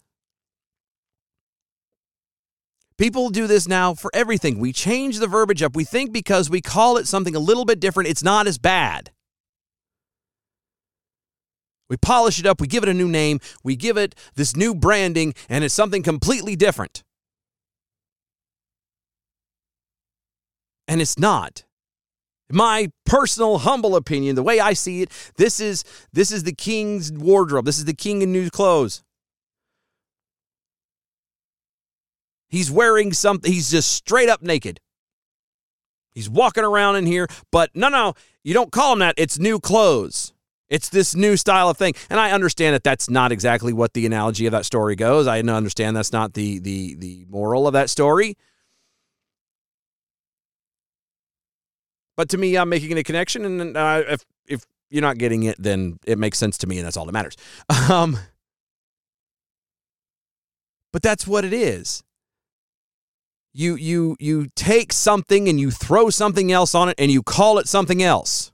People 3.01 3.31
do 3.31 3.47
this 3.47 3.67
now 3.67 3.95
for 3.95 4.11
everything. 4.13 4.59
We 4.59 4.71
change 4.71 5.17
the 5.17 5.25
verbiage 5.25 5.63
up. 5.63 5.75
We 5.75 5.83
think 5.83 6.13
because 6.13 6.51
we 6.51 6.61
call 6.61 6.97
it 6.97 7.07
something 7.07 7.35
a 7.35 7.39
little 7.39 7.65
bit 7.65 7.79
different, 7.79 8.09
it's 8.09 8.21
not 8.21 8.45
as 8.45 8.59
bad. 8.59 9.09
We 11.89 11.97
polish 11.97 12.37
it 12.37 12.45
up, 12.45 12.61
we 12.61 12.67
give 12.67 12.83
it 12.83 12.89
a 12.89 12.93
new 12.93 13.07
name, 13.07 13.39
we 13.63 13.75
give 13.75 13.97
it 13.97 14.13
this 14.35 14.55
new 14.55 14.75
branding, 14.75 15.33
and 15.49 15.63
it's 15.63 15.73
something 15.73 16.03
completely 16.03 16.55
different. 16.55 17.01
And 20.87 21.01
it's 21.01 21.17
not. 21.17 21.63
My 22.51 22.91
personal 23.07 23.57
humble 23.57 23.95
opinion, 23.95 24.35
the 24.35 24.43
way 24.43 24.59
I 24.59 24.73
see 24.73 25.01
it, 25.01 25.09
this 25.37 25.59
is 25.59 25.83
this 26.13 26.31
is 26.31 26.43
the 26.43 26.53
king's 26.53 27.11
wardrobe. 27.11 27.65
This 27.65 27.79
is 27.79 27.85
the 27.85 27.95
king 27.95 28.21
in 28.21 28.31
new 28.31 28.51
clothes. 28.51 29.01
He's 32.51 32.69
wearing 32.69 33.13
something, 33.13 33.51
he's 33.51 33.71
just 33.71 33.91
straight 33.93 34.27
up 34.27 34.41
naked. 34.41 34.81
He's 36.13 36.29
walking 36.29 36.65
around 36.65 36.97
in 36.97 37.05
here, 37.05 37.27
but 37.49 37.69
no, 37.73 37.87
no, 37.87 38.13
you 38.43 38.53
don't 38.53 38.73
call 38.73 38.91
him 38.91 38.99
that. 38.99 39.15
It's 39.17 39.39
new 39.39 39.61
clothes. 39.61 40.33
It's 40.69 40.89
this 40.89 41.15
new 41.15 41.37
style 41.37 41.69
of 41.69 41.77
thing. 41.77 41.93
And 42.09 42.19
I 42.19 42.31
understand 42.31 42.75
that 42.75 42.83
that's 42.83 43.09
not 43.09 43.31
exactly 43.31 43.71
what 43.71 43.93
the 43.93 44.05
analogy 44.05 44.45
of 44.45 44.51
that 44.51 44.65
story 44.65 44.97
goes. 44.97 45.27
I 45.27 45.39
understand 45.39 45.95
that's 45.95 46.11
not 46.11 46.33
the 46.33 46.59
the 46.59 46.95
the 46.95 47.25
moral 47.29 47.67
of 47.67 47.73
that 47.73 47.89
story. 47.89 48.37
But 52.17 52.27
to 52.29 52.37
me, 52.37 52.57
I'm 52.57 52.67
making 52.67 52.97
a 52.97 53.03
connection, 53.03 53.45
and 53.45 53.77
uh, 53.77 54.03
if 54.09 54.25
if 54.45 54.65
you're 54.89 55.01
not 55.01 55.17
getting 55.17 55.43
it, 55.43 55.55
then 55.57 55.99
it 56.05 56.17
makes 56.17 56.37
sense 56.37 56.57
to 56.59 56.67
me, 56.67 56.77
and 56.77 56.85
that's 56.85 56.97
all 56.97 57.05
that 57.05 57.13
matters. 57.13 57.37
Um, 57.89 58.17
but 60.91 61.01
that's 61.01 61.25
what 61.25 61.45
it 61.45 61.53
is. 61.53 62.03
You 63.53 63.75
you 63.75 64.15
you 64.19 64.47
take 64.55 64.93
something 64.93 65.49
and 65.49 65.59
you 65.59 65.71
throw 65.71 66.09
something 66.09 66.51
else 66.51 66.73
on 66.73 66.89
it, 66.89 66.95
and 66.97 67.11
you 67.11 67.21
call 67.21 67.57
it 67.59 67.67
something 67.67 68.01
else 68.01 68.51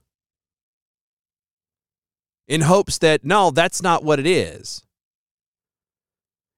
in 2.48 2.62
hopes 2.62 2.98
that 2.98 3.24
no, 3.24 3.50
that's 3.50 3.82
not 3.82 4.02
what 4.02 4.18
it 4.18 4.26
is. 4.26 4.82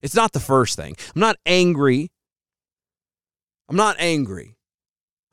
It's 0.02 0.14
not 0.14 0.32
the 0.32 0.40
first 0.40 0.76
thing. 0.76 0.96
I'm 1.14 1.20
not 1.20 1.36
angry. 1.44 2.10
I'm 3.68 3.76
not 3.76 3.96
angry. 3.98 4.56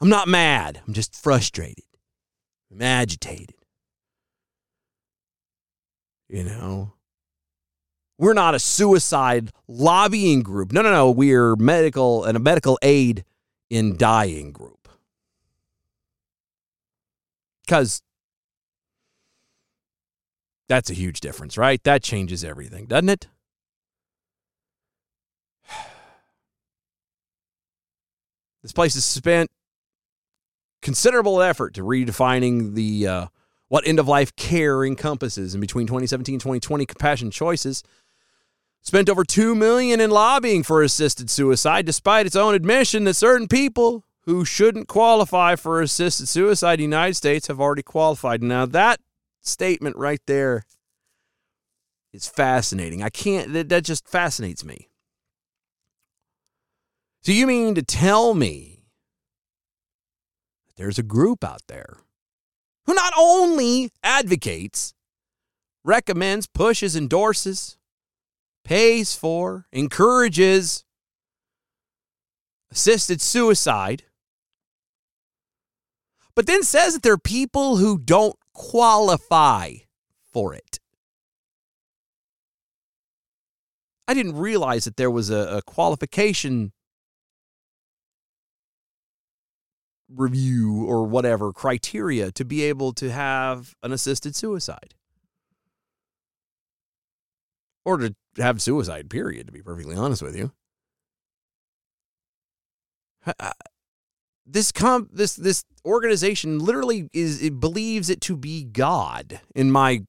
I'm 0.02 0.10
not 0.10 0.28
mad. 0.28 0.82
I'm 0.86 0.94
just 0.94 1.16
frustrated. 1.16 1.86
I'm 2.72 2.82
agitated. 2.82 3.56
You 6.28 6.44
know, 6.44 6.94
we're 8.18 8.34
not 8.34 8.56
a 8.56 8.60
suicide 8.60 9.52
lobbying 9.68 10.42
group. 10.42 10.72
No, 10.72 10.82
no, 10.82 10.92
no. 10.92 11.12
We're 11.12 11.56
medical 11.56 12.24
and 12.24 12.36
a 12.36 12.40
medical 12.40 12.80
aid 12.82 13.24
in 13.70 13.98
dying 13.98 14.52
group. 14.52 14.90
Because 17.66 18.02
that's 20.68 20.90
a 20.90 20.94
huge 20.94 21.20
difference, 21.20 21.58
right? 21.58 21.84
That 21.84 22.02
changes 22.02 22.44
everything, 22.44 22.86
doesn't 22.86 23.10
it? 23.10 23.28
This 28.64 28.74
place 28.74 28.96
has 28.96 29.06
spent 29.06 29.50
considerable 30.82 31.42
effort 31.42 31.74
to 31.76 31.84
redefining 31.84 32.74
the 32.74 33.08
uh, 33.08 33.28
what 33.70 33.88
end 33.88 33.98
of 33.98 34.10
life 34.10 34.36
care 34.36 34.84
encompasses. 34.84 35.56
In 35.56 35.62
between 35.62 35.88
2017 35.88 36.36
and 36.36 36.42
2020, 36.42 36.86
Compassion 36.86 37.32
Choices 37.32 37.82
spent 38.82 39.10
over 39.10 39.24
two 39.24 39.54
million 39.56 40.00
in 40.00 40.10
lobbying 40.10 40.64
for 40.64 40.82
assisted 40.82 41.30
suicide, 41.30 41.86
despite 41.86 42.26
its 42.26 42.36
own 42.36 42.54
admission 42.54 43.04
that 43.04 43.16
certain 43.16 43.48
people 43.48 44.06
who 44.22 44.44
shouldn't 44.44 44.88
qualify 44.88 45.56
for 45.56 45.82
assisted 45.82 46.28
suicide 46.28 46.74
in 46.74 46.78
the 46.80 46.96
United 46.96 47.16
States 47.16 47.48
have 47.48 47.62
already 47.62 47.84
qualified. 47.84 48.44
Now 48.44 48.66
that 48.66 49.00
statement 49.42 49.96
right 49.96 50.22
there 50.28 50.66
is 52.12 52.28
fascinating. 52.28 53.02
I 53.02 53.10
can't, 53.10 53.54
that, 53.54 53.70
that 53.70 53.84
just 53.84 54.08
fascinates 54.08 54.66
me. 54.66 54.90
So 57.22 57.32
you 57.32 57.48
mean 57.48 57.76
to 57.76 57.84
tell 57.84 58.34
me 58.34 58.84
that 60.68 60.76
there's 60.76 61.00
a 61.00 61.04
group 61.04 61.44
out 61.44 61.62
there 61.68 61.98
who 62.86 62.94
not 62.94 63.14
only 63.18 63.92
advocates, 64.04 64.94
recommends, 65.84 66.48
pushes, 66.48 66.96
endorses, 66.96 67.77
pays 68.68 69.16
for, 69.16 69.66
encourages 69.72 70.84
assisted 72.70 73.22
suicide, 73.22 74.04
but 76.36 76.48
then 76.48 76.64
says 76.64 76.94
that 76.94 77.02
there 77.02 77.14
are 77.14 77.18
people 77.18 77.78
who 77.78 77.98
don't 77.98 78.36
qualify 78.54 79.72
for 80.34 80.54
it. 80.54 80.82
I 84.06 84.14
didn't 84.14 84.36
realize 84.36 84.84
that 84.84 84.98
there 84.98 85.12
was 85.12 85.30
a, 85.30 85.60
a 85.60 85.62
qualification 85.62 86.74
review 90.14 90.84
or 90.86 91.06
whatever 91.06 91.54
criteria 91.54 92.32
to 92.34 92.44
be 92.44 92.64
able 92.64 92.92
to 92.96 93.12
have 93.12 93.76
an 93.82 93.94
assisted 93.94 94.36
suicide 94.36 94.94
or 97.88 97.98
to 97.98 98.14
have 98.38 98.62
suicide 98.62 99.10
period 99.10 99.48
to 99.48 99.54
be 99.54 99.62
perfectly 99.62 99.96
honest 99.96 100.22
with 100.22 100.36
you 100.36 100.52
uh, 103.40 103.52
this 104.46 104.74
comp 104.74 105.10
this 105.14 105.38
this 105.38 105.64
organization 105.86 106.60
literally 106.60 107.10
is 107.14 107.42
it 107.42 107.62
believes 107.62 108.10
it 108.10 108.20
to 108.20 108.36
be 108.36 108.66
god 108.66 109.40
in 109.56 109.72
my 109.72 110.02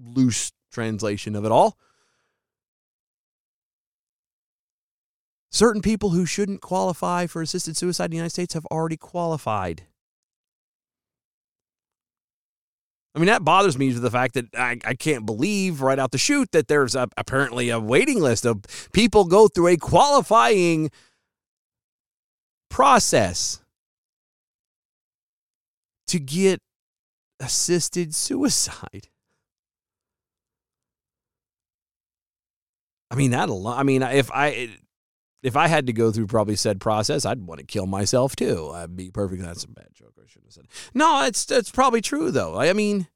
loose 0.00 0.52
translation 0.72 1.36
of 1.36 1.44
it 1.44 1.52
all 1.52 1.76
Certain 5.54 5.82
people 5.82 6.08
who 6.08 6.24
shouldn't 6.24 6.62
qualify 6.62 7.26
for 7.26 7.42
assisted 7.42 7.76
suicide 7.76 8.06
in 8.06 8.12
the 8.12 8.16
United 8.16 8.30
States 8.30 8.54
have 8.54 8.64
already 8.70 8.96
qualified. 8.96 9.82
I 13.14 13.18
mean, 13.18 13.26
that 13.26 13.44
bothers 13.44 13.76
me 13.76 13.92
to 13.92 14.00
the 14.00 14.10
fact 14.10 14.34
that 14.34 14.46
I, 14.54 14.78
I 14.84 14.94
can't 14.94 15.26
believe 15.26 15.82
right 15.82 15.98
out 15.98 16.12
the 16.12 16.18
chute 16.18 16.52
that 16.52 16.68
there's 16.68 16.94
a, 16.94 17.08
apparently 17.16 17.68
a 17.68 17.78
waiting 17.78 18.20
list 18.20 18.46
of 18.46 18.62
people 18.92 19.24
go 19.26 19.48
through 19.48 19.68
a 19.68 19.76
qualifying 19.76 20.90
process 22.70 23.60
to 26.06 26.18
get 26.18 26.60
assisted 27.38 28.14
suicide. 28.14 29.08
I 33.10 33.14
mean, 33.14 33.32
that 33.32 33.50
alone. 33.50 33.78
I 33.78 33.82
mean, 33.82 34.02
if 34.02 34.30
I 34.30 34.70
if 35.42 35.56
I 35.56 35.66
had 35.66 35.86
to 35.86 35.92
go 35.92 36.12
through 36.12 36.28
probably 36.28 36.56
said 36.56 36.80
process, 36.80 37.24
I'd 37.26 37.42
want 37.42 37.60
to 37.60 37.66
kill 37.66 37.86
myself 37.86 38.36
too. 38.36 38.70
I'd 38.72 38.96
be 38.96 39.10
perfect. 39.10 39.42
That's 39.42 39.64
a 39.64 39.68
bad 39.68 39.88
joke. 39.92 40.14
I 40.18 40.26
shouldn't 40.26 40.46
have 40.46 40.54
said. 40.54 40.68
No, 40.94 41.24
it's 41.24 41.50
it's 41.50 41.70
probably 41.70 42.00
true 42.00 42.30
though. 42.30 42.58
I 42.58 42.72
mean, 42.72 43.08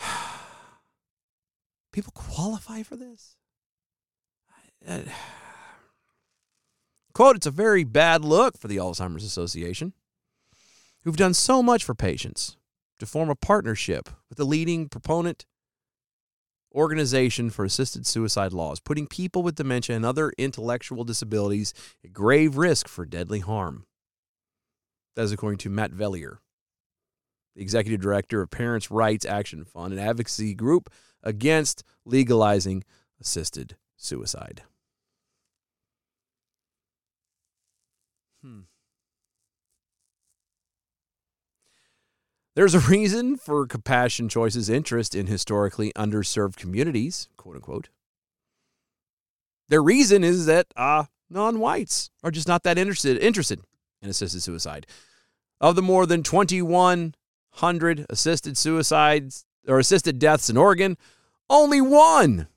people 1.92 2.12
qualify 2.14 2.82
for 2.82 2.96
this. 2.96 3.36
Uh, 4.86 5.00
Quote, 7.14 7.36
it's 7.36 7.46
a 7.46 7.50
very 7.50 7.82
bad 7.82 8.24
look 8.24 8.58
for 8.58 8.68
the 8.68 8.76
Alzheimer's 8.76 9.24
Association, 9.24 9.94
who've 11.02 11.16
done 11.16 11.32
so 11.32 11.62
much 11.62 11.82
for 11.82 11.94
patients, 11.94 12.58
to 12.98 13.06
form 13.06 13.30
a 13.30 13.34
partnership 13.34 14.10
with 14.28 14.36
the 14.36 14.44
leading 14.44 14.86
proponent 14.90 15.46
organization 16.76 17.50
for 17.50 17.64
assisted 17.64 18.06
suicide 18.06 18.52
laws, 18.52 18.78
putting 18.78 19.06
people 19.06 19.42
with 19.42 19.54
dementia 19.54 19.96
and 19.96 20.04
other 20.04 20.32
intellectual 20.36 21.02
disabilities 21.02 21.72
at 22.04 22.12
grave 22.12 22.56
risk 22.56 22.86
for 22.86 23.06
deadly 23.06 23.40
harm. 23.40 23.86
That 25.16 25.22
is 25.22 25.32
according 25.32 25.58
to 25.58 25.70
Matt 25.70 25.92
Valliere, 25.92 26.40
the 27.54 27.62
executive 27.62 28.02
director 28.02 28.42
of 28.42 28.50
Patients' 28.50 28.90
Rights 28.90 29.24
Action 29.24 29.64
Fund, 29.64 29.94
an 29.94 29.98
advocacy 29.98 30.54
group 30.54 30.90
against 31.22 31.82
legalizing 32.04 32.84
assisted 33.18 33.76
suicide. 33.96 34.62
Hmm. 38.42 38.60
There's 42.56 42.74
a 42.74 42.80
reason 42.80 43.36
for 43.36 43.66
Compassion 43.66 44.30
Choice's 44.30 44.70
interest 44.70 45.14
in 45.14 45.26
historically 45.26 45.92
underserved 45.92 46.56
communities, 46.56 47.28
quote 47.36 47.56
unquote. 47.56 47.90
Their 49.68 49.82
reason 49.82 50.24
is 50.24 50.46
that 50.46 50.66
uh, 50.74 51.04
non-whites 51.28 52.10
are 52.24 52.30
just 52.30 52.48
not 52.48 52.62
that 52.62 52.78
interested 52.78 53.18
interested 53.18 53.60
in 54.00 54.08
assisted 54.08 54.40
suicide. 54.40 54.86
Of 55.60 55.76
the 55.76 55.82
more 55.82 56.06
than 56.06 56.22
2,100 56.22 58.06
assisted 58.08 58.56
suicides 58.56 59.44
or 59.68 59.78
assisted 59.78 60.18
deaths 60.18 60.48
in 60.48 60.56
Oregon, 60.56 60.96
only 61.50 61.82
one 61.82 62.48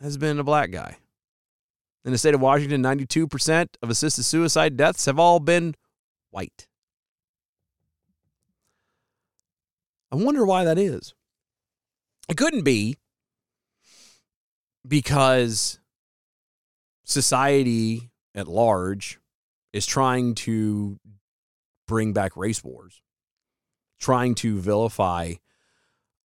has 0.00 0.16
been 0.16 0.38
a 0.38 0.44
black 0.44 0.70
guy. 0.70 0.96
In 2.06 2.12
the 2.12 2.18
state 2.18 2.34
of 2.34 2.40
Washington, 2.40 2.82
92% 2.82 3.68
of 3.82 3.90
assisted 3.90 4.22
suicide 4.22 4.78
deaths 4.78 5.04
have 5.04 5.18
all 5.18 5.40
been 5.40 5.74
white. 6.30 6.66
I 10.12 10.16
wonder 10.16 10.44
why 10.44 10.64
that 10.64 10.78
is. 10.78 11.14
It 12.28 12.36
couldn't 12.36 12.64
be 12.64 12.96
because 14.86 15.78
society 17.04 18.10
at 18.34 18.48
large 18.48 19.18
is 19.72 19.86
trying 19.86 20.34
to 20.34 20.98
bring 21.86 22.12
back 22.12 22.36
race 22.36 22.62
wars, 22.62 23.02
trying 24.00 24.34
to 24.36 24.58
vilify 24.58 25.34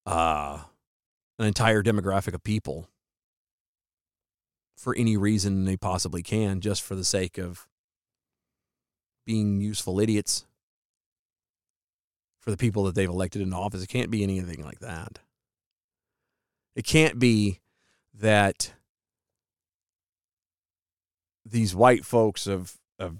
uh, 0.05 0.59
an 1.39 1.45
entire 1.45 1.83
demographic 1.83 2.33
of 2.33 2.43
people 2.43 2.89
for 4.77 4.95
any 4.95 5.17
reason 5.17 5.65
they 5.65 5.77
possibly 5.77 6.21
can, 6.21 6.61
just 6.61 6.83
for 6.83 6.95
the 6.95 7.03
sake 7.03 7.37
of 7.37 7.67
being 9.25 9.59
useful 9.59 9.99
idiots 9.99 10.45
for 12.45 12.51
the 12.51 12.57
people 12.57 12.83
that 12.83 12.95
they've 12.95 13.09
elected 13.09 13.41
into 13.41 13.55
office. 13.55 13.83
It 13.83 13.89
can't 13.89 14.11
be 14.11 14.23
anything 14.23 14.63
like 14.63 14.79
that. 14.79 15.19
It 16.75 16.85
can't 16.85 17.17
be 17.17 17.59
that 18.13 18.73
these 21.43 21.75
white 21.75 22.05
folks 22.05 22.45
have, 22.45 22.73
have 22.99 23.17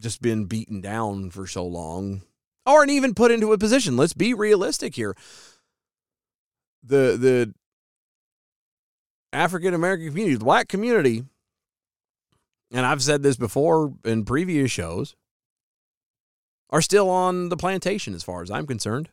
just 0.00 0.22
been 0.22 0.46
beaten 0.46 0.80
down 0.80 1.30
for 1.30 1.46
so 1.46 1.66
long 1.66 2.22
aren't 2.64 2.90
even 2.90 3.14
put 3.14 3.30
into 3.30 3.52
a 3.52 3.58
position. 3.58 3.96
Let's 3.96 4.12
be 4.12 4.34
realistic 4.34 4.94
here. 4.94 5.14
The 6.82 7.16
the 7.18 7.54
African 9.32 9.74
American 9.74 10.08
community, 10.08 10.36
the 10.36 10.44
black 10.44 10.68
community, 10.68 11.24
and 12.72 12.86
I've 12.86 13.02
said 13.02 13.22
this 13.22 13.36
before 13.36 13.94
in 14.04 14.24
previous 14.24 14.70
shows, 14.70 15.14
are 16.72 16.82
still 16.82 17.10
on 17.10 17.50
the 17.50 17.56
plantation 17.56 18.14
as 18.14 18.24
far 18.24 18.42
as 18.42 18.50
I'm 18.50 18.66
concerned. 18.66 19.10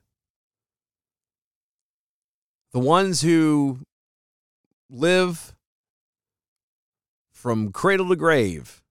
The 2.71 2.79
ones 2.79 3.21
who 3.21 3.79
live 4.89 5.53
from 7.31 7.71
cradle 7.71 8.09
to 8.09 8.15
grave 8.15 8.81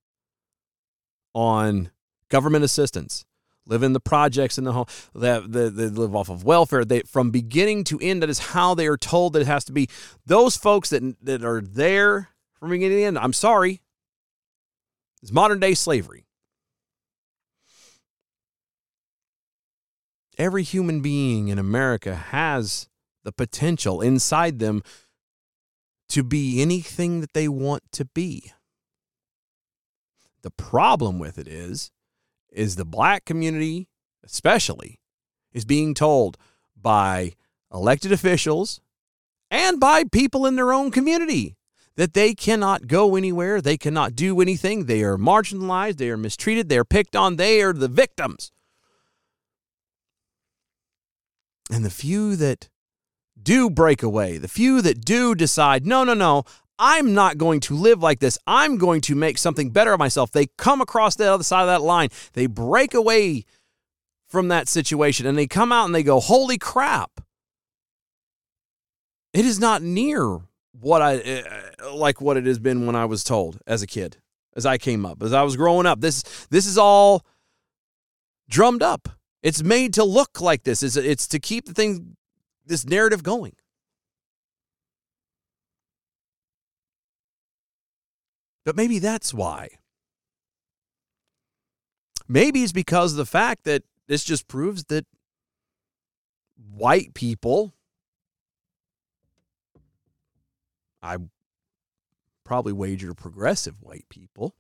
on 1.35 1.91
government 2.29 2.65
assistance, 2.65 3.25
live 3.67 3.83
in 3.83 3.95
the 3.95 4.01
projects 4.01 4.59
in 4.59 4.65
the 4.65 4.73
home, 4.73 4.87
that 5.15 5.51
they, 5.51 5.69
they, 5.69 5.87
live 5.87 6.15
off 6.15 6.29
of 6.29 6.45
welfare. 6.45 6.85
They 6.85 7.01
from 7.01 7.31
beginning 7.31 7.85
to 7.85 7.99
end, 8.01 8.23
that 8.23 8.31
is 8.31 8.39
how 8.39 8.75
they 8.75 8.87
are 8.87 8.97
told 8.97 9.33
that 9.33 9.43
it 9.43 9.47
has 9.47 9.65
to 9.65 9.73
be. 9.73 9.89
Those 10.27 10.57
folks 10.57 10.91
that 10.91 11.17
that 11.23 11.45
are 11.45 11.61
there 11.61 12.31
from 12.55 12.71
beginning 12.71 12.99
to 12.99 13.05
end, 13.05 13.19
I'm 13.19 13.33
sorry, 13.33 13.81
it's 15.23 15.33
modern 15.33 15.61
day 15.61 15.75
slavery. 15.75 16.28
Every 20.39 20.63
human 20.63 21.01
being 21.01 21.49
in 21.49 21.59
America 21.59 22.15
has 22.15 22.89
the 23.25 23.33
potential 23.33 24.01
inside 24.01 24.61
them 24.61 24.83
to 26.11 26.23
be 26.23 26.63
anything 26.63 27.21
that 27.21 27.35
they 27.35 27.49
want 27.49 27.83
to 27.93 28.05
be. 28.05 28.53
The 30.43 30.51
problem 30.51 31.19
with 31.19 31.39
it 31.39 31.49
is 31.49 31.91
is 32.51 32.77
the 32.77 32.85
black 32.85 33.25
community 33.25 33.89
especially 34.25 35.01
is 35.53 35.65
being 35.65 35.93
told 35.93 36.39
by 36.81 37.33
elected 37.73 38.13
officials 38.13 38.81
and 39.51 39.81
by 39.81 40.05
people 40.05 40.47
in 40.47 40.57
their 40.57 40.73
own 40.73 40.91
community 40.91 41.57
that 41.97 42.15
they 42.15 42.33
cannot 42.33 42.87
go 42.87 43.17
anywhere, 43.17 43.61
they 43.61 43.77
cannot 43.77 44.15
do 44.15 44.41
anything, 44.41 44.87
they 44.87 45.03
are 45.03 45.19
marginalized, 45.19 45.97
they 45.97 46.11
are 46.11 46.17
mistreated, 46.17 46.69
they 46.69 46.79
are 46.79 46.85
picked 46.85 47.17
on, 47.17 47.37
they 47.37 47.61
are 47.61 47.73
the 47.73 47.89
victims. 47.89 48.53
And 51.71 51.85
the 51.85 51.91
few 51.91 52.37
that 52.37 52.69
do 53.41 53.71
break 53.71 54.03
away, 54.03 54.39
the 54.39 54.49
few 54.49 54.83
that 54.83 55.05
do 55.05 55.35
decide, 55.35 55.87
no, 55.87 56.05
no, 56.05 56.15
no, 56.15 56.45
I'm 56.79 57.13
not 57.13 57.39
going 57.39 57.61
to 57.61 57.75
live 57.75 58.03
like 58.03 58.21
this. 58.21 58.39
I'm 58.47 58.79
going 58.79 59.01
to 59.03 59.15
make 59.15 59.39
something 59.39 59.71
better 59.71 59.93
of 59.93 59.99
myself. 59.99 60.31
They 60.31 60.47
come 60.57 60.81
across 60.81 61.17
the 61.17 61.33
other 61.33 61.45
side 61.45 61.63
of 61.63 61.69
that 61.69 61.83
line. 61.83 62.09
They 62.35 62.47
break 62.47 62.95
away 62.95 63.45
from 64.29 64.49
that 64.49 64.69
situation 64.69 65.27
and 65.27 65.37
they 65.37 65.47
come 65.47 65.73
out 65.73 65.87
and 65.87 65.95
they 65.95 66.03
go, 66.03 66.21
holy 66.21 66.59
crap. 66.59 67.21
It 69.33 69.45
is 69.45 69.59
not 69.59 69.83
near 69.83 70.41
what 70.73 71.03
I 71.03 71.17
uh, 71.17 71.95
like 71.95 72.21
what 72.21 72.37
it 72.37 72.47
has 72.47 72.59
been 72.59 72.87
when 72.87 72.97
I 72.97 73.05
was 73.05 73.25
told 73.25 73.59
as 73.67 73.83
a 73.83 73.87
kid, 73.87 74.19
as 74.57 74.65
I 74.65 74.79
came 74.79 75.05
up, 75.05 75.23
as 75.23 75.33
I 75.33 75.43
was 75.43 75.57
growing 75.57 75.87
up. 75.87 76.01
This 76.01 76.23
this 76.51 76.67
is 76.67 76.79
all 76.79 77.25
drummed 78.49 78.83
up. 78.83 79.09
It's 79.43 79.63
made 79.63 79.95
to 79.95 80.05
look 80.05 80.41
like 80.41 80.65
this. 80.65 80.83
It's, 80.83 80.97
it's 80.97 81.27
to 81.29 81.39
keep 81.39 81.67
the 81.67 81.75
thing, 81.75 82.17
this 82.67 82.85
narrative 82.85 83.23
going. 83.23 83.55
But 88.65 88.77
maybe 88.77 88.99
that's 88.99 89.33
why. 89.33 89.71
Maybe 92.29 92.63
it's 92.63 92.73
because 92.73 93.13
of 93.13 93.17
the 93.17 93.25
fact 93.25 93.65
that 93.65 93.83
this 94.09 94.25
just 94.25 94.49
proves 94.49 94.85
that 94.85 95.07
white 96.75 97.15
people, 97.15 97.73
I 101.01 101.17
probably 102.45 102.73
wager 102.73 103.15
progressive 103.15 103.81
white 103.81 104.07
people, 104.11 104.55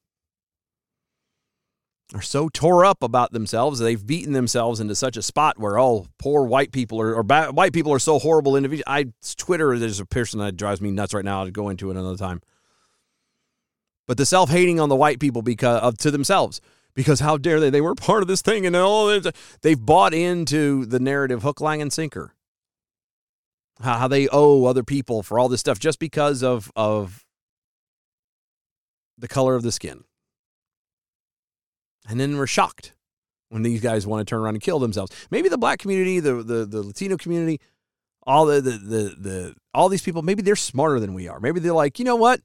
are 2.15 2.23
so 2.23 2.49
tore 2.49 2.85
up 2.85 3.03
about 3.03 3.33
themselves 3.33 3.79
they've 3.79 4.07
beaten 4.07 4.33
themselves 4.33 4.81
into 4.81 4.95
such 4.95 5.17
a 5.17 5.23
spot 5.23 5.59
where 5.59 5.79
oh 5.79 6.07
poor 6.19 6.45
white 6.45 6.73
people 6.73 7.01
are 7.01 7.15
or 7.15 7.23
ba- 7.23 7.53
white 7.53 7.73
people 7.73 7.93
are 7.93 7.99
so 7.99 8.19
horrible 8.19 8.57
individuals 8.57 8.85
i 8.87 9.05
twitter 9.37 9.79
there's 9.79 10.01
a 10.01 10.07
person 10.07 10.41
that 10.41 10.57
drives 10.57 10.81
me 10.81 10.91
nuts 10.91 11.13
right 11.13 11.25
now 11.25 11.43
i'll 11.43 11.51
go 11.51 11.69
into 11.69 11.91
it 11.91 11.97
another 11.97 12.17
time. 12.17 12.41
But 14.09 14.17
the 14.17 14.25
self-hating 14.25 14.81
on 14.81 14.89
the 14.89 14.97
white 14.97 15.21
people 15.21 15.43
because 15.43 15.83
of 15.83 15.99
to 15.99 16.11
themselves 16.11 16.63
because 16.95 17.21
how 17.21 17.37
dare 17.37 17.61
they 17.61 17.69
they 17.69 17.83
were 17.83 17.95
part 17.95 18.23
of 18.23 18.29
this 18.29 18.41
thing 18.41 18.65
and 18.65 18.75
all 18.75 19.21
they've 19.61 19.85
bought 19.85 20.15
into 20.15 20.87
the 20.87 20.99
narrative 20.99 21.43
hook 21.43 21.61
line 21.61 21.83
and 21.83 21.93
sinker. 21.93 22.35
How, 23.81 23.99
how 23.99 24.09
they 24.09 24.27
owe 24.33 24.65
other 24.65 24.83
people 24.83 25.23
for 25.23 25.39
all 25.39 25.49
this 25.49 25.61
stuff 25.61 25.79
just 25.79 25.99
because 25.99 26.43
of 26.43 26.73
of 26.75 27.27
the 29.19 29.29
color 29.29 29.55
of 29.55 29.63
the 29.63 29.71
skin 29.71 30.05
and 32.09 32.19
then 32.19 32.37
we're 32.37 32.47
shocked 32.47 32.95
when 33.51 33.63
these 33.63 33.81
guys 33.81 34.07
want 34.07 34.27
to 34.27 34.31
turn 34.31 34.41
around 34.41 34.55
and 34.55 34.63
kill 34.63 34.79
themselves. 34.79 35.15
Maybe 35.31 35.49
the 35.49 35.59
black 35.59 35.79
community, 35.79 36.21
the 36.21 36.43
the, 36.43 36.65
the 36.65 36.83
Latino 36.83 37.17
community, 37.17 37.61
all 38.27 38.47
the, 38.47 38.61
the 38.61 38.71
the 38.71 39.15
the 39.19 39.55
all 39.75 39.89
these 39.89 40.03
people 40.03 40.23
maybe 40.23 40.43
they're 40.43 40.57
smarter 40.57 40.99
than 40.99 41.15
we 41.15 41.29
are. 41.29 41.39
Maybe 41.39 41.61
they're 41.61 41.73
like 41.73 41.99
you 41.99 42.05
know 42.05 42.17
what? 42.17 42.41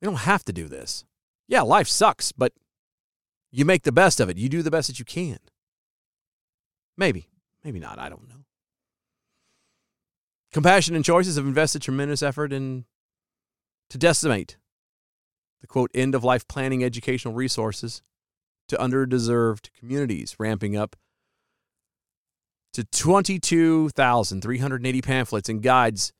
We 0.00 0.06
don't 0.06 0.16
have 0.16 0.44
to 0.44 0.52
do 0.52 0.68
this. 0.68 1.04
Yeah 1.48 1.62
life 1.62 1.88
sucks 1.88 2.32
but 2.32 2.52
you 3.50 3.64
make 3.64 3.82
the 3.82 3.92
best 3.92 4.20
of 4.20 4.28
it. 4.28 4.38
You 4.38 4.48
do 4.48 4.62
the 4.62 4.70
best 4.70 4.88
that 4.88 4.98
you 4.98 5.04
can. 5.04 5.38
Maybe. 6.96 7.28
Maybe 7.64 7.78
not. 7.78 7.98
I 7.98 8.08
don't 8.08 8.28
know. 8.28 8.44
Compassion 10.52 10.96
and 10.96 11.04
choices 11.04 11.36
have 11.36 11.46
invested 11.46 11.82
tremendous 11.82 12.22
effort 12.22 12.52
in 12.52 12.84
to 13.90 13.98
decimate 13.98 14.56
the 15.62 15.66
quote 15.66 15.90
end 15.94 16.14
of 16.14 16.22
life 16.22 16.46
planning 16.46 16.84
educational 16.84 17.32
resources 17.32 18.02
to 18.68 18.76
underdeserved 18.76 19.70
communities 19.78 20.36
ramping 20.38 20.76
up 20.76 20.96
to 22.74 22.84
22,380 22.84 25.02
pamphlets 25.02 25.48
and 25.48 25.62
guides 25.62 26.12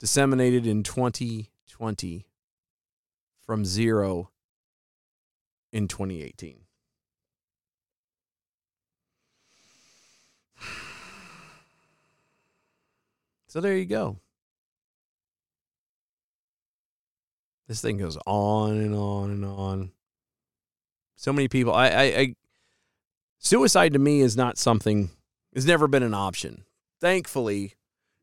disseminated 0.00 0.66
in 0.66 0.82
2020 0.82 2.26
from 3.44 3.64
zero 3.64 4.30
in 5.72 5.88
2018. 5.88 6.60
So 13.48 13.60
there 13.60 13.76
you 13.76 13.86
go. 13.86 14.18
This 17.68 17.80
thing 17.80 17.98
goes 17.98 18.16
on 18.26 18.76
and 18.76 18.94
on 18.94 19.30
and 19.30 19.44
on. 19.44 19.92
So 21.16 21.32
many 21.32 21.48
people. 21.48 21.72
I, 21.72 21.88
I, 21.88 22.02
I 22.02 22.34
suicide 23.38 23.92
to 23.92 23.98
me 23.98 24.20
is 24.20 24.36
not 24.36 24.58
something 24.58 25.10
has 25.54 25.66
never 25.66 25.86
been 25.86 26.02
an 26.02 26.14
option 26.14 26.64
thankfully 27.00 27.74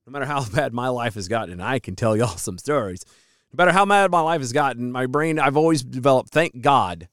no 0.05 0.11
matter 0.11 0.25
how 0.25 0.43
bad 0.53 0.73
my 0.73 0.87
life 0.87 1.15
has 1.15 1.27
gotten 1.27 1.53
and 1.53 1.63
i 1.63 1.79
can 1.79 1.95
tell 1.95 2.17
y'all 2.17 2.37
some 2.37 2.57
stories 2.57 3.05
no 3.53 3.57
matter 3.57 3.71
how 3.71 3.85
bad 3.85 4.11
my 4.11 4.19
life 4.19 4.41
has 4.41 4.51
gotten 4.51 4.91
my 4.91 5.05
brain 5.05 5.39
i've 5.39 5.57
always 5.57 5.83
developed 5.83 6.29
thank 6.29 6.61
god 6.61 7.07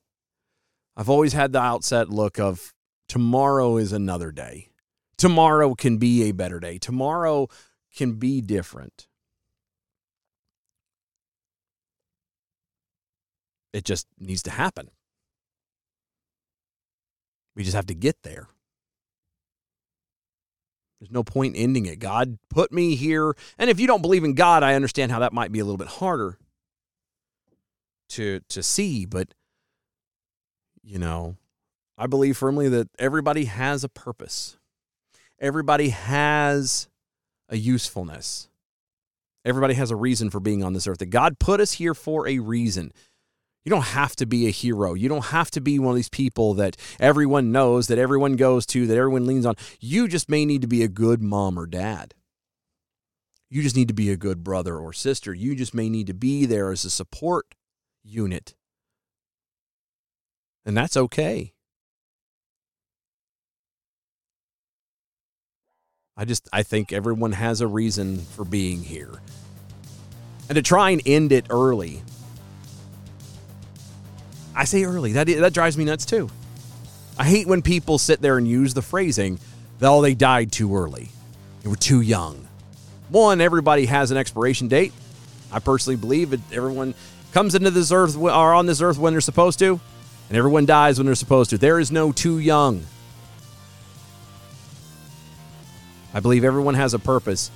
i've 0.97 1.11
always 1.11 1.33
had 1.33 1.53
the 1.53 1.61
outset 1.61 2.09
look 2.09 2.39
of 2.39 2.75
tomorrow 3.09 3.77
is 3.77 3.93
another 3.93 4.33
day 4.33 4.69
tomorrow 5.17 5.75
can 5.75 5.97
be 5.97 6.25
a 6.25 6.33
better 6.33 6.59
day 6.59 6.79
tomorrow 6.79 7.49
can 7.95 8.15
be 8.15 8.41
different 8.41 9.07
it 13.73 13.85
just 13.85 14.07
needs 14.19 14.43
to 14.43 14.51
happen 14.51 14.91
we 17.61 17.65
just 17.65 17.77
have 17.77 17.87
to 17.87 17.95
get 17.95 18.23
there. 18.23 18.49
There's 20.99 21.11
no 21.11 21.23
point 21.23 21.57
ending 21.57 21.87
it. 21.87 21.99
God 21.99 22.39
put 22.49 22.73
me 22.73 22.95
here. 22.95 23.35
And 23.59 23.71
if 23.71 23.81
you 23.81 23.87
don't 23.87 24.03
believe 24.03 24.25
in 24.25 24.35
God, 24.35 24.63
I 24.63 24.75
understand 24.75 25.13
how 25.13 25.19
that 25.21 25.33
might 25.33 25.53
be 25.53 25.59
a 25.59 25.65
little 25.65 25.79
bit 25.79 25.89
harder 25.89 26.39
to 28.11 28.41
to 28.49 28.63
see, 28.63 29.05
but 29.05 29.35
you 30.83 30.99
know, 30.99 31.37
I 31.97 32.07
believe 32.07 32.37
firmly 32.37 32.69
that 32.71 32.89
everybody 32.99 33.45
has 33.45 33.85
a 33.85 33.89
purpose. 33.89 34.59
Everybody 35.39 35.91
has 35.91 36.89
a 37.49 37.57
usefulness. 37.57 38.49
Everybody 39.45 39.75
has 39.75 39.91
a 39.91 39.97
reason 39.97 40.29
for 40.29 40.41
being 40.41 40.63
on 40.63 40.73
this 40.75 40.87
earth. 40.87 40.99
That 40.99 41.07
God 41.07 41.39
put 41.39 41.61
us 41.61 41.73
here 41.73 41.95
for 41.95 42.27
a 42.27 42.39
reason. 42.39 42.93
You 43.65 43.71
don't 43.71 43.83
have 43.83 44.17
to 44.17 44.27
be 44.27 44.47
a 44.47 44.51
hero. 44.51 44.95
You 44.95 45.09
don't 45.09 45.27
have 45.27 45.51
to 45.53 45.61
be 45.61 45.79
one 45.79 45.91
of 45.91 45.97
these 45.97 46.09
people 46.09 46.55
that 46.55 46.77
everyone 46.99 47.53
knows, 47.53 47.89
that 47.89 47.99
everyone 47.99 48.37
goes 48.37 48.65
to, 48.67 48.87
that 48.87 48.97
everyone 48.97 49.27
leans 49.27 49.45
on. 49.45 49.55
You 49.81 50.09
just 50.09 50.31
may 50.31 50.47
need 50.47 50.63
to 50.63 50.69
be 50.69 50.83
a 50.83 50.89
good 50.89 51.23
mom 51.23 51.59
or 51.59 51.67
dad. 51.67 52.15
You 53.51 53.63
just 53.63 53.77
need 53.77 53.89
to 53.89 53.95
be 53.95 54.11
a 54.11 54.17
good 54.17 54.43
brother 54.43 54.79
or 54.79 54.93
sister. 54.93 55.35
You 55.35 55.55
just 55.55 55.75
may 55.75 55.91
need 55.91 56.07
to 56.07 56.15
be 56.15 56.47
there 56.47 56.71
as 56.71 56.85
a 56.85 56.91
support 56.91 57.55
unit. 58.03 58.55
And 60.65 60.77
that's 60.77 60.97
okay. 60.97 61.53
I 66.17 66.25
just 66.25 66.49
I 66.53 66.63
think 66.63 66.93
everyone 66.93 67.33
has 67.33 67.61
a 67.61 67.67
reason 67.67 68.19
for 68.19 68.45
being 68.45 68.83
here. 68.83 69.21
And 70.49 70.57
to 70.57 70.63
try 70.63 70.91
and 70.91 71.03
end 71.07 71.33
it 71.33 71.47
early 71.51 72.03
I 74.61 74.65
say 74.65 74.85
early. 74.85 75.13
That 75.13 75.27
that 75.27 75.55
drives 75.55 75.79
me 75.79 75.87
nuts 75.87 76.05
too. 76.05 76.29
I 77.17 77.25
hate 77.25 77.47
when 77.47 77.63
people 77.63 77.97
sit 77.97 78.21
there 78.21 78.37
and 78.37 78.47
use 78.47 78.75
the 78.75 78.83
phrasing 78.83 79.41
that 79.79 79.89
oh 79.89 80.03
they 80.03 80.13
died 80.13 80.53
too 80.53 80.77
early. 80.77 81.09
They 81.63 81.71
were 81.71 81.77
too 81.77 82.03
young. 82.03 82.47
One, 83.09 83.41
everybody 83.41 83.87
has 83.87 84.11
an 84.11 84.19
expiration 84.19 84.69
date. 84.69 84.93
I 85.51 85.61
personally 85.61 85.97
believe 85.97 86.29
that 86.31 86.41
everyone 86.53 86.93
comes 87.33 87.55
into 87.55 87.71
this 87.71 87.91
earth 87.91 88.19
or 88.19 88.53
on 88.53 88.67
this 88.67 88.83
earth 88.83 88.99
when 88.99 89.15
they're 89.15 89.23
supposed 89.23 89.59
to, 89.61 89.81
and 90.29 90.37
everyone 90.37 90.67
dies 90.67 90.99
when 90.99 91.07
they're 91.07 91.15
supposed 91.15 91.49
to. 91.51 91.59
There 91.59 91.81
is 91.81 91.91
no 91.91 92.13
too 92.13 92.39
young. 92.39 92.85
I 96.13 96.21
believe 96.21 96.45
everyone 96.45 96.75
has 96.75 96.93
a 96.93 96.99
purpose. 96.99 97.51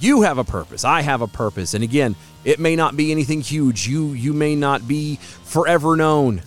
You 0.00 0.22
have 0.22 0.38
a 0.38 0.44
purpose. 0.44 0.84
I 0.84 1.02
have 1.02 1.22
a 1.22 1.28
purpose. 1.28 1.74
And 1.74 1.84
again, 1.84 2.16
it 2.44 2.58
may 2.58 2.76
not 2.76 2.96
be 2.96 3.12
anything 3.12 3.40
huge. 3.40 3.86
You 3.86 4.12
you 4.12 4.32
may 4.32 4.56
not 4.56 4.86
be 4.88 5.16
forever 5.16 5.96
known. 5.96 6.42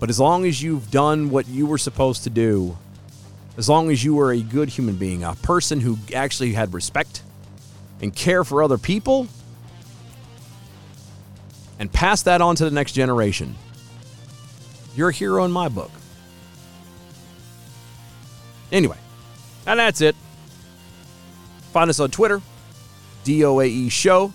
But 0.00 0.10
as 0.10 0.20
long 0.20 0.44
as 0.44 0.62
you've 0.62 0.90
done 0.90 1.30
what 1.30 1.48
you 1.48 1.66
were 1.66 1.78
supposed 1.78 2.24
to 2.24 2.30
do, 2.30 2.76
as 3.56 3.68
long 3.68 3.90
as 3.90 4.04
you 4.04 4.14
were 4.14 4.32
a 4.32 4.40
good 4.40 4.68
human 4.68 4.96
being, 4.96 5.24
a 5.24 5.34
person 5.36 5.80
who 5.80 5.96
actually 6.14 6.52
had 6.52 6.74
respect 6.74 7.22
and 8.02 8.14
care 8.14 8.44
for 8.44 8.62
other 8.62 8.76
people, 8.76 9.28
and 11.78 11.90
pass 11.90 12.22
that 12.22 12.42
on 12.42 12.56
to 12.56 12.64
the 12.64 12.70
next 12.70 12.92
generation, 12.92 13.54
you're 14.94 15.08
a 15.08 15.12
hero 15.12 15.44
in 15.44 15.52
my 15.52 15.68
book. 15.68 15.90
Anyway, 18.70 18.98
and 19.66 19.78
that's 19.78 20.00
it. 20.00 20.16
Find 21.72 21.88
us 21.88 22.00
on 22.00 22.10
Twitter, 22.10 22.42
DOAE 23.24 23.90
Show. 23.90 24.32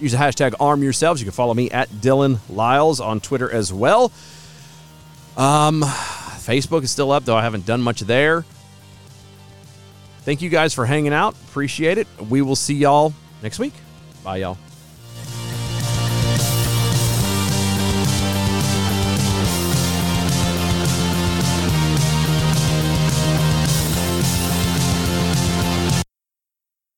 Use 0.00 0.12
the 0.12 0.18
hashtag 0.18 0.54
arm 0.60 0.82
yourselves. 0.82 1.20
You 1.20 1.24
can 1.24 1.32
follow 1.32 1.54
me 1.54 1.70
at 1.70 1.88
Dylan 1.88 2.38
Lyles 2.48 3.00
on 3.00 3.20
Twitter 3.20 3.50
as 3.50 3.72
well. 3.72 4.12
Um, 5.36 5.82
Facebook 5.82 6.82
is 6.82 6.90
still 6.90 7.12
up, 7.12 7.24
though 7.24 7.36
I 7.36 7.42
haven't 7.42 7.66
done 7.66 7.82
much 7.82 8.00
there. 8.00 8.44
Thank 10.22 10.42
you 10.42 10.50
guys 10.50 10.74
for 10.74 10.84
hanging 10.84 11.12
out. 11.12 11.34
Appreciate 11.48 11.98
it. 11.98 12.06
We 12.28 12.42
will 12.42 12.56
see 12.56 12.74
y'all 12.74 13.12
next 13.42 13.58
week. 13.58 13.72
Bye, 14.22 14.38
y'all. 14.38 14.58